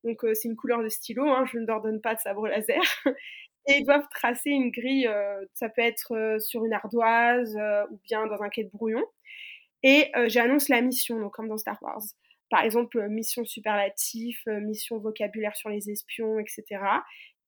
Donc 0.04 0.24
euh, 0.24 0.34
c'est 0.34 0.48
une 0.48 0.56
couleur 0.56 0.82
de 0.82 0.88
stylo, 0.88 1.28
hein, 1.28 1.44
je 1.52 1.58
ne 1.58 1.66
leur 1.66 1.82
donne 1.82 2.00
pas 2.00 2.14
de 2.14 2.20
sabre 2.20 2.48
laser. 2.48 2.80
Et 3.66 3.78
ils 3.78 3.84
doivent 3.84 4.08
tracer 4.10 4.50
une 4.50 4.70
grille, 4.70 5.06
euh, 5.06 5.44
ça 5.54 5.68
peut 5.68 5.82
être 5.82 6.16
euh, 6.16 6.38
sur 6.38 6.64
une 6.64 6.72
ardoise 6.72 7.56
ou 7.90 8.00
bien 8.04 8.26
dans 8.26 8.42
un 8.42 8.48
quai 8.48 8.64
de 8.64 8.70
brouillon. 8.70 9.04
Et 9.82 10.10
j'annonce 10.26 10.68
la 10.68 10.82
mission, 10.82 11.18
donc 11.18 11.32
comme 11.32 11.48
dans 11.48 11.56
Star 11.56 11.78
Wars. 11.82 12.02
Par 12.50 12.62
exemple, 12.64 13.08
mission 13.08 13.46
superlatif, 13.46 14.42
mission 14.46 14.98
vocabulaire 14.98 15.56
sur 15.56 15.70
les 15.70 15.88
espions, 15.88 16.38
etc. 16.38 16.82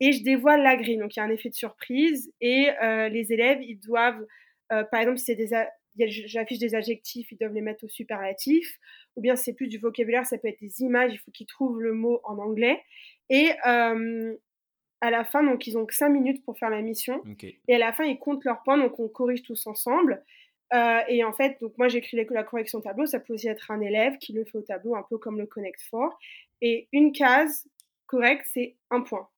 Et 0.00 0.12
je 0.12 0.22
dévoile 0.22 0.62
la 0.62 0.76
grille, 0.76 0.96
donc 0.96 1.14
il 1.14 1.18
y 1.18 1.20
a 1.20 1.26
un 1.26 1.30
effet 1.30 1.50
de 1.50 1.54
surprise. 1.54 2.32
Et 2.40 2.70
les 2.80 3.32
élèves, 3.34 3.58
ils 3.60 3.76
doivent, 3.76 4.24
par 4.70 5.00
exemple, 5.00 5.18
c'est 5.18 5.34
des, 5.34 5.52
j'affiche 5.96 6.58
des 6.58 6.74
adjectifs, 6.74 7.30
ils 7.32 7.38
doivent 7.38 7.54
les 7.54 7.60
mettre 7.60 7.84
au 7.84 7.88
superlatif, 7.88 8.78
ou 9.16 9.20
bien 9.20 9.36
c'est 9.36 9.52
plus 9.52 9.68
du 9.68 9.78
vocabulaire, 9.78 10.26
ça 10.26 10.38
peut 10.38 10.48
être 10.48 10.60
des 10.60 10.82
images, 10.82 11.12
il 11.12 11.18
faut 11.18 11.30
qu'ils 11.30 11.46
trouvent 11.46 11.80
le 11.80 11.92
mot 11.92 12.20
en 12.24 12.38
anglais. 12.38 12.82
Et 13.28 13.50
euh, 13.66 14.34
à 15.00 15.10
la 15.10 15.24
fin, 15.24 15.42
donc 15.42 15.66
ils 15.66 15.76
ont 15.76 15.84
que 15.84 15.94
5 15.94 16.08
minutes 16.08 16.44
pour 16.44 16.58
faire 16.58 16.70
la 16.70 16.80
mission. 16.80 17.22
Et 17.68 17.74
à 17.74 17.78
la 17.78 17.92
fin, 17.92 18.04
ils 18.04 18.18
comptent 18.18 18.44
leurs 18.44 18.62
points, 18.62 18.78
donc 18.78 18.98
on 18.98 19.08
corrige 19.08 19.42
tous 19.42 19.66
ensemble. 19.66 20.24
Euh, 20.72 21.00
et 21.08 21.22
en 21.22 21.32
fait, 21.32 21.60
donc 21.60 21.76
moi 21.76 21.88
j'écris 21.88 22.16
la 22.16 22.44
correction 22.44 22.78
au 22.78 22.82
tableau, 22.82 23.04
ça 23.04 23.20
peut 23.20 23.34
aussi 23.34 23.48
être 23.48 23.70
un 23.70 23.80
élève 23.80 24.16
qui 24.18 24.32
le 24.32 24.44
fait 24.44 24.56
au 24.56 24.62
tableau, 24.62 24.94
un 24.94 25.02
peu 25.02 25.18
comme 25.18 25.38
le 25.38 25.46
Connect 25.46 25.78
4. 25.90 26.18
Et 26.62 26.88
une 26.92 27.12
case 27.12 27.68
correcte, 28.06 28.46
c'est 28.54 28.76
un 28.90 29.02
point. 29.02 29.28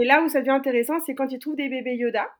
Et 0.00 0.04
là 0.04 0.22
où 0.22 0.28
ça 0.28 0.40
devient 0.40 0.50
intéressant, 0.50 1.00
c'est 1.00 1.14
quand 1.14 1.30
ils 1.32 1.38
trouvent 1.38 1.56
des 1.56 1.68
bébés 1.68 1.96
Yoda. 1.96 2.30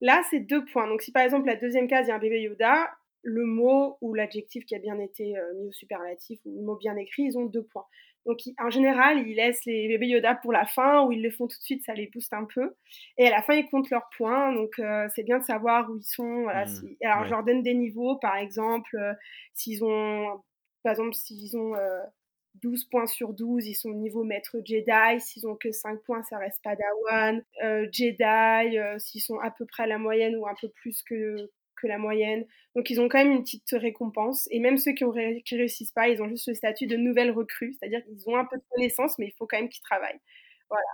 Là, 0.00 0.22
c'est 0.30 0.40
deux 0.40 0.64
points. 0.64 0.86
Donc, 0.88 1.02
si 1.02 1.12
par 1.12 1.22
exemple, 1.22 1.46
la 1.46 1.56
deuxième 1.56 1.88
case, 1.88 2.06
il 2.06 2.10
y 2.10 2.12
a 2.12 2.16
un 2.16 2.18
bébé 2.18 2.40
Yoda, 2.42 2.90
le 3.22 3.44
mot 3.44 3.98
ou 4.00 4.14
l'adjectif 4.14 4.64
qui 4.64 4.74
a 4.76 4.78
bien 4.78 4.98
été 5.00 5.36
euh, 5.36 5.54
mis 5.54 5.68
au 5.68 5.72
superlatif 5.72 6.38
ou 6.44 6.54
le 6.56 6.62
mot 6.64 6.76
bien 6.76 6.96
écrit, 6.96 7.24
ils 7.24 7.36
ont 7.38 7.46
deux 7.46 7.64
points. 7.64 7.86
Donc, 8.26 8.38
en 8.58 8.70
général, 8.70 9.26
ils 9.26 9.34
laissent 9.34 9.64
les 9.64 9.88
bébés 9.88 10.06
Yoda 10.08 10.34
pour 10.36 10.52
la 10.52 10.66
fin 10.66 11.04
ou 11.04 11.12
ils 11.12 11.22
le 11.22 11.30
font 11.30 11.46
tout 11.48 11.56
de 11.58 11.62
suite, 11.62 11.84
ça 11.84 11.94
les 11.94 12.06
booste 12.08 12.32
un 12.34 12.44
peu. 12.44 12.74
Et 13.16 13.26
à 13.26 13.30
la 13.30 13.42
fin, 13.42 13.54
ils 13.54 13.68
comptent 13.68 13.90
leurs 13.90 14.08
points. 14.16 14.52
Donc, 14.52 14.78
euh, 14.78 15.08
c'est 15.14 15.22
bien 15.24 15.38
de 15.38 15.44
savoir 15.44 15.90
où 15.90 15.96
ils 15.96 16.02
sont. 16.04 16.42
Voilà, 16.42 16.64
Mmh, 16.64 16.68
si- 16.68 16.96
Alors, 17.02 17.20
ouais. 17.20 17.24
je 17.24 17.30
leur 17.30 17.42
donne 17.44 17.62
des 17.62 17.74
niveaux, 17.74 18.16
par 18.16 18.36
exemple, 18.36 18.96
euh, 18.96 19.14
s'ils 19.54 19.82
ont, 19.84 20.42
par 20.82 20.92
exemple, 20.92 21.14
s'ils 21.14 21.56
ont 21.56 21.74
euh, 21.74 22.00
12 22.62 22.84
points 22.84 23.06
sur 23.06 23.32
12, 23.34 23.66
ils 23.66 23.74
sont 23.74 23.90
au 23.90 23.94
niveau 23.94 24.24
maître 24.24 24.56
Jedi. 24.64 25.20
S'ils 25.20 25.46
ont 25.46 25.56
que 25.56 25.70
5 25.72 26.02
points, 26.04 26.22
ça 26.24 26.38
reste 26.38 26.62
Padawan. 26.62 27.42
Euh, 27.64 27.86
Jedi, 27.92 28.78
euh, 28.78 28.98
s'ils 28.98 29.20
sont 29.22 29.38
à 29.40 29.50
peu 29.50 29.66
près 29.66 29.84
à 29.84 29.86
la 29.86 29.98
moyenne 29.98 30.36
ou 30.36 30.46
un 30.46 30.54
peu 30.60 30.68
plus 30.68 31.02
que, 31.02 31.50
que 31.76 31.86
la 31.86 31.98
moyenne. 31.98 32.46
Donc, 32.74 32.90
ils 32.90 33.00
ont 33.00 33.08
quand 33.08 33.18
même 33.18 33.32
une 33.32 33.42
petite 33.42 33.70
récompense. 33.72 34.48
Et 34.50 34.60
même 34.60 34.78
ceux 34.78 34.92
qui 34.92 35.04
ne 35.04 35.10
réussissent 35.56 35.92
pas, 35.92 36.08
ils 36.08 36.22
ont 36.22 36.28
juste 36.28 36.48
le 36.48 36.54
statut 36.54 36.86
de 36.86 36.96
nouvelle 36.96 37.30
recrue. 37.30 37.74
C'est-à-dire 37.78 38.04
qu'ils 38.04 38.28
ont 38.28 38.36
un 38.36 38.44
peu 38.44 38.56
de 38.58 38.62
connaissances, 38.70 39.18
mais 39.18 39.26
il 39.26 39.32
faut 39.38 39.46
quand 39.46 39.58
même 39.58 39.68
qu'ils 39.68 39.82
travaillent. 39.82 40.20
Voilà. 40.70 40.84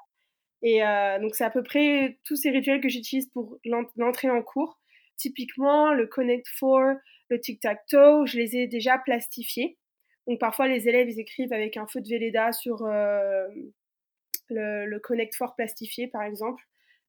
Et 0.62 0.82
euh, 0.84 1.18
donc, 1.20 1.34
c'est 1.34 1.44
à 1.44 1.50
peu 1.50 1.62
près 1.62 2.18
tous 2.24 2.36
ces 2.36 2.50
rituels 2.50 2.80
que 2.80 2.88
j'utilise 2.88 3.28
pour 3.30 3.58
l'en- 3.64 3.84
l'entrée 3.96 4.30
en 4.30 4.42
cours. 4.42 4.80
Typiquement, 5.16 5.92
le 5.92 6.06
Connect 6.06 6.46
4, 6.60 6.98
le 7.28 7.40
Tic-Tac-Toe, 7.40 8.26
je 8.26 8.38
les 8.38 8.56
ai 8.56 8.66
déjà 8.66 8.98
plastifiés. 8.98 9.78
Donc, 10.26 10.38
parfois, 10.40 10.68
les 10.68 10.88
élèves, 10.88 11.08
ils 11.08 11.20
écrivent 11.20 11.52
avec 11.52 11.76
un 11.76 11.86
feu 11.86 12.00
de 12.00 12.08
Velleda 12.08 12.52
sur 12.52 12.84
euh, 12.84 13.46
le, 14.48 14.86
le 14.86 14.98
Connect 15.00 15.36
4 15.36 15.54
plastifié, 15.54 16.06
par 16.08 16.22
exemple. 16.22 16.62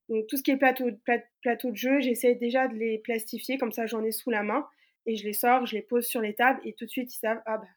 Donc, 0.10 0.28
tout 0.28 0.38
ce 0.38 0.44
qui 0.44 0.52
est 0.52 0.58
plateau, 0.58 0.86
pla- 1.04 1.24
plateau 1.42 1.72
de 1.72 1.76
jeu, 1.76 2.00
j'essaie 2.02 2.36
déjà 2.36 2.68
de 2.68 2.76
les 2.76 3.00
plastifier, 3.00 3.58
comme 3.58 3.72
ça, 3.72 3.86
j'en 3.88 4.04
ai 4.04 4.12
sous 4.12 4.30
la 4.30 4.44
main. 4.44 4.68
Et 5.06 5.16
je 5.16 5.24
les 5.26 5.34
sors, 5.34 5.66
je 5.66 5.76
les 5.76 5.82
pose 5.82 6.06
sur 6.06 6.22
les 6.22 6.34
tables, 6.34 6.60
et 6.66 6.74
tout 6.74 6.86
de 6.86 6.90
suite, 6.90 7.14
ils 7.14 7.18
savent, 7.20 7.42
ah 7.46 7.58
bah, 7.60 7.68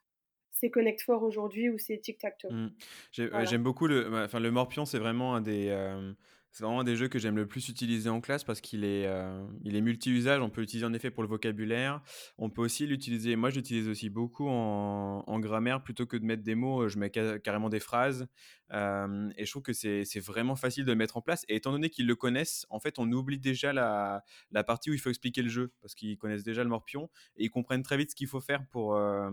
c'est 0.51 0.70
Connect 0.70 1.05
4 1.05 1.22
aujourd'hui 1.22 1.68
ou 1.68 1.79
c'est 1.79 1.98
Tic-Tac-Toe. 1.98 2.51
Mm. 2.51 2.68
J'ai- 3.12 3.22
ouais, 3.24 3.29
Voilà. 3.31 3.44
J'aime 3.44 3.62
beaucoup 3.62 3.87
le, 3.87 4.09
bah, 4.11 4.22
enfin 4.24 4.40
le 4.40 4.51
Morpion, 4.51 4.85
c'est 4.87 4.98
vraiment 4.98 5.35
un 5.35 5.40
des, 5.40 5.68
euh, 5.68 6.12
c'est 6.59 6.64
vraiment 6.64 6.81
un 6.81 6.85
des 6.85 6.97
jeux 6.97 7.07
que 7.07 7.21
j'aime 7.21 7.37
le 7.37 7.47
plus 7.47 7.68
utiliser 7.68 8.11
en 8.11 8.21
classe 8.21 8.42
parce 8.42 8.61
qu'il 8.61 8.83
est, 8.83 9.07
euh, 9.07 9.47
est 9.64 9.81
multi-usage. 9.81 10.42
On 10.42 10.51
peut 10.51 10.61
l'utiliser 10.61 10.85
en 10.85 10.92
effet 10.92 11.09
pour 11.09 11.23
le 11.23 11.29
vocabulaire. 11.29 12.03
On 12.37 12.51
peut 12.51 12.62
aussi 12.62 12.85
l'utiliser. 12.85 13.37
Moi, 13.37 13.51
je 13.51 13.55
l'utilise 13.55 13.87
aussi 13.87 14.11
beaucoup 14.11 14.49
en, 14.49 15.38
grammaire 15.38 15.85
plutôt 15.85 16.05
que 16.05 16.16
de 16.16 16.25
mettre 16.25 16.42
des 16.42 16.57
mots. 16.57 16.88
Je 16.88 16.98
mets 16.98 17.13
ca- 17.15 17.38
carrément 17.38 17.69
des 17.69 17.79
phrases 17.79 18.27
euh, 18.73 19.31
et 19.37 19.46
je 19.46 19.50
trouve 19.52 19.63
que 19.63 19.73
c'est 19.73 20.19
vraiment 20.19 20.56
facile 20.56 20.85
de 20.85 20.90
le 20.90 20.96
mettre 20.96 21.17
en 21.17 21.23
place. 21.23 21.44
Et 21.48 21.54
étant 21.54 21.71
donné 21.71 21.90
qu'ils 21.90 22.09
le 22.09 22.17
connaissent, 22.17 22.67
en 22.71 22.81
fait, 22.81 22.98
on 22.98 23.09
oublie 23.13 23.38
déjà 23.38 23.73
la, 23.73 24.25
la 24.50 24.65
partie 24.65 24.90
où 24.90 24.94
il 24.94 24.98
faut 24.98 25.11
expliquer 25.11 25.42
le 25.42 25.50
jeu 25.50 25.73
parce 25.81 25.94
qu'ils 25.94 26.19
connaissent 26.19 26.42
déjà 26.42 26.65
le 26.65 26.71
Morpion 26.71 27.09
et 27.37 27.44
ils 27.44 27.50
comprennent 27.50 27.85
très 27.85 27.96
vite 27.96 28.11
ce 28.11 28.17
qu'il 28.17 28.27
faut 28.27 28.40
faire 28.40 28.67
pour 28.67 28.96
euh, 28.96 29.31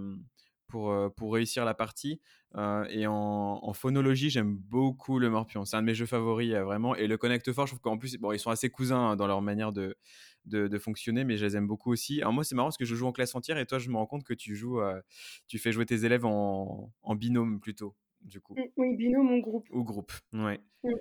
pour, 0.68 0.94
pour 1.16 1.34
réussir 1.34 1.66
la 1.66 1.74
partie. 1.74 2.20
Euh, 2.58 2.86
et 2.90 3.06
en, 3.06 3.14
en 3.62 3.74
phonologie, 3.74 4.30
j'aime 4.30 4.56
beaucoup 4.56 5.20
le 5.20 5.30
morpion. 5.30 5.66
C'est 5.66 5.76
un 5.76 5.82
de 5.82 5.88
mes 5.88 5.94
jeux 5.94 6.06
favoris, 6.06 6.54
euh, 6.54 6.64
vraiment. 6.64 6.96
Et 6.96 7.08
le 7.08 7.18
Connect 7.18 7.52
Fort, 7.52 7.68
je 7.68 7.72
trouve 7.72 7.82
qu'en 7.82 7.98
plus, 7.98 8.18
bon, 8.18 8.32
ils 8.32 8.40
sont 8.40 8.50
assez 8.50 8.70
cousins 8.70 9.10
hein, 9.12 9.16
dans 9.18 9.28
leur 9.28 9.42
manière 9.42 9.74
de, 9.74 9.96
de, 10.46 10.68
de 10.68 10.80
fonctionner, 10.80 11.26
mais 11.26 11.38
je 11.38 11.46
les 11.46 11.58
aime 11.58 11.68
beaucoup 11.68 11.92
aussi. 11.92 12.22
Alors 12.22 12.32
moi, 12.32 12.44
c'est 12.46 12.56
marrant 12.56 12.68
parce 12.68 12.78
que 12.78 12.86
je 12.86 12.96
joue 12.96 13.08
en 13.08 13.12
classe 13.12 13.36
entière 13.36 13.58
et 13.58 13.66
toi, 13.66 13.78
je 13.78 13.90
me 13.90 13.98
rends 13.98 14.06
compte 14.06 14.24
que 14.24 14.34
tu 14.34 14.56
joues, 14.56 14.80
euh, 14.80 15.02
tu 15.48 15.60
fais 15.60 15.74
jouer 15.74 15.86
tes 15.86 16.06
élèves 16.06 16.26
en, 16.26 16.94
en 17.04 17.16
binôme 17.16 17.60
plutôt, 17.60 17.96
du 18.22 18.40
coup. 18.40 18.56
Mm, 18.56 18.64
Oui, 18.78 18.96
binôme, 18.96 19.28
mon 19.28 19.40
groupe. 19.40 19.68
Ou 19.72 19.84
groupe, 19.84 20.14
ouais. 20.32 20.62
Mm. 20.84 20.92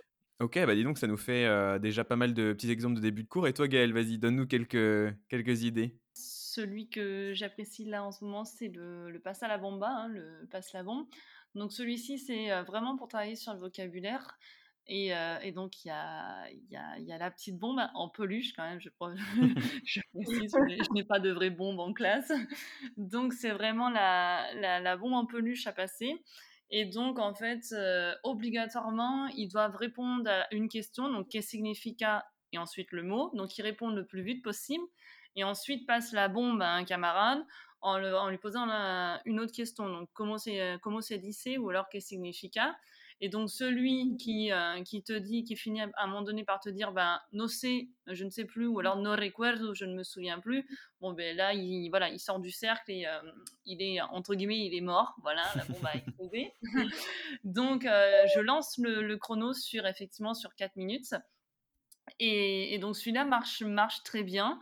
Ok, 0.41 0.59
bah 0.67 0.75
dis 0.75 0.83
donc, 0.83 0.99
ça 0.99 1.07
nous 1.07 1.17
fait 1.17 1.49
déjà 1.79 2.03
pas 2.03 2.17
mal 2.17 2.35
de 2.35 2.53
petits 2.53 2.69
exemples 2.73 2.97
de 2.97 3.01
début 3.01 3.23
de 3.23 3.29
cours. 3.29 3.47
Et 3.47 3.53
toi, 3.53 3.69
Gaël, 3.69 3.93
vas-y, 3.93 4.19
donne-nous 4.19 4.49
quelques, 4.49 5.15
quelques 5.29 5.63
idées. 5.63 5.97
Celui 6.55 6.89
que 6.89 7.33
j'apprécie 7.35 7.85
là 7.85 8.05
en 8.05 8.13
ce 8.13 8.25
moment, 8.25 8.45
c'est 8.45 8.69
le, 8.69 9.19
passe 9.19 9.43
à 9.43 9.49
la 9.49 9.59
bomba, 9.59 9.89
hein, 9.89 10.09
le 10.09 10.47
passe 10.53 10.73
la 10.73 10.85
bombe. 10.85 11.07
Donc 11.57 11.73
celui-ci, 11.73 12.17
c'est 12.19 12.53
euh, 12.53 12.63
vraiment 12.63 12.97
pour 12.97 13.09
travailler 13.09 13.35
sur 13.35 13.53
le 13.55 13.59
vocabulaire. 13.59 14.39
Et, 14.87 15.13
euh, 15.17 15.51
donc, 15.53 15.85
il 15.85 15.89
y 15.89 15.91
a, 15.91 16.49
y, 16.71 17.13
a, 17.13 17.19
la 17.19 17.31
petite 17.33 17.59
bombe 17.59 17.81
en 17.95 18.09
peluche 18.09 18.53
quand 18.53 18.63
même. 18.63 18.81
Je, 18.81 18.89
je 19.85 20.01
je 20.15 20.93
n'ai- 20.93 21.05
pas 21.05 21.19
de 21.19 21.31
vraie 21.31 21.51
bombe 21.51 21.81
en 21.81 21.93
classe. 21.93 22.31
Donc, 22.97 23.33
c'est 23.33 23.51
vraiment 23.51 23.91
la, 23.91 24.97
bombe 24.97 25.15
en 25.15 25.27
peluche 25.27 25.67
à 25.67 25.73
passer. 25.73 26.23
Et 26.71 26.85
donc, 26.85 27.19
en 27.19 27.35
fait, 27.35 27.65
euh, 27.73 28.15
obligatoirement, 28.23 29.27
ils 29.29 29.49
doivent 29.49 29.77
répondre 29.77 30.31
à 30.31 30.47
une 30.55 30.69
question. 30.69 31.11
Donc, 31.11 31.31
qu'est 31.31 31.43
significa 31.43 32.25
et 32.53 32.59
ensuite 32.59 32.93
le 32.93 33.03
mot. 33.03 33.31
Donc, 33.35 33.59
ils 33.59 33.63
répondent 33.63 33.97
le 33.97 34.07
plus 34.07 34.23
vite 34.23 34.45
possible. 34.45 34.85
Et 35.37 35.45
ensuite, 35.45 35.87
passe 35.87 36.13
la 36.13 36.29
bombe 36.29 36.63
à 36.63 36.71
un 36.73 36.85
camarade 36.85 37.45
en, 37.81 37.99
le- 37.99 38.17
en 38.17 38.29
lui 38.29 38.39
posant 38.39 38.67
la- 38.67 39.21
une 39.25 39.41
autre 39.41 39.53
question. 39.53 39.89
Donc, 39.89 40.09
comment 40.15 40.39
c'est 40.39 40.61
euh, 40.61 40.79
comment 40.79 41.01
c'est 41.01 41.59
ou 41.59 41.71
alors 41.71 41.89
qu'est 41.89 42.01
significa? 42.01 42.77
Et 43.21 43.29
donc 43.29 43.49
celui 43.49 44.17
qui, 44.17 44.51
euh, 44.53 44.83
qui 44.83 45.03
te 45.05 45.13
dit, 45.13 45.45
qui 45.45 45.55
finit 45.57 45.81
à 45.83 45.89
un 45.99 46.07
moment 46.09 46.23
donné 46.23 46.45
par 46.45 46.59
te 46.61 46.69
dire, 46.69 46.91
ben, 46.93 47.21
no 47.33 47.47
sé, 47.47 47.89
je 48.09 48.25
ne 48.25 48.31
sais 48.31 48.45
plus, 48.45 48.67
ou 48.67 48.81
alors 48.81 48.97
no 48.97 49.13
recuerdo, 49.13 49.73
je 49.73 49.85
ne 49.85 49.95
me 49.95 50.03
souviens 50.03 50.41
plus, 50.41 50.67
bon 51.01 51.13
ben 51.13 51.37
là, 51.37 51.55
il, 51.55 51.89
voilà, 51.91 52.09
il 52.11 52.19
sort 52.19 52.41
du 52.41 52.51
cercle 52.51 52.91
et 52.91 53.07
euh, 53.07 53.21
il 53.67 53.81
est, 53.83 54.01
entre 54.01 54.35
guillemets, 54.35 54.67
il 54.67 54.75
est 54.75 54.81
mort, 54.81 55.15
voilà, 55.23 55.43
la 55.57 55.65
bombe 55.65 55.87
a 55.87 55.95
explosé. 55.97 56.53
donc 57.45 57.85
euh, 57.87 58.27
je 58.35 58.41
lance 58.41 58.79
le, 58.79 59.01
le 59.03 59.17
chrono 59.17 59.53
sur, 59.53 59.87
effectivement, 59.87 60.35
sur 60.35 60.55
4 60.57 60.75
minutes. 60.77 61.15
Et, 62.19 62.75
et 62.75 62.79
donc 62.79 62.97
celui-là 62.97 63.25
marche, 63.25 63.63
marche 63.63 64.03
très 64.03 64.23
bien. 64.23 64.61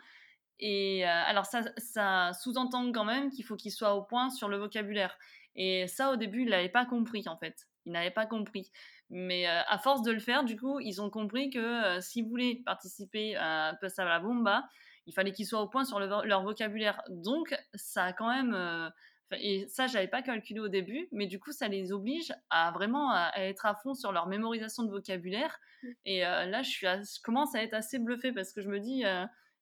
Et 0.61 1.05
euh, 1.05 1.09
alors 1.27 1.47
ça, 1.47 1.63
ça 1.77 2.33
sous-entend 2.35 2.93
quand 2.93 3.05
même 3.05 3.31
qu'il 3.31 3.45
faut 3.45 3.57
qu'il 3.57 3.73
soit 3.73 3.95
au 3.95 4.03
point 4.03 4.31
sur 4.31 4.49
le 4.49 4.59
vocabulaire. 4.59 5.19
Et 5.57 5.87
ça, 5.89 6.13
au 6.13 6.17
début, 6.17 6.43
il 6.43 6.51
n'avait 6.51 6.69
pas 6.69 6.87
compris, 6.87 7.25
en 7.27 7.37
fait. 7.37 7.67
Il 7.85 7.93
n'avait 7.93 8.13
pas 8.13 8.27
compris. 8.27 8.71
Mais 9.11 9.49
euh, 9.49 9.61
à 9.67 9.79
force 9.79 10.03
de 10.03 10.13
le 10.13 10.21
faire, 10.21 10.45
du 10.45 10.57
coup, 10.57 10.79
ils 10.81 11.03
ont 11.03 11.11
compris 11.11 11.51
que 11.51 11.59
euh, 11.59 12.01
s'ils 12.01 12.27
voulaient 12.27 12.63
participer 12.65 13.37
à 13.37 13.77
Passe 13.81 13.99
à 13.99 14.05
la 14.05 14.21
Bomba, 14.21 14.65
il 15.07 15.13
fallait 15.13 15.33
qu'ils 15.33 15.47
soient 15.47 15.61
au 15.63 15.69
point 15.69 15.85
sur 15.85 15.99
le 15.99 16.07
vo- 16.07 16.23
leur 16.23 16.43
vocabulaire. 16.43 17.03
Donc, 17.09 17.55
ça 17.75 18.05
a 18.05 18.13
quand 18.13 18.29
même... 18.33 18.55
euh, 18.55 18.89
et 19.33 19.67
ça, 19.69 19.89
j'avais 19.89 20.09
pas 20.09 20.23
calculé 20.23 20.61
au 20.61 20.69
début, 20.69 21.09
mais 21.11 21.27
du 21.27 21.41
coup, 21.41 21.53
ça 21.53 21.67
les 21.67 21.91
oblige 21.93 22.33
à 22.51 22.71
vraiment 22.71 23.11
à, 23.11 23.31
à 23.35 23.41
être 23.41 23.67
à 23.67 23.75
fond 23.75 23.95
sur 23.95 24.13
leur 24.13 24.29
mémorisation 24.29 24.85
de 24.85 24.91
vocabulaire. 24.91 25.59
Et 26.05 26.25
euh, 26.25 26.47
là, 26.47 26.63
je, 26.63 26.71
suis 26.71 26.87
à- 26.87 27.03
je 27.03 27.21
commence 27.23 27.55
à 27.55 27.63
être 27.63 27.75
assez 27.75 27.99
bluffée 27.99 28.33
parce 28.33 28.53
que 28.53 28.61
je 28.63 28.69
me 28.69 28.79
dis... 28.79 29.05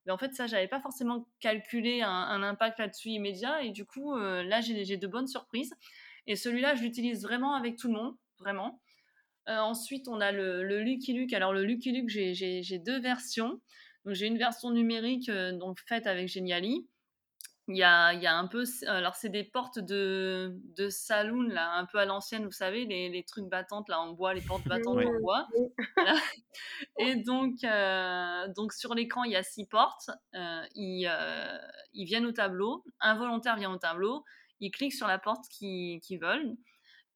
mais 0.07 0.13
en 0.13 0.19
fait, 0.19 0.35
ça, 0.35 0.47
j'avais 0.47 0.69
pas 0.69 0.81
forcément 0.81 1.27
calculé 1.41 2.03
un, 2.03 2.43
impact 2.43 2.79
là-dessus 2.79 3.11
immédiat. 3.11 3.63
Et 3.63 3.71
du 3.71 3.85
coup, 3.85 4.15
euh, 4.15 4.43
là, 4.43 4.61
j'ai 4.61 4.97
de 4.97 5.07
bonnes 5.07 5.27
surprises. 5.27 5.75
Et 6.27 6.37
celui-là, 6.37 6.75
je 6.75 6.83
l'utilise 6.83 7.23
vraiment 7.23 7.55
avec 7.55 7.77
tout 7.77 7.89
le 7.89 7.95
monde, 7.95 8.17
vraiment. 8.39 8.81
Euh, 9.49 9.59
ensuite, 9.59 10.09
on 10.09 10.21
a 10.21 10.33
le, 10.33 10.63
le 10.63 10.83
Lucky 10.83 11.13
Luke. 11.13 11.33
Alors, 11.33 11.53
le 11.53 11.65
Lucky 11.65 11.93
Luke, 11.93 12.09
j'ai 12.09 12.79
deux 12.79 13.01
versions. 13.01 13.61
Donc, 14.05 14.15
j'ai 14.15 14.27
une 14.27 14.39
version 14.39 14.71
numérique 14.71 15.29
euh, 15.29 15.53
donc 15.53 15.79
faite 15.87 16.07
avec 16.07 16.29
Geniali. 16.29 16.87
Il 17.71 17.77
y 17.77 17.85
a, 17.85 18.13
il 18.13 18.21
y 18.21 18.27
a 18.27 18.37
un 18.37 18.47
peu. 18.47 18.65
Alors, 18.89 19.15
c'est 19.15 19.29
des 19.29 19.45
portes 19.45 19.79
de, 19.79 20.59
de 20.77 20.89
saloon, 20.89 21.43
là, 21.43 21.73
un 21.75 21.87
peu 21.87 21.99
à 21.99 22.05
l'ancienne, 22.05 22.45
vous 22.45 22.51
savez, 22.53 22.85
les, 22.85 23.09
les 23.09 23.23
trucs 23.23 23.49
battantes 23.49 23.89
là 23.89 24.01
en 24.01 24.13
bois, 24.13 24.35
les 24.35 24.41
portes 24.41 24.65
battantes 24.69 24.97
Oui. 24.97 25.07
en 25.07 25.21
bois. 25.21 25.47
Voilà. 25.97 26.19
Et 26.99 27.15
donc, 27.17 27.63
euh, 27.65 28.49
donc 28.57 28.73
sur 28.73 28.95
l'écran, 28.95 29.25
il 29.25 29.33
y 29.33 29.37
a 29.37 29.43
six 29.43 29.67
portes. 29.67 30.11
Euh, 30.35 30.63
ils, 30.75 31.07
euh, 31.09 31.59
ils 31.93 32.05
viennent 32.07 32.27
au 32.27 32.33
tableau. 32.33 32.85
Un 33.01 33.15
volontaire 33.15 33.57
vient 33.57 33.73
au 33.73 33.79
tableau. 33.79 34.25
Ils 34.61 34.71
cliquent 34.71 34.93
sur 34.93 35.07
la 35.07 35.19
porte 35.19 35.45
qu'ils 35.49 36.01
qu'ils 36.01 36.19
veulent. 36.21 36.57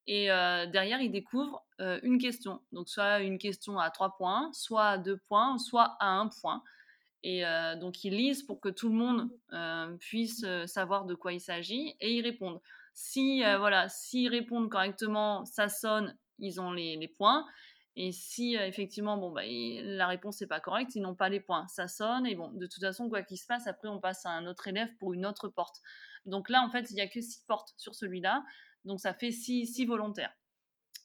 Et 0.07 0.31
euh, 0.31 0.67
derrière, 0.67 1.01
ils 1.01 1.11
découvrent 1.11 1.63
euh, 1.81 1.99
une 2.03 2.19
question. 2.19 2.61
Donc, 2.71 2.87
soit 2.89 3.19
une 3.21 3.37
question 3.39 3.79
à 3.79 3.89
trois 3.89 4.15
points, 4.17 4.51
soit 4.53 4.87
à 4.87 4.97
deux 4.97 5.17
points, 5.27 5.57
soit 5.57 5.97
à 5.99 6.07
un 6.07 6.29
point. 6.41 6.61
Et 7.27 7.43
euh, 7.43 7.75
donc, 7.75 8.03
ils 8.03 8.15
lisent 8.15 8.43
pour 8.43 8.61
que 8.61 8.69
tout 8.69 8.87
le 8.87 8.93
monde 8.93 9.31
euh, 9.51 9.97
puisse 9.97 10.43
euh, 10.43 10.67
savoir 10.67 11.05
de 11.05 11.15
quoi 11.15 11.33
il 11.33 11.41
s'agit 11.41 11.95
et 11.99 12.13
ils 12.13 12.21
répondent. 12.21 12.61
Si, 12.93 13.43
euh, 13.43 13.57
voilà, 13.57 13.89
s'ils 13.89 14.29
répondent 14.29 14.69
correctement, 14.69 15.43
ça 15.43 15.67
sonne, 15.67 16.15
ils 16.37 16.61
ont 16.61 16.71
les, 16.71 16.97
les 16.97 17.07
points. 17.07 17.43
Et 17.95 18.11
si 18.11 18.55
euh, 18.55 18.67
effectivement, 18.67 19.17
bon, 19.17 19.31
bah, 19.31 19.43
il- 19.43 19.95
la 19.95 20.05
réponse 20.05 20.39
n'est 20.39 20.45
pas 20.45 20.59
correcte, 20.59 20.93
ils 20.93 21.01
n'ont 21.01 21.15
pas 21.15 21.29
les 21.29 21.39
points. 21.39 21.67
Ça 21.67 21.87
sonne, 21.87 22.27
et 22.27 22.35
bon, 22.35 22.51
de 22.51 22.67
toute 22.67 22.81
façon, 22.83 23.09
quoi 23.09 23.23
qu'il 23.23 23.39
se 23.39 23.47
passe, 23.47 23.65
après, 23.65 23.87
on 23.87 23.99
passe 23.99 24.23
à 24.27 24.29
un 24.29 24.45
autre 24.45 24.67
élève 24.67 24.95
pour 24.99 25.13
une 25.15 25.25
autre 25.25 25.47
porte. 25.49 25.81
Donc 26.27 26.47
là, 26.49 26.61
en 26.61 26.69
fait, 26.69 26.91
il 26.91 26.93
n'y 26.93 27.01
a 27.01 27.07
que 27.07 27.21
six 27.21 27.43
portes 27.47 27.73
sur 27.77 27.95
celui-là. 27.95 28.43
Donc 28.83 28.99
ça 28.99 29.15
fait 29.15 29.31
six, 29.31 29.65
six 29.65 29.85
volontaires. 29.85 30.33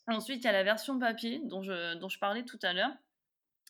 Ensuite, 0.06 0.42
il 0.42 0.44
y 0.44 0.48
a 0.48 0.52
la 0.52 0.64
version 0.64 0.98
papier 0.98 1.40
dont 1.44 1.62
je, 1.62 1.94
dont 1.94 2.10
je 2.10 2.18
parlais 2.18 2.44
tout 2.44 2.58
à 2.62 2.74
l'heure. 2.74 2.92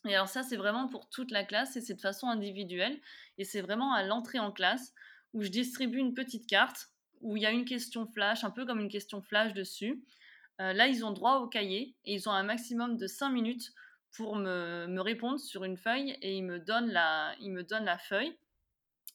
Et 0.06 0.14
alors 0.14 0.28
ça, 0.28 0.42
c'est 0.42 0.56
vraiment 0.56 0.88
pour 0.88 1.08
toute 1.08 1.30
la 1.30 1.44
classe 1.44 1.76
et 1.76 1.80
c'est 1.80 1.94
de 1.94 2.00
façon 2.00 2.28
individuelle. 2.28 2.98
Et 3.38 3.44
c'est 3.44 3.60
vraiment 3.60 3.92
à 3.92 4.02
l'entrée 4.02 4.38
en 4.38 4.52
classe 4.52 4.94
où 5.34 5.42
je 5.42 5.48
distribue 5.48 5.98
une 5.98 6.14
petite 6.14 6.48
carte 6.48 6.88
où 7.20 7.36
il 7.36 7.42
y 7.42 7.46
a 7.46 7.50
une 7.50 7.64
question 7.66 8.06
flash, 8.06 8.44
un 8.44 8.50
peu 8.50 8.64
comme 8.64 8.80
une 8.80 8.88
question 8.88 9.20
flash 9.20 9.52
dessus. 9.52 10.02
Euh, 10.60 10.72
là, 10.72 10.86
ils 10.86 11.04
ont 11.04 11.12
droit 11.12 11.36
au 11.36 11.48
cahier 11.48 11.94
et 12.04 12.14
ils 12.14 12.28
ont 12.28 12.32
un 12.32 12.42
maximum 12.42 12.96
de 12.96 13.06
5 13.06 13.30
minutes 13.30 13.72
pour 14.16 14.36
me, 14.36 14.98
répondre 15.00 15.38
sur 15.38 15.64
une 15.64 15.76
feuille 15.76 16.16
et 16.22 16.36
ils 16.36 16.42
me 16.42 16.58
donnent 16.58 16.90
la, 16.90 17.34
ils 17.40 17.52
me 17.52 17.62
donnent 17.62 17.84
la 17.84 17.98
feuille. 17.98 18.36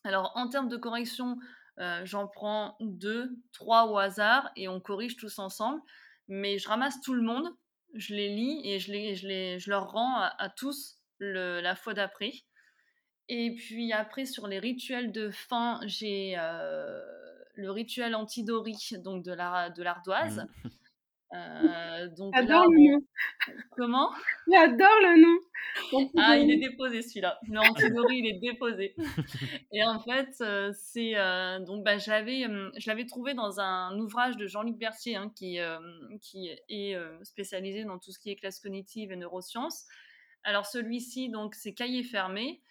Alors, 0.03 0.31
en 0.35 0.47
termes 0.47 0.69
de 0.69 0.77
correction, 0.77 1.37
euh, 1.79 2.01
j'en 2.05 2.27
prends 2.27 2.77
deux, 2.79 3.35
trois 3.51 3.87
au 3.87 3.97
hasard 3.97 4.51
et 4.55 4.67
on 4.67 4.79
corrige 4.79 5.17
tous 5.17 5.39
ensemble. 5.39 5.81
Mais 6.27 6.57
je 6.57 6.67
ramasse 6.67 7.01
tout 7.01 7.13
le 7.13 7.21
monde, 7.21 7.47
je 7.95 8.13
les 8.13 8.29
lis 8.29 8.61
et 8.63 8.79
je, 8.79 8.91
les, 8.91 9.59
leur 9.67 9.91
rends 9.91 10.21
à, 10.21 10.49
tous 10.49 10.99
la 11.19 11.75
fois 11.75 11.93
d'après. 11.93 12.33
Et 13.27 13.55
puis 13.55 13.91
après, 13.91 14.25
sur 14.25 14.47
les 14.47 14.59
rituels 14.59 15.11
de 15.11 15.31
fin, 15.31 15.79
j'ai 15.85 16.35
euh, 16.37 17.01
le 17.55 17.71
rituel 17.71 18.13
antidori, 18.15 18.77
donc 19.03 19.23
de 19.23 19.33
l'ardoise. 19.81 20.47
Mmh. 20.63 20.69
Euh, 21.35 22.07
donc 22.17 22.33
J'adore 22.35 22.65
le 22.69 22.91
nom. 22.91 23.01
comment? 23.75 24.09
J'adore 24.51 24.99
le 25.01 25.21
nom. 25.21 25.39
Ah, 26.17 26.37
il 26.37 26.49
est 26.51 26.57
déposé 26.69 27.01
celui-là. 27.01 27.37
Le 27.49 27.59
antidori, 27.59 28.19
il 28.19 28.27
est 28.27 28.39
déposé. 28.39 28.95
Et 29.71 29.83
en 29.83 29.99
fait, 29.99 30.29
euh, 30.41 30.71
c'est 30.73 31.17
euh, 31.17 31.59
donc 31.59 31.83
bah, 31.83 31.97
j'avais, 31.97 32.45
euh, 32.47 32.69
je 32.77 32.89
l'avais 32.89 33.05
trouvé 33.05 33.33
dans 33.33 33.59
un 33.59 33.97
ouvrage 33.99 34.37
de 34.37 34.47
Jean-Luc 34.47 34.77
Berthier, 34.77 35.15
hein, 35.17 35.31
qui, 35.35 35.59
euh, 35.59 35.77
qui 36.21 36.49
est 36.69 36.95
euh, 36.95 37.17
spécialisé 37.23 37.83
dans 37.83 37.99
tout 37.99 38.11
ce 38.11 38.19
qui 38.19 38.29
est 38.31 38.35
classe 38.35 38.59
cognitive 38.59 39.11
et 39.11 39.15
neurosciences. 39.17 39.85
Alors 40.43 40.65
celui-ci, 40.65 41.29
donc, 41.29 41.55
c'est 41.55 41.73
cahier 41.73 42.03
fermé. 42.03 42.61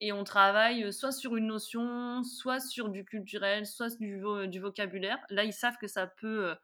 Et 0.00 0.12
on 0.12 0.22
travaille 0.24 0.84
euh, 0.84 0.92
soit 0.92 1.12
sur 1.12 1.36
une 1.36 1.46
notion, 1.48 2.22
soit 2.22 2.60
sur 2.60 2.88
du 2.88 3.04
culturel, 3.04 3.66
soit 3.66 3.98
du, 3.98 4.20
vo- 4.20 4.46
du 4.46 4.60
vocabulaire. 4.60 5.18
Là, 5.28 5.44
ils 5.44 5.52
savent 5.52 5.76
que 5.80 5.88
ça 5.88 6.06
peut 6.06 6.50
euh, 6.50 6.54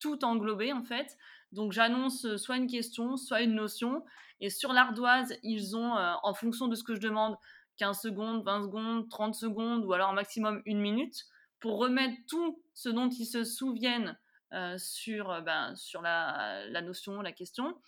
tout 0.00 0.24
englober, 0.24 0.72
en 0.72 0.82
fait. 0.82 1.16
Donc, 1.52 1.72
j'annonce 1.72 2.24
euh, 2.24 2.36
soit 2.36 2.56
une 2.56 2.66
question, 2.66 3.16
soit 3.16 3.42
une 3.42 3.54
notion. 3.54 4.04
Et 4.40 4.50
sur 4.50 4.72
l'ardoise, 4.72 5.34
ils 5.42 5.76
ont, 5.76 5.96
euh, 5.96 6.12
en 6.22 6.34
fonction 6.34 6.68
de 6.68 6.74
ce 6.74 6.84
que 6.84 6.94
je 6.94 7.00
demande, 7.00 7.36
15 7.78 8.00
secondes, 8.00 8.44
20 8.44 8.62
secondes, 8.64 9.08
30 9.08 9.34
secondes, 9.34 9.84
ou 9.84 9.92
alors 9.92 10.12
maximum 10.12 10.62
une 10.66 10.80
minute, 10.80 11.24
pour 11.60 11.78
remettre 11.78 12.16
tout 12.28 12.62
ce 12.74 12.88
dont 12.88 13.08
ils 13.08 13.26
se 13.26 13.44
souviennent 13.44 14.18
euh, 14.52 14.76
sur, 14.78 15.42
ben, 15.42 15.74
sur 15.76 16.02
la, 16.02 16.66
la 16.68 16.82
notion, 16.82 17.20
la 17.20 17.32
question. 17.32 17.80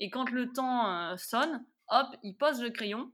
Et 0.00 0.10
quand 0.10 0.30
le 0.30 0.52
temps 0.52 1.16
sonne, 1.16 1.64
hop, 1.88 2.08
ils 2.22 2.36
posent 2.36 2.62
le 2.62 2.70
crayon 2.70 3.12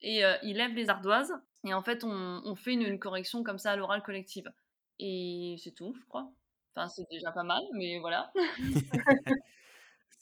et 0.00 0.22
ils 0.42 0.56
lèvent 0.56 0.74
les 0.74 0.88
ardoises. 0.88 1.34
Et 1.64 1.74
en 1.74 1.82
fait, 1.82 2.04
on, 2.04 2.54
fait 2.56 2.72
une, 2.72 2.82
une 2.82 2.98
correction 2.98 3.42
comme 3.42 3.58
ça 3.58 3.72
à 3.72 3.76
l'oral 3.76 4.02
collective. 4.02 4.50
Et 4.98 5.56
c'est 5.62 5.72
tout, 5.72 5.94
je 6.00 6.06
crois. 6.06 6.32
Enfin, 6.74 6.88
c'est 6.88 7.08
déjà 7.10 7.32
pas 7.32 7.42
mal, 7.42 7.62
mais 7.74 7.98
voilà. 7.98 8.32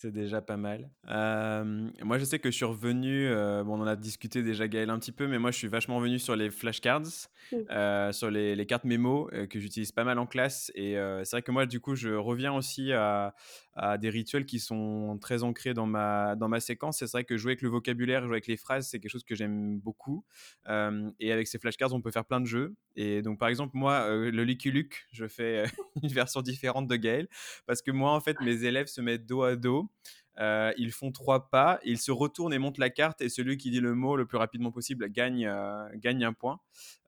C'est 0.03 0.13
déjà 0.13 0.41
pas 0.41 0.57
mal. 0.57 0.89
Euh, 1.11 1.91
moi, 2.03 2.17
je 2.17 2.25
sais 2.25 2.39
que 2.39 2.51
je 2.51 2.57
suis 2.57 2.65
revenu, 2.65 3.27
euh, 3.29 3.63
bon, 3.63 3.79
on 3.79 3.83
en 3.83 3.87
a 3.87 3.97
discuté 3.97 4.43
déjà, 4.43 4.67
Gaël, 4.67 4.89
un 4.89 4.99
petit 4.99 5.13
peu, 5.13 5.27
mais 5.27 5.39
moi, 5.39 5.51
je 5.51 5.59
suis 5.59 5.69
vachement 5.69 5.99
revenu 5.99 6.19
sur 6.19 6.37
les 6.37 6.49
flashcards, 6.49 7.29
Mm. 7.53 7.57
euh, 7.71 8.13
sur 8.13 8.31
les, 8.31 8.55
les 8.55 8.65
cartes 8.65 8.85
mémo 8.85 9.29
que 9.51 9.59
j'utilise 9.61 9.93
pas 9.93 10.05
mal 10.05 10.19
en 10.19 10.25
classe. 10.27 10.73
Et 10.75 10.95
c'est 11.25 11.33
vrai 11.33 11.43
que 11.43 11.51
moi, 11.53 11.67
du 11.67 11.81
coup, 11.81 11.97
je 11.97 12.09
reviens 12.11 12.55
aussi 12.55 12.93
à, 12.93 13.35
à 13.75 13.99
des 13.99 14.09
rituels 14.09 14.47
qui 14.47 14.59
sont 14.59 15.19
très 15.21 15.43
ancrés 15.43 15.75
dans 15.75 15.87
ma, 15.87 16.35
dans 16.35 16.49
ma 16.49 16.61
séquence. 16.61 17.03
Et 17.03 17.07
c'est 17.07 17.13
vrai 17.19 17.25
que 17.25 17.37
jouer 17.37 17.51
avec 17.53 17.63
le 17.63 17.69
vocabulaire, 17.69 18.23
jouer 18.23 18.35
avec 18.35 18.47
les 18.47 18.57
phrases, 18.57 18.89
c'est 18.89 19.01
quelque 19.01 19.11
chose 19.11 19.25
que 19.25 19.35
j'aime 19.35 19.81
beaucoup. 19.81 20.25
Et 20.67 21.31
avec 21.33 21.47
ces 21.47 21.59
flashcards, 21.59 21.93
on 21.93 22.01
peut 22.01 22.11
faire 22.11 22.25
plein 22.25 22.41
de 22.41 22.47
jeux. 22.47 22.75
Et 22.97 23.21
donc, 23.21 23.39
par 23.39 23.49
exemple, 23.49 23.77
moi, 23.77 24.09
le 24.09 24.45
Lucky 24.45 24.71
Luke, 24.71 25.07
je 25.13 25.27
fais 25.27 25.65
une 26.03 26.09
version 26.09 26.41
différente 26.41 26.87
de 26.87 26.97
Gaël, 26.97 27.29
parce 27.67 27.83
que 27.83 27.91
moi, 27.91 28.13
en 28.13 28.21
fait, 28.21 28.41
mes 28.41 28.65
élèves 28.65 28.87
se 28.87 29.01
mettent 29.03 29.27
dos 29.27 29.43
à 29.43 29.57
dos. 29.57 29.90
Euh, 30.39 30.73
ils 30.79 30.93
font 30.93 31.13
trois 31.13 31.51
pas, 31.51 31.81
ils 31.85 31.99
se 31.99 32.11
retournent 32.13 32.55
et 32.55 32.59
montent 32.59 32.79
la 32.79 32.89
carte, 32.89 33.21
et 33.21 33.29
celui 33.29 33.59
qui 33.59 33.71
dit 33.71 33.81
le 33.81 33.95
mot 33.95 34.17
le 34.17 34.25
plus 34.25 34.39
rapidement 34.39 34.71
possible 34.73 35.07
gagne, 35.11 35.45
euh, 35.47 35.87
gagne 35.97 36.25
un 36.25 36.33
point. 36.33 36.61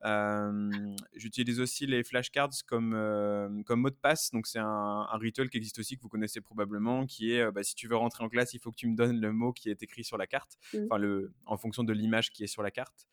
Euh, 0.05 0.69
J'utilise 1.15 1.59
aussi 1.59 1.87
les 1.87 2.03
flashcards 2.03 2.51
comme, 2.67 3.63
comme 3.65 3.81
mot 3.81 3.89
de 3.89 3.95
passe, 3.95 4.29
donc 4.31 4.45
c'est 4.45 4.59
un, 4.59 5.07
un 5.11 5.17
rituel 5.17 5.49
qui 5.49 5.57
existe 5.57 5.79
aussi, 5.79 5.97
que 5.97 6.03
vous 6.03 6.09
connaissez 6.09 6.41
probablement, 6.41 7.05
qui 7.07 7.31
est 7.33 7.49
bah, 7.51 7.63
si 7.63 7.73
tu 7.73 7.87
veux 7.87 7.95
rentrer 7.95 8.23
en 8.23 8.29
classe, 8.29 8.53
il 8.53 8.59
faut 8.59 8.69
que 8.71 8.75
tu 8.77 8.87
me 8.87 8.95
donnes 8.95 9.19
le 9.19 9.31
mot 9.31 9.51
qui 9.51 9.69
est 9.69 9.81
écrit 9.81 10.03
sur 10.03 10.17
la 10.17 10.27
carte, 10.27 10.57
Mhm. 10.73 10.87
enfin 10.91 11.03
en 11.45 11.57
fonction 11.57 11.83
de 11.83 11.93
l'image 11.93 12.29
qui 12.31 12.43
est 12.43 12.47
sur 12.47 12.61
la 12.61 12.71
carte. 12.71 13.07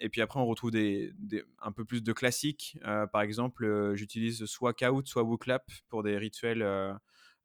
Et 0.00 0.08
puis 0.10 0.20
après, 0.20 0.40
on 0.40 0.46
retrouve 0.46 0.72
des, 0.72 1.12
des- 1.18 1.44
un 1.62 1.72
peu 1.72 1.84
plus 1.84 2.02
de 2.02 2.12
classiques. 2.12 2.78
Par 3.12 3.22
exemple, 3.22 3.92
j'utilise 3.94 4.44
soit 4.44 4.74
Kahoot, 4.74 5.06
soit 5.06 5.22
Wooklap 5.22 5.70
pour 5.88 6.02
des 6.02 6.18
rituels. 6.18 6.62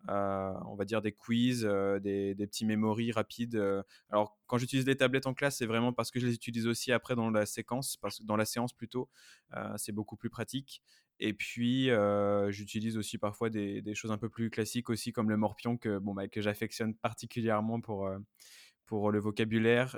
Euh, 0.09 0.53
on 0.65 0.75
va 0.75 0.85
dire 0.85 1.01
des 1.01 1.13
quiz, 1.13 1.65
euh, 1.65 1.99
des, 1.99 2.35
petits 2.35 2.65
memories 2.65 3.11
rapides. 3.11 3.55
euh. 3.55 3.83
Alors, 4.09 4.37
quand 4.47 4.57
j'utilise 4.57 4.85
des 4.85 4.97
tablettes 4.97 5.27
en 5.27 5.33
classe, 5.33 5.57
c'est 5.57 5.65
vraiment 5.65 5.93
parce 5.93 6.11
que 6.11 6.19
je 6.19 6.27
les 6.27 6.33
utilise 6.33 6.67
aussi 6.67 6.91
après 6.91 7.15
dans 7.15 7.29
la 7.29 7.45
séquence, 7.45 7.97
parce 7.97 8.19
que 8.19 8.23
dans 8.25 8.35
la 8.35 8.45
séance 8.45 8.73
plutôt, 8.73 9.09
c'est 9.77 9.91
beaucoup 9.91 10.15
plus 10.17 10.29
pratique. 10.29 10.81
Et 11.19 11.33
puis, 11.33 11.89
j'utilise 12.49 12.97
aussi 12.97 13.17
parfois 13.17 13.49
des, 13.49 13.95
choses 13.95 14.11
un 14.11 14.17
peu 14.17 14.29
plus 14.29 14.49
classiques 14.49 14.89
aussi, 14.89 15.13
comme 15.13 15.29
le 15.29 15.37
morpion 15.37 15.77
que, 15.77 15.97
bon, 15.97 16.13
bah, 16.13 16.27
que 16.27 16.41
j'affectionne 16.41 16.95
particulièrement 16.95 17.81
pour, 17.81 18.09
pour 18.93 19.11
le 19.11 19.19
vocabulaire. 19.19 19.97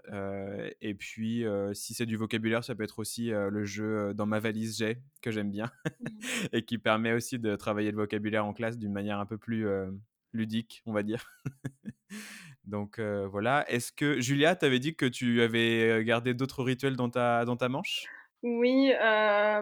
et 0.80 0.94
puis, 0.94 1.44
si 1.74 1.94
c'est 1.94 2.06
du 2.06 2.16
vocabulaire, 2.16 2.64
ça 2.64 2.76
peut 2.76 2.84
être 2.84 3.00
aussi 3.00 3.32
le 3.32 3.66
jeu 3.66 4.14
dans 4.14 4.26
ma 4.26 4.40
valise 4.40 4.78
j'ai 4.78 5.00
que 5.22 5.32
j'aime 5.32 5.52
bien 5.52 5.70
et 6.54 6.64
qui 6.64 6.78
permet 6.78 7.12
aussi 7.12 7.38
de 7.38 7.58
travailler 7.58 7.92
le 7.92 7.98
vocabulaire 7.98 8.46
en 8.46 8.54
classe 8.54 8.78
d'une 8.78 8.94
manière 8.94 9.20
un 9.20 9.26
peu 9.26 9.38
plus 9.38 9.68
ludique, 10.32 10.82
on 10.86 10.94
va 10.94 11.04
dire. 11.04 11.26
Donc 12.64 13.00
euh, 13.00 13.28
voilà. 13.28 13.70
Est-ce 13.70 13.92
que 13.92 14.22
Julia, 14.22 14.56
tu 14.56 14.66
avais 14.66 14.80
dit 14.80 14.96
que 14.96 15.06
tu 15.06 15.42
avais 15.42 16.04
gardé 16.06 16.34
d'autres 16.34 16.64
rituels 16.64 16.96
dans 16.96 17.10
ta, 17.10 17.44
dans 17.44 17.58
ta 17.58 17.68
manche? 17.68 18.06
Oui, 18.44 18.94
euh, 18.94 19.62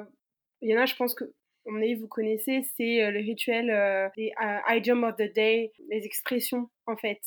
il 0.62 0.70
y 0.70 0.78
en 0.78 0.82
a, 0.82 0.86
je 0.86 0.96
pense 0.96 1.16
que, 1.16 1.26
mon 1.66 1.82
avis, 1.82 1.96
vous 1.96 2.08
connaissez, 2.08 2.62
c'est 2.76 3.10
le 3.12 3.20
rituel, 3.20 3.72
euh, 3.72 4.08
euh, 4.18 4.60
idiom 4.70 5.04
of 5.04 5.16
the 5.16 5.34
day, 5.34 5.72
les 5.90 6.06
expressions, 6.06 6.70
en 6.86 6.98
fait. 6.98 7.20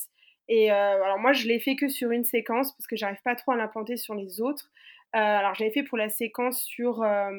Et 0.48 0.70
euh, 0.70 0.74
alors 1.04 1.18
moi, 1.18 1.32
je 1.32 1.46
l'ai 1.48 1.58
fait 1.60 1.76
que 1.76 1.88
sur 1.88 2.10
une 2.10 2.24
séquence 2.24 2.72
parce 2.76 2.86
que 2.86 2.96
j'arrive 2.96 3.20
pas 3.24 3.34
trop 3.34 3.52
à 3.52 3.56
l'implanter 3.56 3.96
sur 3.96 4.14
les 4.14 4.40
autres. 4.40 4.70
Euh, 5.14 5.18
alors 5.18 5.54
j'avais 5.54 5.70
fait 5.70 5.82
pour 5.82 5.98
la 5.98 6.08
séquence 6.08 6.62
sur, 6.62 7.02
euh, 7.02 7.30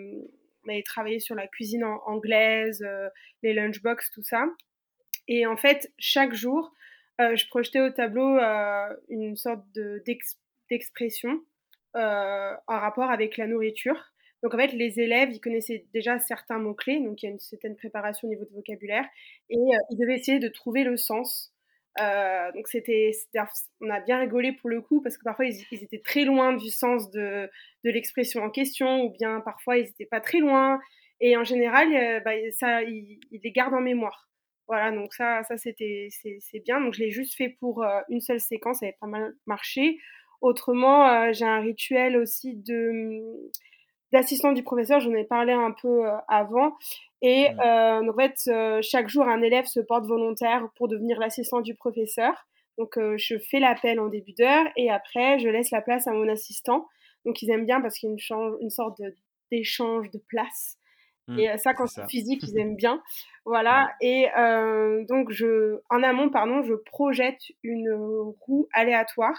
on 0.66 0.70
avait 0.70 0.84
travaillé 0.84 1.20
sur 1.20 1.36
la 1.36 1.48
cuisine 1.48 1.84
anglaise, 1.84 2.82
euh, 2.86 3.10
les 3.44 3.54
lunchbox, 3.54 4.12
tout 4.12 4.24
ça. 4.24 4.46
Et 5.28 5.46
en 5.46 5.58
fait, 5.58 5.92
chaque 5.98 6.34
jour, 6.34 6.74
euh, 7.22 7.36
je 7.36 7.48
projetais 7.48 7.82
au 7.82 7.90
tableau 7.90 8.38
euh, 8.38 8.96
une 9.10 9.36
sorte 9.36 9.64
de- 9.74 10.02
d'ex- 10.06 10.38
d'expression 10.70 11.42
euh, 11.96 12.54
en 12.68 12.80
rapport 12.80 13.10
avec 13.12 13.38
la 13.38 13.48
nourriture. 13.48 14.14
Donc 14.44 14.54
en 14.54 14.58
fait, 14.58 14.74
les 14.74 15.00
élèves, 15.00 15.32
ils 15.32 15.40
connaissaient 15.42 15.86
déjà 15.94 16.20
certains 16.20 16.60
mots-clés, 16.60 17.00
donc 17.02 17.24
il 17.24 17.26
y 17.26 17.30
a 17.30 17.32
une 17.32 17.40
certaine 17.40 17.76
préparation 17.76 18.28
au 18.28 18.32
niveau 18.32 18.46
de 18.46 18.54
vocabulaire, 18.54 19.06
et 19.50 19.58
euh, 19.58 19.78
ils 19.92 19.98
devaient 19.98 20.16
essayer 20.16 20.40
de 20.40 20.48
trouver 20.50 20.84
le 20.84 20.96
sens. 20.98 21.54
Euh, 22.00 22.52
donc 22.54 22.68
c'était, 22.68 23.12
on 23.82 23.90
a 23.90 24.00
bien 24.00 24.20
rigolé 24.20 24.52
pour 24.52 24.70
le 24.70 24.82
coup, 24.82 25.02
parce 25.02 25.18
que 25.18 25.24
parfois 25.24 25.46
ils, 25.46 25.66
étaient 25.72 26.02
très 26.04 26.26
loin 26.26 26.54
du 26.54 26.70
sens 26.70 27.10
de, 27.12 27.50
l'expression 27.84 28.44
en 28.44 28.50
question, 28.50 29.04
ou 29.04 29.10
bien 29.12 29.42
parfois 29.42 29.78
ils 29.78 29.86
n'étaient 29.86 30.06
pas 30.06 30.22
très 30.22 30.40
loin, 30.40 30.80
et 31.20 31.36
en 31.38 31.44
général, 31.44 31.94
euh, 31.94 32.20
bah, 32.20 32.32
ça, 32.52 32.84
ils, 32.84 33.20
les 33.32 33.52
gardent 33.52 33.74
en 33.74 33.82
mémoire. 33.82 34.30
Voilà, 34.68 34.92
donc 34.92 35.14
ça, 35.14 35.44
ça 35.44 35.58
c'était, 35.58 36.10
c'est, 36.12 36.60
bien. 36.60 36.82
Donc 36.82 36.94
je 36.94 37.00
l'ai 37.00 37.10
juste 37.10 37.36
fait 37.36 37.50
pour 37.60 37.84
euh, 37.84 38.02
une 38.10 38.20
seule 38.20 38.42
séquence, 38.42 38.80
ça 38.80 38.86
avait 38.86 38.98
pas 39.00 39.08
mal 39.08 39.34
marché. 39.46 39.98
Autrement, 40.42 41.32
j'ai 41.34 41.46
un 41.46 41.62
rituel 41.62 42.16
aussi 42.16 42.56
de 42.56 43.50
d'assistant 44.12 44.52
du 44.54 44.64
professeur, 44.64 45.00
j'en 45.00 45.14
ai 45.14 45.24
parlé 45.24 45.54
un 45.54 45.72
peu 45.72 46.08
euh, 46.08 46.16
avant. 46.28 46.78
Et 47.22 47.48
euh, 47.66 48.08
en 48.10 48.14
fait, 48.16 48.36
euh, 48.48 48.80
chaque 48.82 49.10
jour, 49.10 49.28
un 49.28 49.42
élève 49.42 49.66
se 49.66 49.80
porte 49.80 50.06
volontaire 50.06 50.70
pour 50.76 50.88
devenir 50.88 51.20
l'assistant 51.20 51.62
du 51.62 51.76
professeur. 51.76 52.34
Donc, 52.78 52.98
euh, 52.98 53.16
je 53.18 53.38
fais 53.40 53.60
l'appel 53.60 54.00
en 54.00 54.08
début 54.08 54.34
d'heure 54.34 54.66
et 54.76 54.92
après, 54.92 55.40
je 55.40 55.50
laisse 55.50 55.72
la 55.72 55.82
place 55.82 56.08
à 56.08 56.12
mon 56.12 56.28
assistant. 56.30 56.88
Donc, 57.26 57.42
ils 57.42 57.50
aiment 57.50 57.66
bien 57.66 57.82
parce 57.82 57.98
qu'il 57.98 58.08
y 58.08 58.12
a 58.12 58.14
une, 58.14 58.20
change- 58.20 58.56
une 58.62 58.70
sorte 58.70 59.02
d'échange 59.52 60.12
de 60.12 60.20
place. 60.20 60.78
Mm, 61.28 61.40
Et 61.40 61.58
ça, 61.58 61.74
quand 61.74 61.88
c'est 61.88 62.08
physique, 62.08 62.44
ils 62.48 62.58
aiment 62.60 62.76
bien. 62.76 63.02
Voilà. 63.46 63.92
Et 64.02 64.28
euh, 64.38 65.04
donc, 65.06 65.32
je, 65.32 65.80
en 65.90 66.04
amont, 66.04 66.30
pardon, 66.30 66.62
je 66.64 66.74
projette 66.76 67.42
une 67.64 67.90
roue 68.42 68.68
aléatoire 68.74 69.38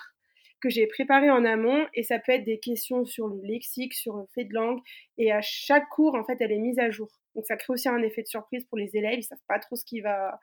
que 0.60 0.68
j'ai 0.68 0.86
préparée 0.86 1.30
en 1.30 1.44
amont. 1.44 1.86
Et 1.94 2.02
ça 2.02 2.18
peut 2.18 2.32
être 2.32 2.44
des 2.44 2.58
questions 2.58 3.04
sur 3.04 3.28
le 3.28 3.40
lexique, 3.42 3.94
sur 3.94 4.16
le 4.16 4.26
fait 4.34 4.44
de 4.44 4.54
langue. 4.54 4.80
Et 5.16 5.32
à 5.32 5.40
chaque 5.40 5.88
cours, 5.88 6.14
en 6.14 6.24
fait, 6.24 6.36
elle 6.40 6.52
est 6.52 6.58
mise 6.58 6.78
à 6.78 6.90
jour. 6.90 7.08
Donc, 7.34 7.46
ça 7.46 7.56
crée 7.56 7.72
aussi 7.72 7.88
un 7.88 8.02
effet 8.02 8.22
de 8.22 8.28
surprise 8.28 8.64
pour 8.64 8.78
les 8.78 8.96
élèves. 8.96 9.18
Ils 9.18 9.24
savent 9.24 9.38
pas 9.46 9.58
trop 9.58 9.76
ce 9.76 9.84
qui 9.84 10.00
va 10.00 10.38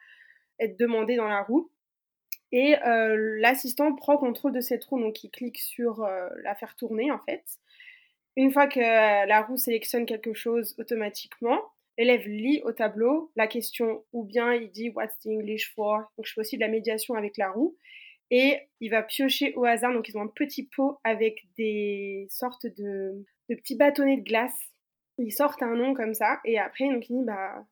être 0.59 0.79
demandé 0.79 1.15
dans 1.15 1.27
la 1.27 1.41
roue. 1.41 1.69
Et 2.51 2.75
euh, 2.85 3.37
l'assistant 3.39 3.93
prend 3.95 4.17
contrôle 4.17 4.53
de 4.53 4.61
cette 4.61 4.83
roue, 4.85 4.99
donc 4.99 5.23
il 5.23 5.29
clique 5.29 5.59
sur 5.59 6.03
euh, 6.03 6.29
la 6.43 6.55
faire 6.55 6.75
tourner 6.75 7.11
en 7.11 7.19
fait. 7.19 7.43
Une 8.37 8.51
fois 8.51 8.67
que 8.67 8.79
euh, 8.79 9.25
la 9.25 9.41
roue 9.41 9.57
sélectionne 9.57 10.05
quelque 10.05 10.33
chose 10.33 10.75
automatiquement, 10.77 11.59
l'élève 11.97 12.27
lit 12.27 12.61
au 12.63 12.71
tableau 12.71 13.31
la 13.35 13.47
question 13.47 14.03
ou 14.13 14.23
bien 14.23 14.53
il 14.53 14.71
dit 14.71 14.89
What's 14.89 15.19
the 15.19 15.27
English 15.27 15.73
for? 15.73 15.99
Donc 16.17 16.25
je 16.25 16.33
fais 16.33 16.41
aussi 16.41 16.55
de 16.57 16.61
la 16.61 16.67
médiation 16.67 17.15
avec 17.15 17.37
la 17.37 17.51
roue. 17.51 17.75
Et 18.31 18.59
il 18.79 18.89
va 18.89 19.03
piocher 19.03 19.53
au 19.55 19.65
hasard, 19.65 19.93
donc 19.93 20.09
ils 20.09 20.17
ont 20.17 20.21
un 20.21 20.27
petit 20.27 20.63
pot 20.63 20.99
avec 21.03 21.45
des 21.57 22.27
sortes 22.29 22.65
de, 22.65 23.23
petits 23.47 23.75
bâtonnets 23.75 24.17
de 24.17 24.23
glace. 24.23 24.59
Ils 25.17 25.31
sortent 25.31 25.63
un 25.63 25.75
nom 25.75 25.93
comme 25.93 26.13
ça, 26.13 26.39
et 26.43 26.59
après, 26.59 26.89
donc 26.89 27.09
il 27.09 27.19
dit 27.19 27.25
Bah, 27.25 27.65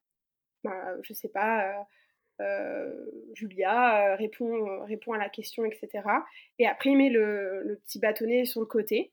bah 0.64 0.96
je 1.02 1.14
sais 1.14 1.30
pas. 1.30 1.70
euh, 1.70 1.84
euh, 2.42 2.92
Julia 3.36 4.14
euh, 4.14 4.16
répond, 4.16 4.84
répond 4.86 5.14
à 5.14 5.18
la 5.18 5.30
question, 5.30 5.66
etc. 5.66 6.04
Et 6.58 6.66
après, 6.66 6.90
il 6.92 6.98
met 6.98 7.10
le, 7.10 7.80
petit 7.86 8.00
bâtonnet 8.00 8.46
sur 8.46 8.60
le 8.62 8.66
côté. 8.66 9.12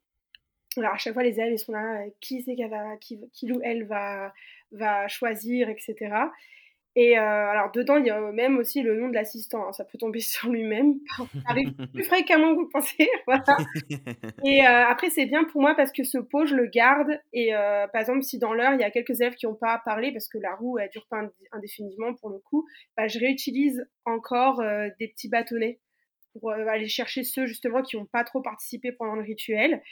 Alors, 0.76 0.94
à 0.94 0.98
chaque 0.98 1.14
fois, 1.14 1.22
les 1.22 1.38
élèves, 1.38 1.52
ils 1.52 1.58
sont 1.58 1.72
là, 1.72 2.04
qui 2.20 2.42
c'est 2.42 2.54
qu'elle 2.54 2.72
qui, 3.00 3.18
qui 3.32 3.50
ou 3.52 3.60
elle 3.62 3.84
va 3.84 5.08
choisir, 5.08 5.68
etc. 5.68 6.30
Et 6.96 7.18
euh, 7.18 7.22
alors, 7.22 7.70
dedans, 7.72 7.96
il 7.96 8.06
y 8.06 8.10
a 8.10 8.20
même 8.32 8.58
aussi 8.58 8.82
le 8.82 8.98
nom 8.98 9.08
de 9.08 9.14
l'assistant. 9.14 9.66
hein, 9.68 9.72
ça 9.72 9.84
peut 9.84 9.98
tomber 9.98 10.20
sur 10.20 10.48
lui-même. 10.48 10.94
Ça 11.16 11.24
arrive 11.46 11.72
plus 11.94 12.04
fréquemment 12.04 12.54
que 12.54 12.60
vous 12.60 12.68
pensez. 12.72 13.08
voilà. 13.26 13.56
Et 14.44 14.66
euh, 14.66 14.86
après, 14.86 15.10
c'est 15.10 15.26
bien 15.26 15.44
pour 15.44 15.60
moi 15.60 15.74
parce 15.74 15.92
que 15.92 16.02
ce 16.02 16.18
pot, 16.18 16.46
je 16.46 16.54
le 16.54 16.66
garde. 16.66 17.20
Et 17.32 17.54
euh, 17.54 17.86
par 17.88 18.00
exemple, 18.00 18.22
si 18.22 18.38
dans 18.38 18.52
l'heure, 18.52 18.74
il 18.74 18.80
y 18.80 18.84
a 18.84 18.90
quelques 18.90 19.20
élèves 19.20 19.34
qui 19.34 19.46
n'ont 19.46 19.54
pas 19.54 19.80
parlé 19.84 20.12
parce 20.12 20.28
que 20.28 20.38
la 20.38 20.54
roue, 20.54 20.78
elle 20.78 20.90
dure 20.90 21.06
pas 21.08 21.22
indé- 21.22 21.32
indéfiniment 21.52 22.14
pour 22.14 22.30
le 22.30 22.38
coup, 22.38 22.66
bah, 22.96 23.06
je 23.06 23.18
réutilise 23.18 23.86
encore 24.04 24.62
des 24.98 25.08
petits 25.08 25.28
bâtonnets 25.28 25.78
pour 26.38 26.52
aller 26.52 26.88
chercher 26.88 27.24
ceux 27.24 27.46
justement 27.46 27.82
qui 27.82 27.96
n'ont 27.96 28.06
pas 28.06 28.24
trop 28.24 28.40
participé 28.40 28.92
pendant 28.92 29.14
le 29.16 29.22
rituel. 29.22 29.82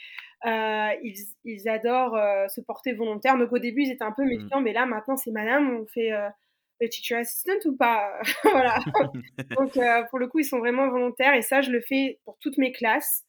Euh, 0.45 0.87
ils, 1.03 1.15
ils 1.43 1.67
adorent 1.67 2.15
euh, 2.15 2.47
se 2.47 2.61
porter 2.61 2.93
volontaire. 2.93 3.37
Donc 3.37 3.51
au 3.51 3.59
début, 3.59 3.83
ils 3.83 3.91
étaient 3.91 4.03
un 4.05 4.13
peu 4.13 4.23
méfiants, 4.23 4.61
mais 4.61 4.73
là, 4.73 4.85
maintenant, 4.85 5.17
c'est 5.17 5.31
madame, 5.31 5.81
on 5.81 5.85
fait 5.87 6.13
euh, 6.13 6.29
le 6.79 6.89
teacher 6.89 7.15
assistant 7.15 7.53
ou 7.65 7.75
pas? 7.75 8.19
Voilà. 8.43 8.79
Donc 9.57 9.77
euh, 9.77 10.03
pour 10.09 10.19
le 10.19 10.27
coup, 10.27 10.39
ils 10.39 10.45
sont 10.45 10.59
vraiment 10.59 10.89
volontaires 10.89 11.33
et 11.33 11.41
ça, 11.41 11.61
je 11.61 11.71
le 11.71 11.81
fais 11.81 12.19
pour 12.25 12.37
toutes 12.39 12.57
mes 12.57 12.71
classes. 12.71 13.23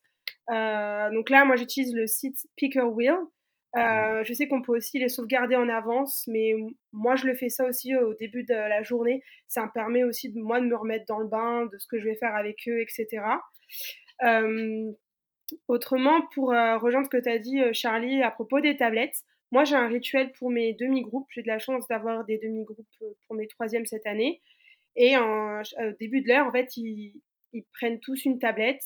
Euh, 0.51 1.11
donc 1.13 1.31
là, 1.31 1.45
moi, 1.45 1.57
j'utilise 1.57 1.95
le 1.95 2.07
site 2.07 2.47
Picker 2.57 2.83
Wheel. 2.83 3.17
Euh, 3.77 4.25
je 4.25 4.33
sais 4.33 4.49
qu'on 4.49 4.63
peut 4.63 4.77
aussi 4.77 4.99
les 4.99 5.09
sauvegarder 5.09 5.55
en 5.55 5.69
avance, 5.69 6.25
mais 6.27 6.55
moi, 6.93 7.15
je 7.15 7.27
le 7.27 7.35
fais 7.35 7.49
ça 7.49 7.65
aussi 7.67 7.95
au 7.95 8.15
début 8.15 8.43
de 8.43 8.55
la 8.55 8.83
journée. 8.83 9.23
Ça 9.47 9.63
me 9.65 9.71
permet 9.73 10.03
aussi 10.03 10.33
de 10.33 10.41
moi 10.41 10.61
de 10.61 10.67
me 10.67 10.75
remettre 10.75 11.05
dans 11.07 11.19
le 11.21 11.29
bain, 11.29 11.67
de 11.67 11.79
ce 11.79 11.87
que 11.87 12.01
je 12.01 12.05
vais 12.05 12.17
faire 12.17 12.35
avec 12.35 12.57
eux, 12.67 12.81
etc. 12.81 13.23
Euh, 14.25 14.93
autrement, 15.69 16.23
pour 16.35 16.53
euh, 16.53 16.79
rejoindre 16.79 17.07
ce 17.07 17.11
que 17.11 17.23
tu 17.23 17.29
as 17.29 17.39
dit, 17.39 17.61
euh, 17.61 17.71
Charlie, 17.73 18.23
à 18.23 18.31
propos 18.31 18.61
des 18.61 18.77
tablettes, 18.77 19.17
moi, 19.51 19.65
j'ai 19.65 19.77
un 19.77 19.89
rituel 19.89 20.33
pour 20.33 20.51
mes 20.51 20.75
demi-groupes. 20.75 21.29
J'ai 21.31 21.43
de 21.43 21.49
la 21.49 21.59
chance 21.59 21.87
d'avoir 21.89 22.25
des 22.25 22.39
demi-groupes 22.39 22.87
euh, 23.03 23.13
pour 23.27 23.37
mes 23.37 23.47
troisièmes 23.47 23.87
cette 23.87 24.07
année. 24.07 24.41
Et 24.97 25.17
en, 25.17 25.61
au 25.61 25.93
début 25.99 26.21
de 26.21 26.29
l'heure, 26.29 26.47
en 26.47 26.53
fait, 26.53 26.77
ils, 26.77 27.21
ils, 27.53 27.65
prennent 27.73 28.01
tous 28.01 28.25
une 28.25 28.39
tablette 28.39 28.83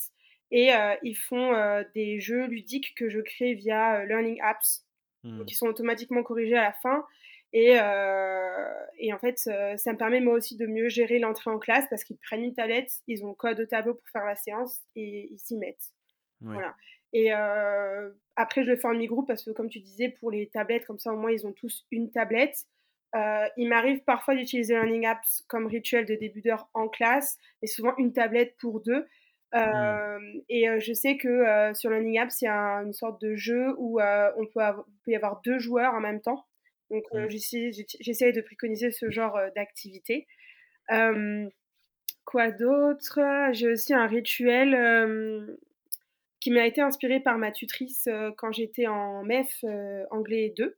et 0.51 0.69
ils 1.01 1.15
font 1.15 1.51
des 1.95 2.19
jeux 2.19 2.45
ludiques 2.45 2.93
que 2.95 3.09
je 3.09 3.19
crée 3.19 3.55
via 3.55 4.05
Learning 4.05 4.39
Apps, 4.41 4.85
mmh. 5.23 5.45
qui 5.45 5.55
sont 5.55 5.65
automatiquement 5.65 6.21
corrigés 6.21 6.55
à 6.55 6.61
la 6.61 6.73
fin. 6.73 7.03
Et, 7.51 7.71
et, 8.99 9.13
en 9.13 9.17
fait, 9.17 9.39
ça 9.39 9.93
me 9.93 9.97
permet 9.97 10.21
moi 10.21 10.35
aussi 10.35 10.55
de 10.55 10.67
mieux 10.67 10.89
gérer 10.89 11.17
l'entrée 11.17 11.49
en 11.49 11.57
classe 11.57 11.85
parce 11.89 12.03
qu'ils 12.03 12.17
prennent 12.17 12.43
une 12.43 12.53
tablette, 12.53 12.91
ils 13.07 13.25
ont 13.25 13.33
code 13.33 13.59
au 13.59 13.65
tableau 13.65 13.95
pour 13.95 14.07
faire 14.09 14.25
la 14.25 14.35
séance 14.35 14.79
et 14.95 15.27
ils 15.31 15.39
s'y 15.39 15.57
mettent. 15.57 15.91
Voilà. 16.41 16.75
Et 17.13 17.31
après, 17.31 18.63
je 18.63 18.71
le 18.71 18.77
fais 18.77 18.87
en 18.87 18.93
mi-groupe 18.93 19.27
parce 19.27 19.43
que, 19.43 19.51
comme 19.51 19.69
tu 19.69 19.79
disais, 19.79 20.09
pour 20.09 20.31
les 20.31 20.47
tablettes, 20.47 20.85
comme 20.85 20.99
ça, 20.99 21.13
au 21.13 21.17
moins, 21.17 21.31
ils 21.31 21.47
ont 21.47 21.53
tous 21.53 21.85
une 21.91 22.11
tablette. 22.11 22.65
il 23.57 23.67
m'arrive 23.69 24.03
parfois 24.03 24.35
d'utiliser 24.35 24.73
Learning 24.73 25.05
Apps 25.05 25.43
comme 25.47 25.67
rituel 25.67 26.05
de 26.05 26.15
début 26.15 26.41
d'heure 26.41 26.69
en 26.73 26.87
classe, 26.87 27.37
mais 27.61 27.67
souvent 27.67 27.95
une 27.97 28.13
tablette 28.13 28.55
pour 28.57 28.81
deux. 28.81 29.05
Mmh. 29.53 30.41
Et 30.49 30.67
je 30.79 30.93
sais 30.93 31.17
que 31.17 31.73
sur 31.73 31.89
Learning 31.89 32.19
Apps, 32.19 32.41
il 32.41 32.45
y 32.45 32.49
a 32.49 32.81
une 32.83 32.93
sorte 32.93 33.21
de 33.21 33.35
jeu 33.35 33.73
où 33.77 34.01
on 34.01 34.45
peut, 34.47 34.61
peut 35.05 35.11
y 35.11 35.15
avoir 35.15 35.41
deux 35.41 35.59
joueurs 35.59 35.93
en 35.93 36.01
même 36.01 36.21
temps. 36.21 36.45
Donc, 36.91 37.03
mmh. 37.13 37.29
j'essaie 37.29 38.31
de 38.31 38.41
préconiser 38.41 38.91
ce 38.91 39.09
genre 39.09 39.39
d'activité. 39.55 40.27
quoi 42.25 42.51
d'autre? 42.51 43.19
J'ai 43.53 43.69
aussi 43.69 43.93
un 43.93 44.07
rituel 44.07 45.57
qui 46.45 46.51
m'a 46.51 46.67
été 46.67 46.79
inspiré 46.79 47.19
par 47.19 47.39
ma 47.39 47.51
tutrice 47.51 48.07
quand 48.37 48.51
j'étais 48.51 48.85
en 48.85 49.23
MEF 49.23 49.65
anglais 50.11 50.53
2, 50.55 50.77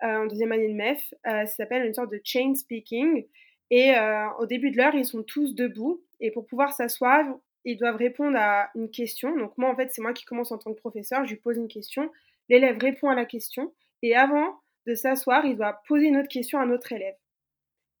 en 0.00 0.24
deuxième 0.24 0.52
année 0.52 0.68
de 0.68 0.72
MEF. 0.72 1.12
ça 1.22 1.46
s'appelle 1.46 1.84
une 1.84 1.92
sorte 1.92 2.10
de 2.10 2.18
chain 2.24 2.54
speaking. 2.54 3.26
Et 3.70 3.92
au 4.38 4.46
début 4.46 4.70
de 4.70 4.78
l'heure, 4.78 4.94
ils 4.94 5.04
sont 5.04 5.22
tous 5.22 5.54
debout. 5.54 6.02
Et 6.20 6.30
pour 6.30 6.46
pouvoir 6.46 6.72
s'asseoir, 6.72 7.26
ils 7.66 7.76
doivent 7.76 7.96
répondre 7.96 8.38
à 8.40 8.70
une 8.74 8.90
question. 8.90 9.36
Donc 9.36 9.58
moi, 9.58 9.68
en 9.68 9.76
fait, 9.76 9.90
c'est 9.92 10.00
moi 10.00 10.14
qui 10.14 10.24
commence 10.24 10.50
en 10.50 10.56
tant 10.56 10.72
que 10.72 10.80
professeur. 10.80 11.26
Je 11.26 11.34
lui 11.34 11.40
pose 11.40 11.58
une 11.58 11.68
question. 11.68 12.10
L'élève 12.48 12.78
répond 12.78 13.10
à 13.10 13.14
la 13.14 13.26
question. 13.26 13.74
Et 14.00 14.16
avant 14.16 14.58
de 14.86 14.94
s'asseoir, 14.94 15.44
il 15.44 15.56
doit 15.56 15.82
poser 15.86 16.06
une 16.06 16.16
autre 16.16 16.28
question 16.28 16.58
à 16.58 16.62
un 16.62 16.70
autre 16.70 16.90
élève. 16.92 17.16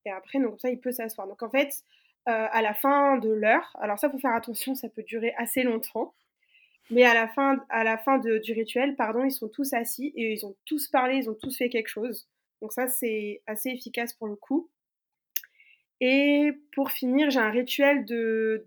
Et 0.06 0.10
après, 0.10 0.38
donc 0.38 0.62
ça, 0.62 0.70
il 0.70 0.80
peut 0.80 0.92
s'asseoir. 0.92 1.28
Donc 1.28 1.42
en 1.42 1.50
fait, 1.50 1.68
euh, 2.26 2.46
à 2.50 2.62
la 2.62 2.72
fin 2.72 3.18
de 3.18 3.28
l'heure, 3.28 3.76
alors 3.80 3.98
ça, 3.98 4.08
faut 4.08 4.18
faire 4.18 4.34
attention, 4.34 4.74
ça 4.74 4.88
peut 4.88 5.02
durer 5.02 5.34
assez 5.36 5.62
longtemps. 5.62 6.14
Mais 6.90 7.04
à 7.04 7.14
la 7.14 7.28
fin, 7.98 8.18
du 8.18 8.52
rituel, 8.52 8.94
pardon, 8.94 9.24
ils 9.24 9.32
sont 9.32 9.48
tous 9.48 9.72
assis 9.72 10.12
et 10.14 10.32
ils 10.32 10.46
ont 10.46 10.56
tous 10.64 10.88
parlé, 10.88 11.16
ils 11.16 11.30
ont 11.30 11.34
tous 11.34 11.56
fait 11.56 11.68
quelque 11.68 11.88
chose. 11.88 12.28
Donc 12.62 12.72
ça, 12.72 12.86
c'est 12.86 13.42
assez 13.46 13.70
efficace 13.70 14.12
pour 14.12 14.28
le 14.28 14.36
coup. 14.36 14.70
Et 16.00 16.52
pour 16.72 16.90
finir, 16.90 17.30
j'ai 17.30 17.40
un 17.40 17.50
rituel 17.50 18.04
de, 18.04 18.66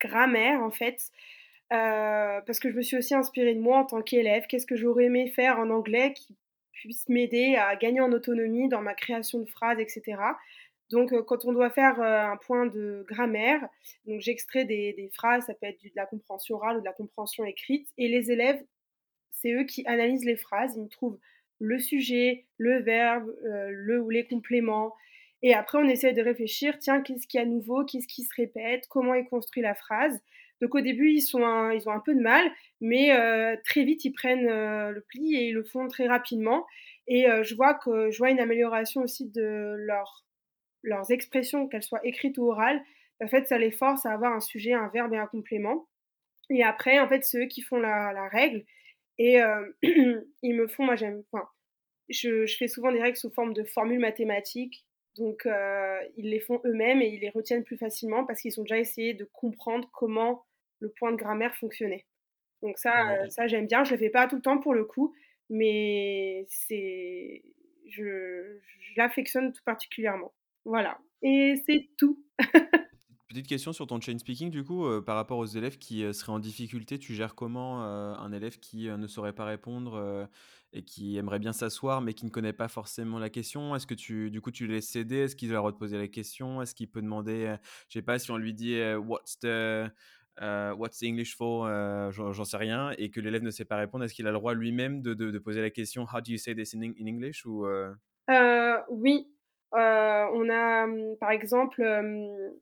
grammaire 0.00 0.60
en 0.60 0.70
fait, 0.70 1.00
euh, 1.72 2.40
parce 2.42 2.58
que 2.58 2.70
je 2.70 2.76
me 2.76 2.82
suis 2.82 2.98
aussi 2.98 3.14
inspirée 3.14 3.54
de 3.54 3.60
moi 3.60 3.78
en 3.78 3.84
tant 3.84 4.02
qu'élève. 4.02 4.46
Qu'est-ce 4.46 4.66
que 4.66 4.76
j'aurais 4.76 5.04
aimé 5.04 5.28
faire 5.28 5.58
en 5.58 5.70
anglais 5.70 6.12
qui 6.12 6.36
puisse 6.72 7.08
m'aider 7.08 7.56
à 7.56 7.74
gagner 7.76 8.00
en 8.00 8.12
autonomie 8.12 8.68
dans 8.68 8.82
ma 8.82 8.92
création 8.94 9.38
de 9.38 9.46
phrases, 9.46 9.78
etc. 9.78 10.18
Donc, 10.94 11.12
euh, 11.12 11.22
quand 11.22 11.44
on 11.44 11.52
doit 11.52 11.70
faire 11.70 12.00
euh, 12.00 12.32
un 12.32 12.36
point 12.36 12.66
de 12.66 13.04
grammaire, 13.08 13.68
donc 14.06 14.20
j'extrais 14.20 14.64
des, 14.64 15.10
phrases, 15.14 15.44
ça 15.46 15.54
peut 15.54 15.66
être 15.66 15.82
de 15.82 15.90
la 15.96 16.06
compréhension 16.06 16.56
orale 16.56 16.76
ou 16.76 16.80
de 16.80 16.84
la 16.84 16.92
compréhension 16.92 17.44
écrite, 17.44 17.88
et 17.98 18.08
les 18.08 18.30
élèves, 18.30 18.62
c'est 19.32 19.52
eux 19.52 19.64
qui 19.64 19.84
analysent 19.86 20.24
les 20.24 20.36
phrases, 20.36 20.74
ils 20.76 20.88
trouvent 20.88 21.18
le 21.58 21.78
sujet, 21.78 22.46
le 22.58 22.80
verbe, 22.82 23.34
le 23.42 24.00
ou 24.00 24.10
les 24.10 24.24
compléments, 24.26 24.94
et 25.42 25.52
après, 25.52 25.76
on 25.76 25.84
essaie 25.84 26.14
de 26.14 26.22
réfléchir, 26.22 26.78
tiens, 26.78 27.02
qu'est-ce 27.02 27.26
qui 27.26 27.36
est 27.36 27.44
nouveau, 27.44 27.84
qu'est-ce 27.84 28.08
qui 28.08 28.22
se 28.22 28.34
répète, 28.34 28.86
comment 28.88 29.12
est 29.12 29.26
construit 29.26 29.62
la 29.62 29.74
phrase. 29.74 30.22
Donc 30.62 30.74
au 30.74 30.80
début, 30.80 31.10
ils, 31.10 31.36
ont 31.36 31.44
un 31.44 32.00
peu 32.00 32.14
de 32.14 32.20
mal, 32.20 32.50
mais 32.80 33.12
euh, 33.12 33.54
très 33.62 33.84
vite, 33.84 34.06
ils 34.06 34.12
prennent 34.12 34.48
euh, 34.48 34.90
le 34.90 35.02
pli 35.02 35.36
et 35.36 35.48
ils 35.48 35.52
le 35.52 35.62
font 35.62 35.86
très 35.88 36.06
rapidement. 36.06 36.64
Et 37.08 37.28
euh, 37.28 37.42
je, 37.42 37.54
vois 37.54 37.74
que, 37.74 38.10
je 38.10 38.16
vois 38.16 38.30
une 38.30 38.40
amélioration 38.40 39.02
aussi 39.02 39.28
de 39.28 39.74
leur, 39.80 40.24
leurs 40.84 41.10
expressions, 41.10 41.68
qu'elles 41.68 41.82
soient 41.82 42.04
écrites 42.06 42.38
ou 42.38 42.50
orales. 42.50 42.82
En 43.22 43.28
fait, 43.28 43.46
ça 43.48 43.58
les 43.58 43.72
force 43.72 44.06
à 44.06 44.12
avoir 44.12 44.32
un 44.32 44.40
sujet, 44.40 44.72
un 44.72 44.88
verbe 44.88 45.14
et 45.14 45.18
un 45.18 45.26
complément. 45.26 45.88
Et 46.50 46.62
après, 46.62 47.00
en 47.00 47.08
fait, 47.08 47.24
c'est 47.24 47.44
eux 47.44 47.46
qui 47.46 47.62
font 47.62 47.78
la, 47.78 48.12
la 48.12 48.28
règle. 48.28 48.64
Et 49.18 49.38
ils 49.82 50.54
me 50.54 50.66
font, 50.68 50.84
moi 50.84 50.96
j'aime, 50.96 51.22
enfin, 51.32 51.48
je, 52.08 52.46
je, 52.46 52.56
fais 52.56 52.68
souvent 52.68 52.92
des 52.92 53.00
règles 53.00 53.16
sous 53.16 53.30
forme 53.30 53.54
de 53.54 53.64
formules 53.64 54.00
mathématiques 54.00 54.84
donc, 55.16 55.46
euh, 55.46 56.00
ils 56.16 56.30
les 56.30 56.40
font 56.40 56.60
eux-mêmes 56.64 57.00
et 57.00 57.06
ils 57.06 57.20
les 57.20 57.30
retiennent 57.30 57.64
plus 57.64 57.76
facilement 57.76 58.24
parce 58.24 58.40
qu'ils 58.40 58.58
ont 58.60 58.64
déjà 58.64 58.78
essayé 58.78 59.14
de 59.14 59.24
comprendre 59.24 59.88
comment 59.92 60.44
le 60.80 60.88
point 60.90 61.12
de 61.12 61.16
grammaire 61.16 61.54
fonctionnait. 61.56 62.04
Donc 62.62 62.78
ça, 62.78 63.12
euh, 63.12 63.28
ça 63.28 63.46
j'aime 63.46 63.66
bien. 63.66 63.84
Je 63.84 63.92
le 63.92 63.98
fais 63.98 64.10
pas 64.10 64.26
tout 64.26 64.36
le 64.36 64.42
temps 64.42 64.58
pour 64.58 64.74
le 64.74 64.84
coup, 64.84 65.14
mais 65.50 66.46
c'est, 66.48 67.42
je, 67.88 68.58
je 68.80 68.92
l'affectionne 68.96 69.52
tout 69.52 69.62
particulièrement. 69.64 70.32
Voilà. 70.64 70.98
Et 71.22 71.62
c'est 71.66 71.90
tout. 71.96 72.24
Petite 73.28 73.46
question 73.48 73.72
sur 73.72 73.86
ton 73.86 74.00
chain 74.00 74.18
speaking, 74.18 74.50
du 74.50 74.62
coup, 74.62 74.86
euh, 74.86 75.00
par 75.00 75.16
rapport 75.16 75.38
aux 75.38 75.46
élèves 75.46 75.78
qui 75.78 76.02
seraient 76.14 76.32
en 76.32 76.38
difficulté, 76.38 76.98
tu 76.98 77.14
gères 77.14 77.34
comment 77.34 77.82
un 77.82 78.32
élève 78.32 78.58
qui 78.58 78.88
ne 78.88 79.06
saurait 79.06 79.32
pas 79.32 79.44
répondre 79.44 80.28
et 80.74 80.82
qui 80.82 81.16
aimerait 81.16 81.38
bien 81.38 81.52
s'asseoir 81.52 82.02
mais 82.02 82.12
qui 82.14 82.26
ne 82.26 82.30
connaît 82.30 82.52
pas 82.52 82.68
forcément 82.68 83.18
la 83.18 83.30
question? 83.30 83.74
Est-ce 83.74 83.86
que 83.86 83.94
tu, 83.94 84.30
du 84.30 84.40
coup, 84.40 84.50
tu 84.50 84.66
laisses 84.66 84.88
céder? 84.88 85.20
Est-ce 85.20 85.36
qu'il 85.36 85.50
va 85.50 85.60
reposer 85.60 85.96
la 85.96 86.08
question? 86.08 86.60
Est-ce 86.60 86.74
qu'il 86.74 86.90
peut 86.90 87.00
demander, 87.00 87.46
euh, 87.46 87.56
je 87.88 87.94
sais 87.94 88.02
pas, 88.02 88.18
si 88.18 88.30
on 88.30 88.36
lui 88.36 88.52
dit 88.52 88.74
euh, 88.74 88.98
What's 88.98 89.38
the. 89.38 89.88
Euh, 90.42 90.74
what's 90.74 90.98
the 90.98 91.04
English 91.04 91.36
for 91.36 91.68
J'en 92.10 92.44
sais 92.44 92.56
rien, 92.56 92.90
et 92.98 93.08
que 93.08 93.20
l'élève 93.20 93.44
ne 93.44 93.52
sait 93.52 93.64
pas 93.64 93.76
répondre, 93.76 94.04
est-ce 94.04 94.14
qu'il 94.14 94.26
a 94.26 94.32
le 94.32 94.36
droit 94.36 94.52
lui-même 94.52 95.00
de, 95.00 95.14
de, 95.14 95.38
poser 95.38 95.60
la 95.60 95.70
question 95.70 96.06
How 96.12 96.20
do 96.20 96.32
you 96.32 96.38
say 96.38 96.56
this 96.56 96.74
in, 96.74 96.82
in 96.82 97.06
English 97.06 97.46
ou, 97.46 97.64
Oui, 98.90 99.28
on 99.74 100.48
a 100.48 100.84
hum, 100.84 101.16
par 101.18 101.30
exemple, 101.30 101.82
hum, 101.82 102.54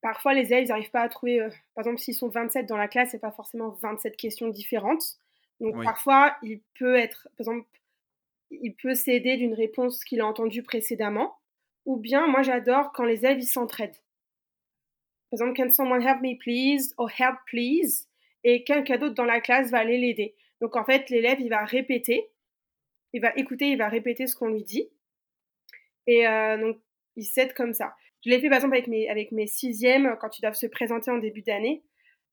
parfois 0.00 0.34
les 0.34 0.52
élèves 0.52 0.68
n'arrivent 0.68 0.90
pas 0.90 1.02
à 1.02 1.08
trouver, 1.08 1.38
par 1.74 1.82
exemple, 1.82 1.98
s'ils 1.98 2.14
sont 2.14 2.28
27 2.28 2.66
dans 2.66 2.76
la 2.76 2.88
classe, 2.88 3.10
c'est 3.10 3.18
pas 3.18 3.32
forcément 3.32 3.70
27 3.82 4.16
questions 4.16 4.48
différentes. 4.48 5.18
Donc 5.60 5.82
parfois, 5.82 6.36
il 6.42 6.60
peut 6.78 6.96
être, 6.96 7.28
par 7.36 7.40
exemple, 7.40 7.66
il 8.50 8.74
peut 8.74 8.94
s'aider 8.94 9.36
d'une 9.36 9.54
réponse 9.54 10.04
qu'il 10.04 10.20
a 10.20 10.26
entendue 10.26 10.62
précédemment, 10.62 11.36
ou 11.86 11.96
bien 11.96 12.26
moi 12.26 12.42
j'adore 12.42 12.92
quand 12.92 13.04
les 13.04 13.24
élèves 13.24 13.40
s'entraident. 13.42 13.96
Par 15.30 15.40
exemple, 15.40 15.56
can 15.56 15.70
someone 15.70 16.02
help 16.02 16.20
me 16.20 16.38
please? 16.38 16.94
Or 16.96 17.10
help 17.10 17.36
please, 17.46 18.06
et 18.44 18.62
quelqu'un 18.64 18.98
d'autre 18.98 19.14
dans 19.14 19.24
la 19.24 19.40
classe 19.40 19.70
va 19.70 19.78
aller 19.78 19.98
l'aider. 19.98 20.34
Donc 20.60 20.76
en 20.76 20.84
fait, 20.84 21.10
l'élève 21.10 21.40
il 21.40 21.48
va 21.48 21.64
répéter, 21.64 22.30
il 23.12 23.20
va 23.20 23.32
écouter, 23.36 23.70
il 23.70 23.78
va 23.78 23.88
répéter 23.88 24.26
ce 24.26 24.36
qu'on 24.36 24.48
lui 24.48 24.64
dit, 24.64 24.88
et 26.06 26.26
euh, 26.26 26.58
donc 26.58 26.78
il 27.16 27.24
s'aide 27.24 27.54
comme 27.54 27.72
ça. 27.72 27.94
Je 28.24 28.30
l'ai 28.30 28.40
fait 28.40 28.48
par 28.48 28.56
exemple 28.56 28.76
avec 28.76 29.32
mes, 29.32 29.46
sixièmes 29.46 30.16
quand 30.20 30.38
ils 30.38 30.42
doivent 30.42 30.54
se 30.54 30.66
présenter 30.66 31.10
en 31.10 31.18
début 31.18 31.42
d'année. 31.42 31.84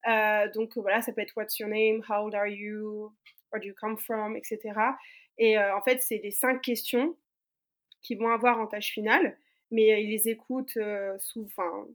Euh, 0.07 0.49
donc 0.53 0.77
voilà, 0.77 1.01
ça 1.01 1.11
peut 1.11 1.21
être 1.21 1.35
What's 1.35 1.59
your 1.59 1.69
name, 1.69 2.01
How 2.09 2.25
old 2.25 2.33
are 2.33 2.47
you, 2.47 3.13
Where 3.51 3.61
do 3.61 3.67
you 3.67 3.75
come 3.79 3.97
from, 3.97 4.35
etc. 4.35 4.59
Et 5.37 5.57
euh, 5.57 5.75
en 5.75 5.81
fait, 5.81 6.01
c'est 6.01 6.19
les 6.23 6.31
cinq 6.31 6.61
questions 6.61 7.17
qu'ils 8.01 8.17
vont 8.17 8.29
avoir 8.29 8.59
en 8.59 8.67
tâche 8.67 8.91
finale, 8.91 9.37
mais 9.69 10.03
ils 10.03 10.09
les 10.09 10.29
écoutent 10.29 10.77
sous. 11.19 11.45
Enfin, 11.45 11.85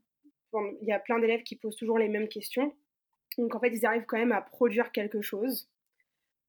il 0.83 0.89
y 0.89 0.93
a 0.93 1.01
plein 1.01 1.18
d'élèves 1.18 1.43
qui 1.43 1.57
posent 1.57 1.77
toujours 1.77 1.99
les 1.99 2.09
mêmes 2.09 2.29
questions. 2.29 2.74
Donc 3.39 3.55
en 3.55 3.61
fait, 3.61 3.70
ils 3.70 3.85
arrivent 3.85 4.07
quand 4.07 4.18
même 4.18 4.33
à 4.33 4.41
produire 4.41 4.93
quelque 4.93 5.22
chose. 5.22 5.68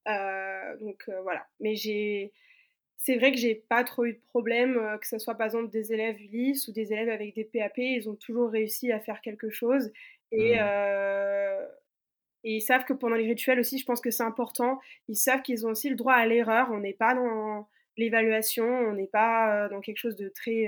donc 0.05 1.09
voilà. 1.23 1.47
Mais 1.59 1.75
j'ai 1.75 2.33
c'est 2.97 3.15
vrai 3.15 3.31
que 3.31 3.37
j'ai 3.37 3.55
pas 3.55 3.83
trop 3.83 4.05
eu 4.05 4.13
de 4.13 4.21
problème, 4.29 4.75
que 4.99 5.07
ce 5.07 5.17
soit 5.19 5.35
par 5.35 5.45
exemple 5.45 5.69
des 5.69 5.93
élèves 5.93 6.19
ULIS 6.19 6.67
ou 6.67 6.71
des 6.71 6.91
élèves 6.91 7.09
avec 7.09 7.35
des 7.35 7.45
PAP, 7.45 7.77
ils 7.77 8.09
ont 8.09 8.15
toujours 8.15 8.49
réussi 8.49 8.91
à 8.91 8.99
faire 8.99 9.21
quelque 9.21 9.49
chose. 9.49 9.91
Et, 10.31 10.55
mmh. 10.55 11.67
et 12.43 12.55
ils 12.55 12.61
savent 12.61 12.83
que 12.85 12.93
pendant 12.93 13.15
les 13.15 13.27
rituels 13.27 13.59
aussi, 13.59 13.77
je 13.77 13.85
pense 13.85 14.01
que 14.01 14.11
c'est 14.11 14.23
important, 14.23 14.79
ils 15.07 15.15
savent 15.15 15.41
qu'ils 15.41 15.65
ont 15.65 15.69
aussi 15.69 15.89
le 15.89 15.95
droit 15.95 16.15
à 16.15 16.25
l'erreur. 16.25 16.69
On 16.71 16.79
n'est 16.79 16.93
pas 16.93 17.13
dans 17.13 17.69
l'évaluation, 17.95 18.65
on 18.65 18.93
n'est 18.93 19.07
pas 19.07 19.69
dans 19.69 19.79
quelque 19.79 19.97
chose 19.97 20.15
de 20.15 20.29
très... 20.29 20.67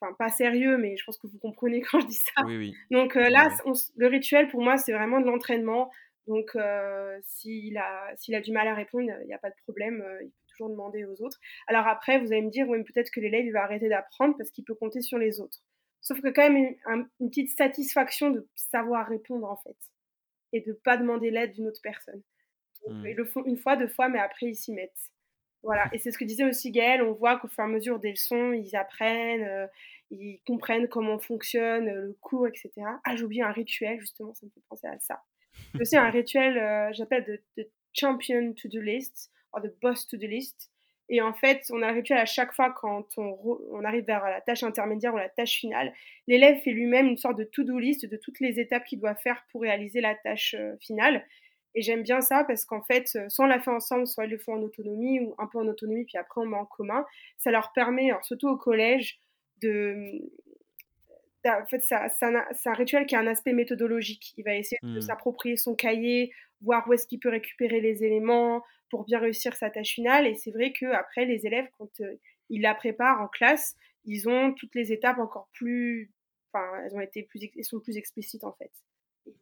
Enfin, 0.00 0.14
pas 0.18 0.30
sérieux, 0.30 0.78
mais 0.78 0.96
je 0.96 1.04
pense 1.04 1.16
que 1.16 1.26
vous 1.28 1.38
comprenez 1.38 1.80
quand 1.80 2.00
je 2.00 2.06
dis 2.06 2.14
ça. 2.14 2.44
Oui, 2.44 2.56
oui. 2.56 2.74
Donc 2.90 3.14
là, 3.14 3.50
le 3.96 4.06
rituel, 4.06 4.48
pour 4.48 4.60
moi, 4.60 4.76
c'est 4.76 4.92
vraiment 4.92 5.20
de 5.20 5.26
l'entraînement. 5.26 5.90
Donc, 6.28 6.56
s'il 7.24 7.78
a, 7.78 8.12
a 8.12 8.40
du 8.40 8.52
mal 8.52 8.68
à 8.68 8.74
répondre, 8.74 9.10
il 9.22 9.26
n'y 9.26 9.34
a 9.34 9.38
pas 9.38 9.50
de 9.50 9.56
problème, 9.64 10.04
il 10.22 10.30
toujours 10.62 10.70
demander 10.70 11.04
aux 11.04 11.22
autres. 11.22 11.38
Alors 11.66 11.86
après, 11.86 12.18
vous 12.18 12.32
allez 12.32 12.42
me 12.42 12.50
dire, 12.50 12.68
oui, 12.68 12.82
peut-être 12.82 13.10
que 13.10 13.20
l'élève, 13.20 13.44
il 13.44 13.52
va 13.52 13.62
arrêter 13.62 13.88
d'apprendre 13.88 14.36
parce 14.36 14.50
qu'il 14.50 14.64
peut 14.64 14.74
compter 14.74 15.00
sur 15.00 15.18
les 15.18 15.40
autres. 15.40 15.58
Sauf 16.00 16.20
que 16.20 16.28
quand 16.28 16.42
même 16.42 16.56
une, 16.56 17.08
une, 17.20 17.28
petite 17.28 17.50
satisfaction 17.50 18.30
de 18.30 18.48
savoir 18.54 19.06
répondre 19.06 19.48
en 19.48 19.56
fait 19.56 19.76
et 20.52 20.60
de 20.60 20.72
pas 20.72 20.96
demander 20.96 21.30
l'aide 21.30 21.52
d'une 21.52 21.68
autre 21.68 21.80
personne. 21.82 22.22
Donc, 22.86 22.96
mmh. 22.96 23.06
Ils 23.06 23.16
le 23.16 23.24
font 23.24 23.44
une 23.44 23.56
fois, 23.56 23.76
deux 23.76 23.88
fois, 23.88 24.08
mais 24.08 24.18
après 24.18 24.46
ils 24.46 24.56
s'y 24.56 24.72
mettent. 24.72 25.12
Voilà, 25.62 25.88
et 25.92 25.98
c'est 25.98 26.10
ce 26.10 26.18
que 26.18 26.24
disait 26.24 26.44
aussi 26.44 26.72
Gaël, 26.72 27.02
on 27.02 27.12
voit 27.12 27.38
qu'au 27.38 27.46
fur 27.46 27.62
et 27.62 27.66
à 27.66 27.70
mesure 27.70 28.00
des 28.00 28.10
leçons, 28.10 28.52
ils 28.52 28.74
apprennent, 28.74 29.44
euh, 29.44 29.66
ils 30.10 30.40
comprennent 30.44 30.88
comment 30.88 31.20
fonctionne 31.20 31.88
euh, 31.88 32.06
le 32.06 32.18
cours, 32.20 32.48
etc. 32.48 32.70
Ah, 33.04 33.14
j'ai 33.14 33.22
oublié 33.22 33.42
un 33.42 33.52
rituel, 33.52 34.00
justement, 34.00 34.34
ça 34.34 34.44
me 34.44 34.50
fait 34.50 34.62
penser 34.68 34.88
à 34.88 34.98
ça. 34.98 35.22
C'est 35.72 35.80
aussi 35.80 35.96
un 35.96 36.10
rituel, 36.10 36.58
euh, 36.58 36.92
j'appelle 36.92 37.40
the, 37.56 37.68
champion 37.92 38.54
to-do 38.54 38.80
list, 38.80 39.30
ou 39.54 39.60
the 39.60 39.72
boss 39.80 40.06
to-do 40.06 40.26
list. 40.26 40.70
Et 41.08 41.20
en 41.20 41.34
fait, 41.34 41.64
on 41.70 41.82
a 41.82 41.88
le 41.88 41.96
rituel 41.98 42.18
à 42.18 42.26
chaque 42.26 42.54
fois 42.54 42.70
quand 42.70 43.06
on, 43.18 43.38
on 43.70 43.84
arrive 43.84 44.04
vers 44.04 44.24
la 44.24 44.40
tâche 44.40 44.62
intermédiaire 44.62 45.12
ou 45.12 45.18
la 45.18 45.28
tâche 45.28 45.58
finale. 45.58 45.92
L'élève 46.26 46.58
fait 46.62 46.70
lui-même 46.70 47.06
une 47.06 47.18
sorte 47.18 47.36
de 47.36 47.44
to-do 47.44 47.78
list 47.78 48.06
de 48.06 48.16
toutes 48.16 48.40
les 48.40 48.60
étapes 48.60 48.84
qu'il 48.84 49.00
doit 49.00 49.14
faire 49.14 49.44
pour 49.50 49.62
réaliser 49.62 50.00
la 50.00 50.14
tâche 50.14 50.54
finale. 50.80 51.26
Et 51.74 51.82
j'aime 51.82 52.02
bien 52.02 52.20
ça 52.20 52.44
parce 52.44 52.64
qu'en 52.64 52.82
fait, 52.82 53.08
euh, 53.16 53.28
soit 53.28 53.46
on 53.46 53.48
l'a 53.48 53.60
fait 53.60 53.70
ensemble, 53.70 54.06
soit 54.06 54.26
ils 54.26 54.30
le 54.30 54.38
font 54.38 54.54
en 54.54 54.62
autonomie 54.62 55.20
ou 55.20 55.34
un 55.38 55.46
peu 55.46 55.58
en 55.58 55.66
autonomie, 55.66 56.04
puis 56.04 56.18
après 56.18 56.40
on 56.40 56.46
met 56.46 56.56
en 56.56 56.66
commun. 56.66 57.04
Ça 57.38 57.50
leur 57.50 57.72
permet, 57.72 58.10
surtout 58.22 58.48
au 58.48 58.56
collège, 58.56 59.18
de. 59.62 60.20
En 61.44 61.66
fait, 61.66 61.80
c'est 61.80 61.94
un 61.94 62.74
rituel 62.74 63.06
qui 63.06 63.16
a 63.16 63.20
un 63.20 63.26
aspect 63.26 63.52
méthodologique. 63.52 64.34
Il 64.36 64.44
va 64.44 64.54
essayer 64.54 64.78
de 64.82 64.98
mmh. 64.98 65.00
s'approprier 65.02 65.56
son 65.56 65.74
cahier, 65.74 66.32
voir 66.60 66.86
où 66.88 66.92
est-ce 66.92 67.06
qu'il 67.06 67.18
peut 67.18 67.30
récupérer 67.30 67.80
les 67.80 68.04
éléments 68.04 68.62
pour 68.90 69.04
bien 69.04 69.18
réussir 69.18 69.54
sa 69.54 69.70
tâche 69.70 69.94
finale. 69.94 70.26
Et 70.26 70.34
c'est 70.36 70.50
vrai 70.50 70.72
qu'après, 70.72 71.24
les 71.24 71.46
élèves, 71.46 71.66
quand 71.78 72.00
euh, 72.00 72.14
ils 72.50 72.60
la 72.60 72.74
préparent 72.74 73.20
en 73.20 73.28
classe, 73.28 73.74
ils 74.04 74.28
ont 74.28 74.52
toutes 74.52 74.74
les 74.74 74.92
étapes 74.92 75.18
encore 75.18 75.48
plus. 75.52 76.12
Enfin, 76.52 76.66
elles 76.84 76.94
ont 76.94 77.00
été 77.00 77.22
plus, 77.22 77.40
elles 77.56 77.64
sont 77.64 77.80
plus 77.80 77.96
explicites 77.96 78.44
en 78.44 78.52
fait. 78.52 78.70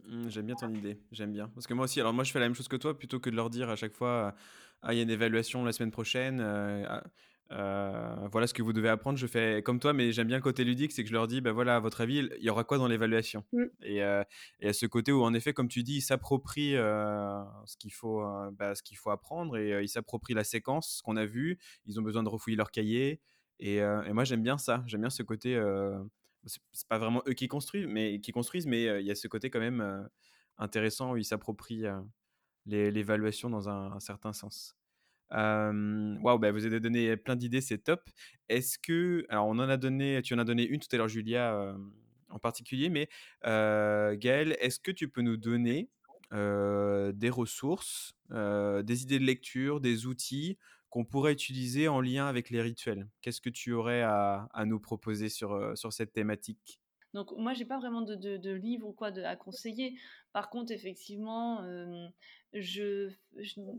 Mmh, 0.04 0.28
j'aime 0.28 0.46
bien 0.46 0.54
ton 0.54 0.72
idée, 0.72 0.98
j'aime 1.10 1.32
bien. 1.32 1.48
Parce 1.48 1.66
que 1.66 1.74
moi 1.74 1.84
aussi, 1.84 2.00
alors 2.00 2.12
moi 2.12 2.24
je 2.24 2.32
fais 2.32 2.38
la 2.38 2.46
même 2.46 2.54
chose 2.54 2.68
que 2.68 2.76
toi, 2.76 2.96
plutôt 2.96 3.18
que 3.18 3.30
de 3.30 3.36
leur 3.36 3.50
dire 3.50 3.70
à 3.70 3.76
chaque 3.76 3.94
fois, 3.94 4.34
ah 4.82 4.94
il 4.94 4.96
y 4.96 5.00
a 5.00 5.02
une 5.02 5.10
évaluation 5.10 5.64
la 5.64 5.72
semaine 5.72 5.90
prochaine, 5.90 6.40
euh, 6.40 6.84
ah, 6.88 7.04
euh, 7.52 8.28
voilà 8.30 8.46
ce 8.46 8.54
que 8.54 8.62
vous 8.62 8.72
devez 8.72 8.88
apprendre, 8.88 9.18
je 9.18 9.26
fais 9.26 9.62
comme 9.62 9.80
toi, 9.80 9.92
mais 9.92 10.12
j'aime 10.12 10.28
bien 10.28 10.36
le 10.36 10.42
côté 10.42 10.64
ludique, 10.64 10.92
c'est 10.92 11.02
que 11.02 11.08
je 11.08 11.14
leur 11.14 11.26
dis, 11.26 11.40
ben 11.40 11.52
voilà, 11.52 11.76
à 11.76 11.80
votre 11.80 12.00
avis, 12.00 12.28
il 12.38 12.44
y 12.44 12.50
aura 12.50 12.64
quoi 12.64 12.78
dans 12.78 12.86
l'évaluation? 12.86 13.44
Et, 13.82 14.02
euh, 14.02 14.22
et, 14.60 14.68
à 14.68 14.72
ce 14.72 14.86
côté 14.86 15.12
où 15.12 15.22
en 15.22 15.34
effet, 15.34 15.52
comme 15.52 15.68
tu 15.68 15.82
dis, 15.82 15.96
ils 15.96 16.00
s'approprient 16.02 16.74
ce 16.74 17.76
qu'il 17.78 17.92
faut, 17.92 18.22
bah, 18.52 18.74
ce 18.74 18.82
qu'il 18.82 18.96
faut 18.96 19.10
apprendre 19.10 19.56
et 19.56 19.82
ils 19.82 19.88
s'approprient 19.88 20.34
la 20.34 20.44
séquence 20.44 21.02
qu'on 21.04 21.16
a 21.16 21.26
vue, 21.26 21.58
ils 21.86 21.98
ont 21.98 22.02
besoin 22.02 22.22
de 22.22 22.28
refouiller 22.28 22.56
leur 22.56 22.70
cahier. 22.70 23.20
Et, 23.58 23.76
et 23.76 24.12
moi 24.12 24.24
j'aime 24.24 24.42
bien 24.42 24.56
ça, 24.56 24.82
j'aime 24.86 25.02
bien 25.02 25.10
ce 25.10 25.22
côté 25.22 25.60
c'est 26.46 26.88
pas 26.88 26.98
vraiment 26.98 27.22
eux 27.28 27.34
qui 27.34 27.48
construisent, 27.48 27.86
mais 27.86 28.20
qui 28.20 28.32
construisent, 28.32 28.66
mais 28.66 29.00
il 29.00 29.06
y 29.06 29.10
a 29.10 29.14
ce 29.14 29.28
côté 29.28 29.50
quand 29.50 29.60
même 29.60 30.08
intéressant 30.56 31.12
où 31.12 31.16
ils 31.16 31.24
s'approprient 31.24 31.86
l'évaluation 32.66 33.50
dans 33.50 33.68
un, 33.68 33.98
certain 34.00 34.32
sens. 34.32 34.76
Waouh, 35.30 36.38
bah, 36.38 36.52
vous 36.52 36.66
avez 36.66 36.80
donné 36.80 37.16
plein 37.16 37.36
d'idées, 37.36 37.60
c'est 37.60 37.78
top. 37.78 38.08
Est-ce 38.48 38.78
que, 38.78 39.24
alors 39.28 39.46
on 39.46 39.58
en 39.58 39.68
a 39.68 39.76
donné, 39.76 40.20
tu 40.22 40.34
en 40.34 40.38
as 40.38 40.44
donné 40.44 40.66
une 40.66 40.80
tout 40.80 40.88
à 40.92 40.96
l'heure, 40.96 41.08
Julia, 41.08 41.74
en 42.30 42.38
particulier, 42.38 42.88
mais 42.88 43.08
Gaël, 43.44 44.56
est-ce 44.60 44.80
que 44.80 44.90
tu 44.90 45.08
peux 45.08 45.22
nous 45.22 45.36
donner 45.36 45.88
des 46.32 47.30
ressources, 47.30 48.14
des 48.30 49.02
idées 49.02 49.18
de 49.18 49.24
lecture, 49.24 49.80
des 49.80 50.06
outils 50.06 50.58
qu'on 50.90 51.04
pourrait 51.04 51.32
utiliser 51.32 51.88
en 51.88 52.00
lien 52.00 52.26
avec 52.26 52.50
les 52.50 52.60
rituels? 52.60 53.08
Qu'est-ce 53.22 53.40
que 53.40 53.48
tu 53.48 53.72
aurais 53.72 54.02
à, 54.02 54.48
nous 54.66 54.80
proposer 54.80 55.28
sur, 55.28 55.52
euh, 55.52 55.74
sur 55.74 55.92
cette 55.92 56.12
thématique? 56.12 56.80
Donc 57.14 57.32
moi 57.36 57.54
j'ai 57.54 57.64
pas 57.64 57.78
vraiment 57.78 58.02
de, 58.02 58.14
de, 58.14 58.52
livre 58.52 58.86
ou 58.86 58.92
quoi 58.92 59.10
de, 59.10 59.22
à 59.22 59.34
conseiller. 59.34 59.98
Par 60.32 60.48
contre 60.48 60.72
effectivement, 60.72 61.60
euh, 61.62 62.06
je, 62.52 63.10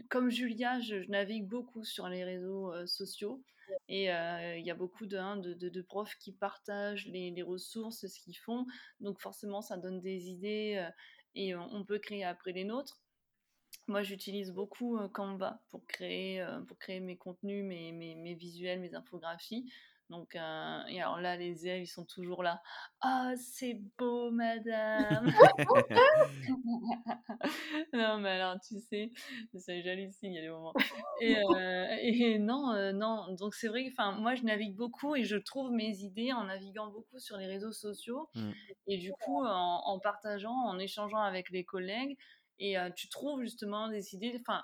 comme 0.09 0.30
Julia, 0.30 0.80
je, 0.80 0.95
navigue 1.09 1.47
beaucoup 1.47 1.84
sur 1.84 2.07
les 2.07 2.24
réseaux 2.24 2.72
euh, 2.72 2.86
sociaux 2.86 3.43
et 3.88 4.05
il 4.07 4.65
y 4.65 4.72
a 4.72 4.76
beaucoup 4.76 5.05
hein, 5.13 5.38
de, 5.38 5.53
de, 5.53 5.82
profs 5.82 6.17
qui 6.17 6.34
partagent 6.34 7.07
les, 7.07 7.32
les 7.32 7.41
ressources, 7.41 8.05
ce 8.05 8.19
qu'ils 8.19 8.38
font. 8.38 8.65
Donc 8.99 9.22
forcément 9.22 9.61
ça 9.61 9.78
donne 9.78 10.01
des 10.01 10.30
idées 10.30 10.86
et 11.36 11.55
on 11.55 11.86
peut 11.86 11.99
créer 11.99 12.26
après 12.26 12.51
les 12.51 12.65
nôtres. 12.65 13.01
Moi, 13.88 14.03
j'utilise 14.03 14.51
beaucoup 14.51 14.99
Canva 15.13 15.61
pour 15.69 15.86
créer, 15.88 16.45
pour 16.67 16.78
créer 16.80 16.99
mes 16.99 17.15
contenus, 17.15 17.63
mes, 17.63 17.93
mes, 17.93 18.15
mes 18.15 18.34
visuels, 18.36 18.82
mes 18.82 18.93
infographies. 18.93 19.72
Donc, 20.12 20.36
euh, 20.36 20.82
et 20.89 21.01
alors 21.01 21.22
là, 21.22 21.38
les 21.38 21.66
élèves, 21.66 21.84
ils 21.84 21.88
sont 21.88 22.03
toujours 22.03 22.43
là. 22.43 22.62
Ah, 22.99 23.32
c'est 23.38 23.80
beau, 23.97 24.30
madame. 24.30 25.32
non, 27.93 28.20
mais 28.20 28.32
alors, 28.32 28.59
tu 28.59 28.78
sais, 28.82 29.09
c'est 29.57 29.82
j'hallucine, 29.82 30.34
il 30.34 30.36
y 30.36 30.39
a 30.39 30.41
des 30.41 30.49
moments. 30.49 30.74
Et, 31.22 31.38
euh, 31.38 31.95
et 32.01 32.39
non, 32.39 32.74
euh, 32.74 32.91
non. 32.91 33.34
Donc, 33.39 33.55
c'est 33.55 33.70
vrai 33.70 33.86
que 33.86 34.20
moi, 34.20 34.36
je 34.36 34.43
navigue 34.43 34.76
beaucoup 34.76 35.16
et 35.16 35.24
je 35.24 35.38
trouve 35.38 35.72
mes 35.72 35.99
idées 35.99 36.34
en 36.34 36.43
naviguant 36.43 36.88
beaucoup 36.88 37.20
sur 37.20 37.38
les 37.38 37.47
réseaux 37.47 37.72
sociaux. 37.72 38.28
Mmh. 38.36 38.51
Et 38.88 38.97
du 38.97 39.14
coup, 39.14 39.45
en, 39.45 39.82
en, 39.86 39.97
partageant, 39.99 40.51
en 40.51 40.78
échangeant 40.78 41.22
avec 41.22 41.49
les 41.51 41.64
collègues, 41.64 42.18
et 42.59 42.76
tu 42.95 43.07
trouves 43.07 43.41
justement 43.41 43.88
des 43.88 44.14
idées, 44.14 44.38
enfin, 44.41 44.62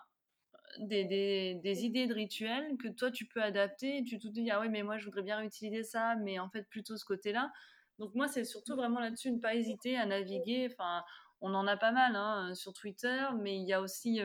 des, 0.79 1.05
des, 1.05 1.55
des, 1.55 1.85
idées 1.85 2.07
de 2.07 2.13
rituels 2.13 2.77
que 2.77 2.87
toi 2.87 3.11
tu 3.11 3.25
peux 3.25 3.41
adapter. 3.41 4.03
Tu 4.03 4.19
te 4.19 4.27
dis, 4.27 4.49
ah 4.51 4.59
ouais, 4.59 4.69
mais 4.69 4.83
moi 4.83 4.97
je 4.97 5.05
voudrais 5.05 5.23
bien 5.23 5.41
utiliser 5.41 5.83
ça, 5.83 6.15
mais 6.15 6.39
en 6.39 6.49
fait 6.49 6.63
plutôt 6.69 6.97
ce 6.97 7.05
côté-là. 7.05 7.51
Donc 7.99 8.13
moi, 8.13 8.27
c'est 8.27 8.43
surtout 8.43 8.75
vraiment 8.75 8.99
là-dessus, 8.99 9.31
ne 9.31 9.39
pas 9.39 9.55
hésiter 9.55 9.97
à 9.97 10.05
naviguer. 10.05 10.67
Enfin, 10.71 11.03
on 11.41 11.53
en 11.53 11.67
a 11.67 11.77
pas 11.77 11.91
mal 11.91 12.15
hein, 12.15 12.53
sur 12.53 12.73
Twitter, 12.73 13.25
mais 13.39 13.57
il 13.57 13.67
y 13.67 13.73
a 13.73 13.81
aussi 13.81 14.21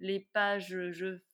les 0.00 0.20
pages 0.32 0.76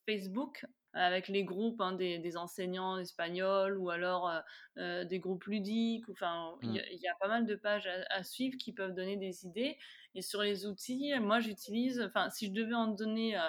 Facebook 0.06 0.66
avec 0.92 1.28
les 1.28 1.44
groupes 1.44 1.80
hein, 1.80 1.92
des, 1.92 2.18
des, 2.18 2.36
enseignants 2.36 2.98
espagnols 2.98 3.78
ou 3.78 3.90
alors 3.90 4.30
des 4.76 5.18
groupes 5.18 5.44
ludiques. 5.44 6.08
Enfin, 6.10 6.54
il 6.62 6.72
y, 6.72 6.78
mmh. 6.78 7.00
y, 7.02 7.08
a 7.08 7.14
pas 7.20 7.28
mal 7.28 7.46
de 7.46 7.54
pages 7.54 7.86
à, 7.86 8.14
à, 8.14 8.24
suivre 8.24 8.56
qui 8.58 8.72
peuvent 8.72 8.94
donner 8.94 9.16
des 9.16 9.46
idées. 9.46 9.78
Et 10.14 10.22
sur 10.22 10.42
les 10.42 10.66
outils, 10.66 11.12
moi 11.20 11.40
j'utilise, 11.40 12.00
enfin 12.00 12.30
si 12.30 12.46
je 12.46 12.52
devais 12.52 12.74
en 12.74 12.88
donner 12.88 13.38
euh, 13.38 13.48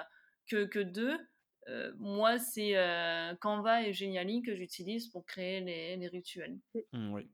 que, 0.52 0.64
que, 0.66 0.78
deux, 0.78 1.16
euh, 1.68 1.92
moi 1.98 2.38
c'est 2.38 2.76
euh, 2.76 3.34
Canva 3.40 3.86
et 3.86 3.92
Geniali 3.92 4.42
que 4.42 4.54
j'utilise 4.54 5.08
pour 5.08 5.24
créer 5.24 5.60
les, 5.60 5.96
les 5.96 6.08
rituels. 6.08 6.58
Mmh, 6.92 7.12
oui. 7.14 7.28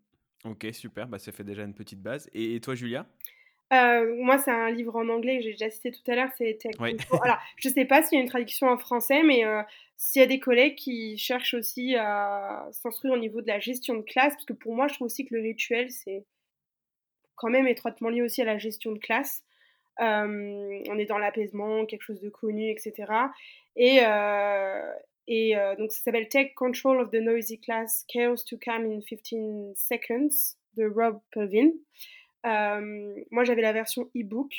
Ok, 0.44 0.66
super, 0.72 1.08
bah, 1.08 1.18
ça 1.18 1.32
fait 1.32 1.44
déjà 1.44 1.64
une 1.64 1.74
petite 1.74 2.00
base. 2.00 2.30
Et, 2.32 2.60
toi 2.60 2.74
Julia? 2.74 3.06
Moi, 3.70 4.38
c'est 4.38 4.50
un 4.50 4.70
livre 4.70 4.96
en 4.96 5.08
anglais 5.10 5.38
que 5.38 5.42
j'ai 5.42 5.50
déjà 5.50 5.68
cité 5.68 5.90
tout 5.90 6.10
à 6.10 6.14
l'heure, 6.14 6.30
c'est 6.38 6.58
oui. 6.78 6.96
Alors, 7.22 7.36
je 7.56 7.68
sais 7.68 7.84
pas 7.84 8.02
s'il 8.02 8.16
y 8.16 8.20
a 8.20 8.22
une 8.22 8.30
traduction 8.30 8.68
en 8.68 8.78
français, 8.78 9.22
mais 9.22 9.42
s'il 9.98 10.20
y 10.20 10.24
a 10.24 10.28
des 10.28 10.40
collègues 10.40 10.76
qui 10.76 11.18
cherchent 11.18 11.52
aussi 11.52 11.94
à 11.96 12.66
s'instruire 12.72 13.12
au 13.12 13.18
niveau 13.18 13.42
de 13.42 13.46
la 13.46 13.58
gestion 13.58 13.94
de 13.96 14.02
classe, 14.02 14.32
parce 14.32 14.46
que 14.46 14.54
pour 14.54 14.74
moi, 14.74 14.88
je 14.88 14.94
trouve 14.94 15.06
aussi 15.06 15.26
que 15.26 15.34
le 15.34 15.42
rituel, 15.42 15.90
c'est 15.90 16.24
quand 17.34 17.50
même 17.50 17.66
étroitement 17.66 18.08
lié 18.08 18.22
aussi 18.22 18.40
à 18.40 18.46
la 18.46 18.56
gestion 18.56 18.92
de 18.92 18.98
classe. 18.98 19.44
Euh, 20.00 20.82
on 20.88 20.98
est 20.98 21.06
dans 21.06 21.18
l'apaisement, 21.18 21.84
quelque 21.86 22.02
chose 22.02 22.20
de 22.20 22.28
connu, 22.28 22.70
etc. 22.70 23.12
Et, 23.76 24.00
euh, 24.02 24.92
euh, 25.30 25.76
donc 25.76 25.92
ça 25.92 26.00
s'appelle 26.02 26.28
Take 26.28 26.54
Control 26.54 27.00
of 27.00 27.10
the 27.10 27.16
Noisy 27.16 27.60
Class, 27.60 28.04
Chaos 28.08 28.44
to 28.48 28.56
Come 28.64 28.90
in 28.90 29.00
15 29.00 29.74
Seconds 29.76 30.56
de 30.76 30.86
Rob 30.86 31.20
Pelvin. 31.32 31.72
moi 33.30 33.44
j'avais 33.44 33.62
la 33.62 33.72
version 33.72 34.08
e-book 34.16 34.52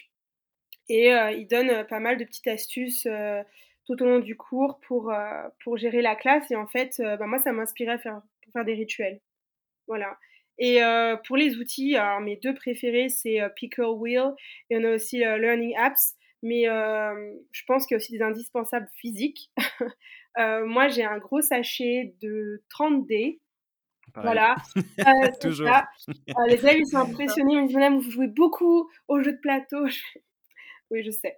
et 0.89 1.09
il 1.09 1.47
donne 1.47 1.85
pas 1.87 1.99
mal 1.99 2.17
de 2.17 2.25
petites 2.25 2.47
astuces 2.47 3.07
tout 3.85 4.03
au 4.03 4.05
long 4.05 4.19
du 4.19 4.35
cours 4.35 4.79
pour, 4.81 5.13
pour 5.63 5.77
gérer 5.77 6.01
la 6.01 6.15
classe. 6.15 6.51
Et 6.51 6.55
en 6.55 6.67
fait, 6.67 6.99
bah, 6.99 7.25
moi, 7.25 7.39
ça 7.39 7.51
m'inspirait 7.51 7.93
à 7.93 7.97
faire 7.99 8.65
des 8.65 8.73
rituels. 8.73 9.21
Voilà. 9.87 10.17
Et 10.59 10.83
euh, 10.83 11.15
pour 11.25 11.37
les 11.37 11.55
outils, 11.55 11.95
alors 11.95 12.19
mes 12.19 12.35
deux 12.35 12.53
préférés, 12.53 13.07
c'est 13.07 13.41
euh, 13.41 13.47
Pickle 13.49 13.85
Wheel 13.95 14.33
et 14.69 14.77
on 14.77 14.83
a 14.83 14.93
aussi 14.93 15.23
euh, 15.23 15.37
Learning 15.37 15.75
Apps. 15.77 16.15
Mais 16.41 16.63
je 16.63 17.63
pense 17.67 17.85
qu'il 17.85 17.95
y 17.95 17.97
a 17.97 17.97
aussi 17.97 18.13
des 18.13 18.21
indispensables 18.21 18.87
physiques. 18.95 19.51
moi, 20.37 20.87
j'ai 20.87 21.03
un 21.03 21.17
gros 21.17 21.41
sachet 21.41 22.15
de 22.21 22.63
30 22.69 23.05
dés. 23.05 23.41
Voilà. 24.15 24.55
Toujours. 25.41 25.69
les 26.47 26.55
élèves, 26.55 26.79
ils 26.79 26.87
sont 26.87 26.99
impressionnés. 26.99 27.55
Ils 27.55 27.61
me 27.63 27.67
disent, 27.67 27.75
Madame, 27.75 27.99
vous 27.99 28.09
jouez 28.09 28.27
beaucoup 28.27 28.89
aux 29.09 29.21
jeux 29.21 29.33
de 29.33 29.41
plateau. 29.41 29.85
Oui, 30.91 31.03
je 31.03 31.11
sais. 31.11 31.37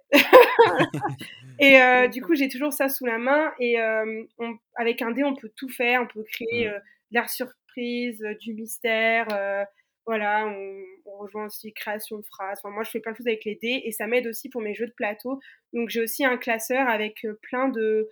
et 1.58 2.08
du 2.08 2.22
coup, 2.22 2.34
j'ai 2.34 2.48
toujours 2.48 2.72
ça 2.72 2.88
sous 2.88 3.04
la 3.04 3.18
main. 3.18 3.52
Et 3.60 3.76
avec 4.76 5.02
un 5.02 5.10
dé, 5.10 5.24
on 5.24 5.36
peut 5.36 5.50
tout 5.54 5.68
faire. 5.68 6.00
On 6.00 6.06
peut 6.06 6.22
créer 6.22 6.68
de 6.68 6.80
l'air 7.10 7.28
sur 7.28 7.48
euh, 7.78 8.34
du 8.40 8.54
mystère. 8.54 9.26
Euh, 9.32 9.64
voilà, 10.06 10.46
on, 10.46 10.84
rejoint 11.18 11.46
aussi 11.46 11.72
création 11.72 12.18
de 12.18 12.24
phrases. 12.24 12.58
Enfin, 12.58 12.74
moi, 12.74 12.82
je 12.82 12.90
fais 12.90 13.00
plein 13.00 13.12
de 13.12 13.16
choses 13.16 13.28
avec 13.28 13.44
les 13.44 13.54
dés 13.54 13.82
et 13.84 13.92
ça 13.92 14.08
m'aide 14.08 14.26
aussi 14.26 14.48
pour 14.48 14.60
mes 14.60 14.74
jeux 14.74 14.86
de 14.86 14.92
plateau. 14.92 15.40
Donc, 15.72 15.88
j'ai 15.88 16.00
aussi 16.00 16.24
un 16.24 16.36
classeur 16.36 16.88
avec 16.88 17.24
euh, 17.24 17.38
plein 17.42 17.68
de, 17.68 18.08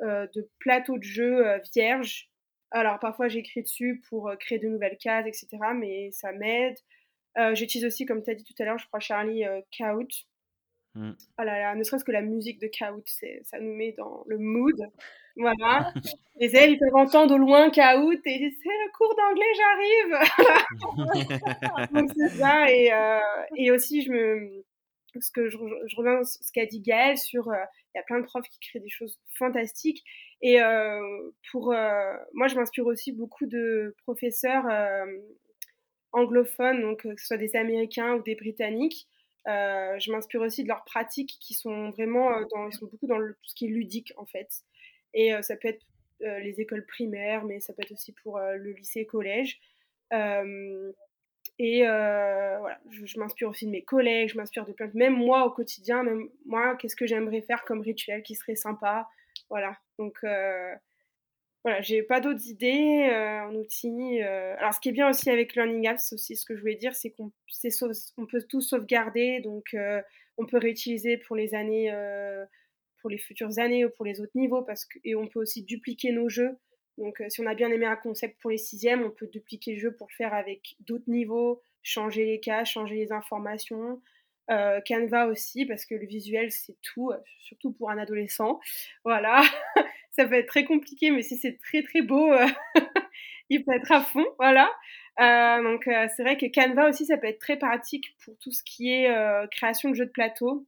de 0.00 0.50
plateaux 0.58 0.98
de 0.98 1.02
jeux 1.02 1.44
vierges. 1.74 2.30
Alors, 2.70 2.98
parfois, 2.98 3.28
j'écris 3.28 3.62
dessus 3.62 4.02
pour 4.08 4.32
créer 4.38 4.58
de 4.58 4.68
nouvelles 4.68 4.98
cases, 4.98 5.26
etc. 5.26 5.48
Mais 5.76 6.10
ça 6.12 6.32
m'aide. 6.32 6.76
J'utilise 7.54 7.86
aussi, 7.86 8.04
comme 8.04 8.22
tu 8.22 8.30
as 8.30 8.34
dit 8.34 8.44
tout 8.44 8.54
à 8.60 8.64
l'heure, 8.64 8.78
je 8.78 8.86
crois, 8.86 9.00
Charlie, 9.00 9.44
Kaut. 9.76 10.08
Mmh. 10.94 11.12
Oh 11.38 11.42
là 11.42 11.58
là, 11.58 11.74
ne 11.74 11.84
serait-ce 11.84 12.04
que 12.04 12.12
la 12.12 12.22
musique 12.22 12.60
de 12.60 12.66
Kaut, 12.66 13.04
ça 13.42 13.60
nous 13.60 13.74
met 13.74 13.92
dans 13.92 14.24
le 14.26 14.38
mood. 14.38 14.90
Voilà. 15.36 15.92
Les 16.36 16.48
élèves, 16.48 16.70
ils 16.70 16.78
peuvent 16.78 16.96
entendre 16.96 17.34
au 17.34 17.38
loin 17.38 17.70
Kaout 17.70 18.20
et 18.24 18.50
c'est 18.62 18.68
le 18.68 18.92
cours 18.96 19.14
d'anglais, 19.14 19.44
j'arrive. 19.56 20.12
Donc 21.92 22.10
c'est 22.16 22.36
ça. 22.36 22.70
Et, 22.70 22.92
euh, 22.92 23.18
et 23.56 23.70
aussi, 23.70 24.02
je 24.02 24.10
me, 24.10 24.64
ce 25.20 25.30
que 25.30 25.50
je, 25.50 25.58
je 25.86 25.96
reviens 25.96 26.24
sur 26.24 26.42
ce 26.42 26.50
qu'a 26.52 26.66
dit 26.66 26.80
Gaëlle 26.80 27.18
sur, 27.18 27.48
euh, 27.48 27.64
il 27.94 27.98
y 27.98 28.00
a 28.00 28.02
plein 28.02 28.18
de 28.18 28.24
profs 28.24 28.48
qui 28.48 28.58
créent 28.60 28.80
des 28.80 28.88
choses 28.88 29.20
fantastiques. 29.38 30.02
Et 30.40 30.60
euh, 30.60 31.30
pour, 31.50 31.74
moi, 32.32 32.48
je 32.48 32.56
m'inspire 32.56 32.86
aussi 32.86 33.12
beaucoup 33.12 33.46
de 33.46 33.94
professeurs 34.02 34.64
anglophones, 36.12 36.80
donc 36.80 37.02
que 37.02 37.20
ce 37.20 37.26
soit 37.26 37.36
des 37.36 37.54
Américains 37.56 38.14
ou 38.14 38.22
des 38.22 38.34
Britanniques. 38.34 39.06
Je 39.46 40.10
m'inspire 40.10 40.40
aussi 40.40 40.62
de 40.64 40.68
leurs 40.68 40.84
pratiques 40.84 41.38
qui 41.40 41.54
sont 41.54 41.90
vraiment 41.90 42.30
dans, 42.50 42.68
ils 42.68 42.72
sont 42.72 42.86
beaucoup 42.86 43.06
dans 43.06 43.18
le, 43.18 43.34
tout 43.34 43.50
ce 43.50 43.54
qui 43.54 43.66
est 43.66 43.70
ludique 43.70 44.12
en 44.16 44.26
fait. 44.26 44.48
Et 45.14 45.32
ça 45.42 45.56
peut 45.56 45.68
être 45.68 45.84
les 46.20 46.60
écoles 46.60 46.86
primaires, 46.86 47.44
mais 47.44 47.60
ça 47.60 47.72
peut 47.72 47.82
être 47.82 47.92
aussi 47.92 48.12
pour 48.12 48.38
le 48.38 48.72
lycée, 48.72 49.06
collège. 49.06 49.60
Et 51.58 51.86
euh, 51.86 52.58
voilà, 52.58 52.80
je, 52.90 53.18
m'inspire 53.18 53.48
aussi 53.48 53.66
de 53.66 53.70
mes 53.70 53.82
collègues, 53.82 54.30
je 54.30 54.36
m'inspire 54.36 54.66
de 54.66 54.72
plein 54.72 54.88
de... 54.88 54.96
Même 54.96 55.14
moi, 55.14 55.46
au 55.46 55.50
quotidien, 55.50 56.02
même 56.02 56.28
moi, 56.46 56.76
qu'est-ce 56.76 56.96
que 56.96 57.06
j'aimerais 57.06 57.42
faire 57.42 57.64
comme 57.64 57.80
rituel 57.80 58.22
qui 58.22 58.34
serait 58.34 58.56
sympa 58.56 59.08
Voilà, 59.50 59.76
donc 59.98 60.16
euh, 60.24 60.74
voilà, 61.62 61.80
j'ai 61.80 62.02
pas 62.02 62.20
d'autres 62.20 62.48
idées 62.48 63.08
euh, 63.12 63.42
en 63.42 63.54
outils. 63.54 64.22
Euh. 64.22 64.56
Alors, 64.58 64.74
ce 64.74 64.80
qui 64.80 64.88
est 64.88 64.92
bien 64.92 65.08
aussi 65.08 65.30
avec 65.30 65.54
Learning 65.54 65.86
Apps, 65.86 66.12
aussi, 66.12 66.34
ce 66.36 66.44
que 66.44 66.56
je 66.56 66.60
voulais 66.60 66.74
dire, 66.74 66.94
c'est 66.94 67.10
qu'on 67.10 67.30
on 68.16 68.26
peut 68.26 68.42
tout 68.42 68.60
sauvegarder, 68.60 69.40
donc 69.40 69.74
euh, 69.74 70.02
on 70.38 70.46
peut 70.46 70.58
réutiliser 70.58 71.18
pour 71.18 71.36
les 71.36 71.54
années, 71.54 71.92
euh, 71.92 72.44
pour 73.02 73.10
les 73.10 73.18
futures 73.18 73.58
années 73.58 73.84
ou 73.84 73.90
pour 73.90 74.06
les 74.06 74.20
autres 74.20 74.32
niveaux, 74.34 74.62
parce 74.62 74.86
que, 74.86 74.98
et 75.04 75.14
on 75.14 75.26
peut 75.26 75.40
aussi 75.40 75.62
dupliquer 75.62 76.12
nos 76.12 76.30
jeux. 76.30 76.56
Donc, 76.98 77.20
euh, 77.20 77.26
si 77.28 77.40
on 77.40 77.46
a 77.46 77.54
bien 77.54 77.70
aimé 77.70 77.86
un 77.86 77.96
concept 77.96 78.40
pour 78.40 78.50
les 78.50 78.58
sixièmes, 78.58 79.02
on 79.02 79.10
peut 79.10 79.26
dupliquer 79.26 79.74
le 79.74 79.80
jeu 79.80 79.92
pour 79.92 80.08
le 80.10 80.14
faire 80.14 80.34
avec 80.34 80.76
d'autres 80.80 81.08
niveaux, 81.08 81.60
changer 81.82 82.24
les 82.24 82.40
cas, 82.40 82.64
changer 82.64 82.96
les 82.96 83.12
informations. 83.12 84.00
Euh, 84.50 84.80
Canva 84.86 85.26
aussi, 85.26 85.66
parce 85.66 85.86
que 85.86 85.94
le 85.94 86.06
visuel, 86.06 86.50
c'est 86.50 86.76
tout, 86.82 87.10
euh, 87.10 87.18
surtout 87.40 87.72
pour 87.72 87.90
un 87.90 87.98
adolescent. 87.98 88.60
Voilà, 89.04 89.42
ça 90.10 90.26
peut 90.26 90.34
être 90.34 90.48
très 90.48 90.64
compliqué, 90.64 91.10
mais 91.10 91.22
si 91.22 91.36
c'est 91.36 91.58
très 91.58 91.82
très 91.82 92.02
beau, 92.02 92.30
il 93.50 93.64
peut 93.64 93.74
être 93.74 93.92
à 93.92 94.00
fond. 94.00 94.26
Voilà. 94.38 94.70
Donc, 95.18 95.84
c'est 95.84 96.22
vrai 96.22 96.36
que 96.36 96.46
Canva 96.46 96.88
aussi, 96.88 97.06
ça 97.06 97.16
peut 97.16 97.26
être 97.26 97.38
très 97.38 97.58
pratique 97.58 98.16
pour 98.24 98.36
tout 98.38 98.50
ce 98.50 98.62
qui 98.64 98.90
est 98.92 99.08
création 99.50 99.90
de 99.90 99.94
jeux 99.94 100.06
de 100.06 100.10
plateau. 100.10 100.66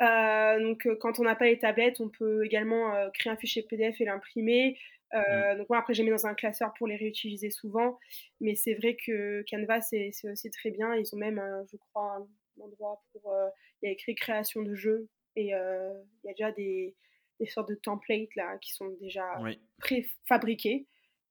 Donc, 0.00 0.88
quand 1.00 1.18
on 1.18 1.24
n'a 1.24 1.34
pas 1.36 1.46
les 1.46 1.58
tablettes, 1.58 2.00
on 2.00 2.08
peut 2.08 2.44
également 2.44 2.92
créer 3.12 3.32
un 3.32 3.36
fichier 3.36 3.62
PDF 3.62 4.00
et 4.00 4.04
l'imprimer. 4.04 4.78
Euh, 5.14 5.56
donc 5.56 5.68
moi 5.68 5.78
après 5.78 5.94
j'ai 5.94 6.02
mis 6.02 6.10
dans 6.10 6.26
un 6.26 6.34
classeur 6.34 6.72
pour 6.74 6.86
les 6.86 6.96
réutiliser 6.96 7.50
souvent, 7.50 7.98
mais 8.40 8.54
c'est 8.54 8.74
vrai 8.74 8.96
que 8.96 9.44
Canva 9.48 9.80
c'est 9.80 10.10
aussi 10.24 10.50
très 10.50 10.70
bien. 10.70 10.94
Ils 10.94 11.14
ont 11.14 11.18
même, 11.18 11.38
euh, 11.38 11.64
je 11.70 11.76
crois, 11.76 12.16
un 12.16 12.62
endroit 12.62 13.02
pour 13.12 13.32
euh, 13.32 13.48
il 13.82 13.86
y 13.86 13.88
a 13.88 13.92
écrit 13.92 14.14
création 14.14 14.62
de 14.62 14.74
jeux 14.74 15.08
et 15.36 15.54
euh, 15.54 15.92
il 16.24 16.26
y 16.26 16.30
a 16.30 16.32
déjà 16.32 16.52
des, 16.52 16.96
des 17.38 17.46
sortes 17.46 17.68
de 17.68 17.74
templates 17.74 18.34
là 18.34 18.58
qui 18.58 18.72
sont 18.72 18.88
déjà 19.00 19.38
Oui, 19.40 19.60
préfabriqués. 19.78 20.86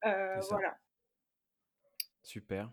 Euh, 0.06 0.40
voilà. 0.50 0.78
Super. 2.24 2.72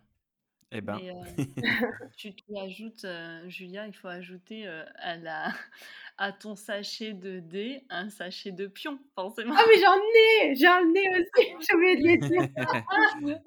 Eh 0.75 0.81
ben, 0.81 0.99
Et 0.99 1.11
euh, 1.11 1.15
tu, 2.17 2.35
tu 2.35 2.57
ajoutes, 2.57 3.05
euh, 3.05 3.47
Julia, 3.49 3.87
il 3.87 3.93
faut 3.93 4.09
ajouter 4.09 4.67
euh, 4.67 4.85
à, 4.97 5.17
la, 5.19 5.49
à 6.19 6.33
ton 6.33 6.57
sachet 6.57 7.13
de 7.13 7.41
dés 7.41 7.85
un 7.91 8.09
sachet 8.09 8.53
de 8.53 8.67
pions, 8.67 8.99
forcément. 9.15 9.55
Ah 9.57 9.65
mais 9.69 9.81
j'en 9.81 9.99
ai, 9.99 10.55
j'en 10.57 10.95
ai 10.95 11.21
aussi. 11.21 11.67
J'ai 11.69 11.77
oublié 11.77 11.97
de 11.97 12.07
les 12.07 12.17
dire. 12.17 12.49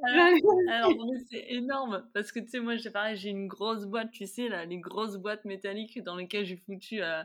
alors, 0.03 0.91
alors, 0.91 0.91
c'est 1.32 1.45
énorme 1.49 2.07
parce 2.13 2.32
que 2.32 2.39
tu 2.39 2.49
sais, 2.49 2.59
moi, 2.59 2.76
j'ai 2.76 2.91
pareil, 2.91 3.17
j'ai 3.17 3.32
une 3.32 3.47
grosse 3.47 3.86
boîte, 3.86 4.11
tu 4.11 4.28
sais, 4.28 4.47
là, 4.47 4.65
les 4.65 4.78
grosses 4.78 5.17
boîtes 5.17 5.45
métalliques 5.45 6.03
dans 6.03 6.15
lesquelles 6.15 6.45
j'ai 6.45 6.57
foutu 6.57 7.01
euh, 7.01 7.23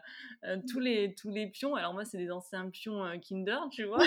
tous, 0.70 0.80
les, 0.80 1.14
tous 1.14 1.30
les 1.30 1.46
pions. 1.46 1.74
Alors, 1.74 1.92
moi, 1.92 2.06
c'est 2.06 2.18
des 2.18 2.30
anciens 2.30 2.70
pions 2.70 3.04
Kinder, 3.20 3.68
tu 3.70 3.84
vois. 3.84 4.02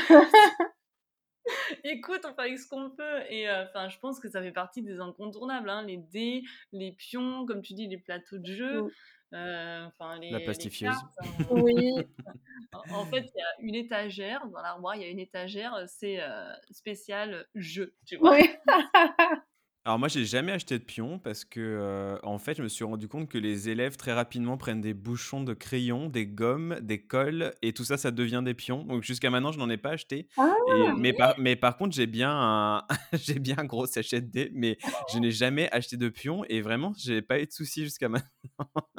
Écoute, 1.84 2.22
on 2.26 2.34
fait 2.34 2.42
avec 2.42 2.60
ce 2.60 2.68
qu'on 2.68 2.90
peut. 2.92 3.22
Et 3.30 3.50
euh, 3.50 3.64
enfin, 3.66 3.90
je 3.90 3.98
pense 4.00 4.20
que 4.20 4.30
ça 4.30 4.42
fait 4.42 4.52
partie 4.52 4.82
des 4.82 5.00
incontournables. 5.00 5.70
Hein, 5.70 5.84
les 5.84 5.98
dés, 5.98 6.44
les 6.72 6.92
pions, 6.94 7.46
comme 7.46 7.62
tu 7.62 7.74
dis, 7.74 7.88
les 7.88 7.98
plateaux 7.98 8.38
de 8.38 8.46
jeu. 8.46 8.94
Euh, 9.34 9.86
Enfin, 9.88 10.20
les, 10.20 10.30
la 10.30 10.38
les 10.38 10.46
plastifieuse. 10.46 10.92
cartes, 10.92 11.14
hein. 11.20 11.46
Oui. 11.50 11.76
En 12.92 13.06
fait, 13.06 13.22
il 13.36 13.38
y 13.38 13.42
a 13.42 13.48
une 13.60 13.76
étagère, 13.76 14.48
dans 14.48 14.62
l'armoire, 14.62 14.96
il 14.96 15.04
y 15.04 15.06
a 15.06 15.08
une 15.08 15.20
étagère, 15.20 15.76
euh, 15.76 15.86
c'est 15.88 16.20
euh, 16.22 16.52
spécial 16.72 17.46
jeu, 17.54 17.94
tu 18.06 18.16
vois. 18.18 18.36
Oui. 18.38 18.50
Alors 19.86 20.00
moi, 20.00 20.08
j'ai 20.08 20.24
jamais 20.24 20.54
acheté 20.54 20.80
de 20.80 20.84
pions 20.86 21.20
parce 21.20 21.44
que, 21.44 21.60
euh, 21.60 22.18
en 22.24 22.38
fait, 22.40 22.56
je 22.56 22.64
me 22.64 22.70
suis 22.70 22.86
rendu 22.86 23.10
compte 23.10 23.28
que 23.28 23.38
les 23.38 23.68
élèves 23.68 23.98
très 23.98 24.14
rapidement 24.14 24.56
prennent 24.56 24.80
des 24.80 24.94
bouchons 24.94 25.44
de 25.44 25.54
crayon, 25.54 26.08
des 26.08 26.26
gommes, 26.26 26.78
des 26.82 27.02
cols, 27.02 27.54
et 27.62 27.74
tout 27.74 27.84
ça, 27.84 27.98
ça 27.98 28.12
devient 28.12 28.42
des 28.46 28.54
pions. 28.54 28.84
Donc 28.86 29.04
jusqu'à 29.04 29.30
maintenant, 29.30 29.52
je 29.52 29.60
n'en 29.60 29.70
ai 29.70 29.76
pas 29.76 29.90
acheté. 29.90 30.30
Ah, 30.38 30.54
Et- 30.74 30.88
mais, 30.98 31.12
par, 31.12 31.36
mais 31.38 31.58
par 31.58 31.76
contre, 31.76 31.94
j'ai 31.94 32.08
bien 32.08 32.32
un, 32.32 32.84
j'ai 33.14 33.40
bien 33.40 33.56
un 33.58 33.66
gros 33.66 33.86
sachet 33.86 34.22
de 34.22 34.28
dés, 34.32 34.52
mais 34.54 34.78
je 35.12 35.20
n'ai 35.20 35.32
jamais 35.32 35.70
acheté 35.74 35.98
de 35.98 36.08
pions 36.08 36.46
et 36.48 36.62
vraiment, 36.62 36.94
j'ai 36.98 37.22
pas 37.22 37.42
eu 37.42 37.46
de 37.46 37.52
soucis 37.52 37.84
jusqu'à 37.84 38.08
maintenant. 38.08 38.30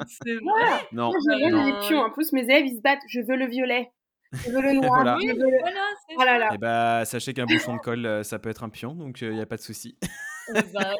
C'est 0.07 0.35
vrai? 0.35 0.87
Non, 0.91 1.09
Moi, 1.09 1.15
je 1.19 1.45
veux 1.47 1.51
non. 1.51 1.65
les 1.65 1.87
pions. 1.87 2.01
En 2.01 2.11
plus, 2.11 2.31
mes 2.31 2.43
élèves, 2.43 2.67
ils 2.67 2.75
se 2.77 2.81
battent. 2.81 2.99
Je 3.09 3.21
veux 3.21 3.35
le 3.37 3.47
violet. 3.47 3.89
Je 4.33 4.51
veux 4.51 4.61
le 4.61 4.73
noir. 4.79 4.91
Voilà. 5.01 5.17
Je 5.19 5.27
veux 5.29 5.33
le... 5.33 5.59
Voilà, 5.61 5.81
Oh 6.17 6.23
là 6.23 6.37
là. 6.37 6.53
Et 6.53 6.59
bah, 6.59 7.05
sachez 7.05 7.33
qu'un 7.33 7.45
bouchon 7.47 7.73
de 7.73 7.79
colle, 7.81 8.05
euh, 8.05 8.21
ça 8.21 8.37
peut 8.37 8.49
être 8.51 8.63
un 8.63 8.69
pion, 8.69 8.93
donc 8.93 9.19
il 9.21 9.31
n'y 9.31 9.41
a 9.41 9.47
pas 9.47 9.57
de 9.57 9.61
souci. 9.63 9.97
Euh, 10.49 10.61
bah, 10.73 10.93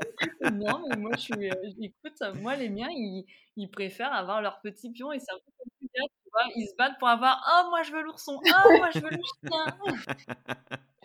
non, 0.52 0.82
mais 0.90 0.98
moi, 0.98 1.12
je 1.16 1.22
suis, 1.22 1.50
euh, 1.50 1.56
écoute, 1.82 2.22
moi, 2.42 2.56
les 2.56 2.70
miens, 2.70 2.90
ils, 2.92 3.26
ils 3.58 3.70
préfèrent 3.70 4.14
avoir 4.14 4.42
leur 4.42 4.62
petit 4.62 4.92
pion 4.92 5.12
et 5.12 5.20
c'est 5.20 5.32
un 5.32 5.38
peu 5.38 5.52
comme 5.58 5.90
tu 5.90 6.30
vois, 6.32 6.52
ils 6.56 6.68
se 6.68 6.76
battent 6.76 6.98
pour 7.00 7.08
avoir, 7.08 7.42
oh, 7.48 7.70
moi, 7.70 7.84
je 7.84 7.92
veux 7.92 8.04
l'ourson, 8.04 8.40
oh, 8.44 8.72
moi, 8.78 8.90
je 8.94 9.00
veux 9.00 9.10
le 9.10 9.18
chien. 9.18 9.66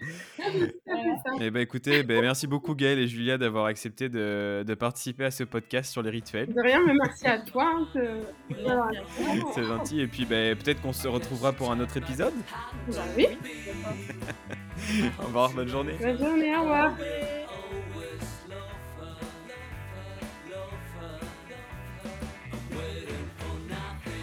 Voilà. 0.87 1.45
Et 1.45 1.51
bah 1.51 1.61
écoutez, 1.61 2.03
bah, 2.03 2.21
merci 2.21 2.47
beaucoup 2.47 2.75
Gaël 2.75 2.99
et 2.99 3.07
Julia 3.07 3.37
d'avoir 3.39 3.67
accepté 3.67 4.09
de, 4.09 4.65
de 4.67 4.75
participer 4.75 5.27
à 5.27 5.31
ce 5.31 5.45
podcast 5.45 5.93
sur 5.93 6.03
les 6.03 6.11
rituels. 6.11 6.53
De 6.53 6.63
rien, 6.63 6.81
mais 6.87 6.95
merci 6.95 7.27
à 7.27 7.39
toi. 7.39 7.71
hein, 7.77 7.87
de-. 7.95 8.23
C'est 9.55 9.65
gentil. 9.65 10.01
Et 10.01 10.07
puis 10.07 10.25
bah, 10.25 10.55
peut-être 10.57 10.81
qu'on 10.81 10.93
se 10.93 11.07
retrouvera 11.07 11.53
pour 11.53 11.71
un 11.71 11.81
autre 11.81 11.97
épisode. 11.97 12.33
Bah 12.89 12.95
oui. 13.17 13.27
Au 15.21 15.27
revoir, 15.27 15.53
bonne 15.53 15.69
journée. 15.69 15.95
Bonne 16.01 16.19
journée, 16.19 16.57
au 16.57 16.63
revoir. 16.63 16.97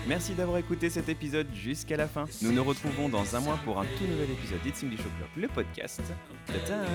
Merci 0.07 0.33
d'avoir 0.33 0.57
écouté 0.57 0.89
cet 0.89 1.09
épisode 1.09 1.47
jusqu'à 1.53 1.97
la 1.97 2.07
fin. 2.07 2.25
Nous 2.41 2.53
nous 2.53 2.63
retrouvons 2.63 3.09
dans 3.09 3.35
un 3.35 3.39
mois 3.41 3.59
pour 3.65 3.79
un 3.79 3.83
tout 3.83 4.05
nouvel 4.09 4.31
épisode 4.31 4.61
d'It's 4.61 4.83
English 4.83 5.01
O'Clock, 5.01 5.29
le 5.35 5.47
podcast. 5.49 6.01
Ta-ta 6.45 6.85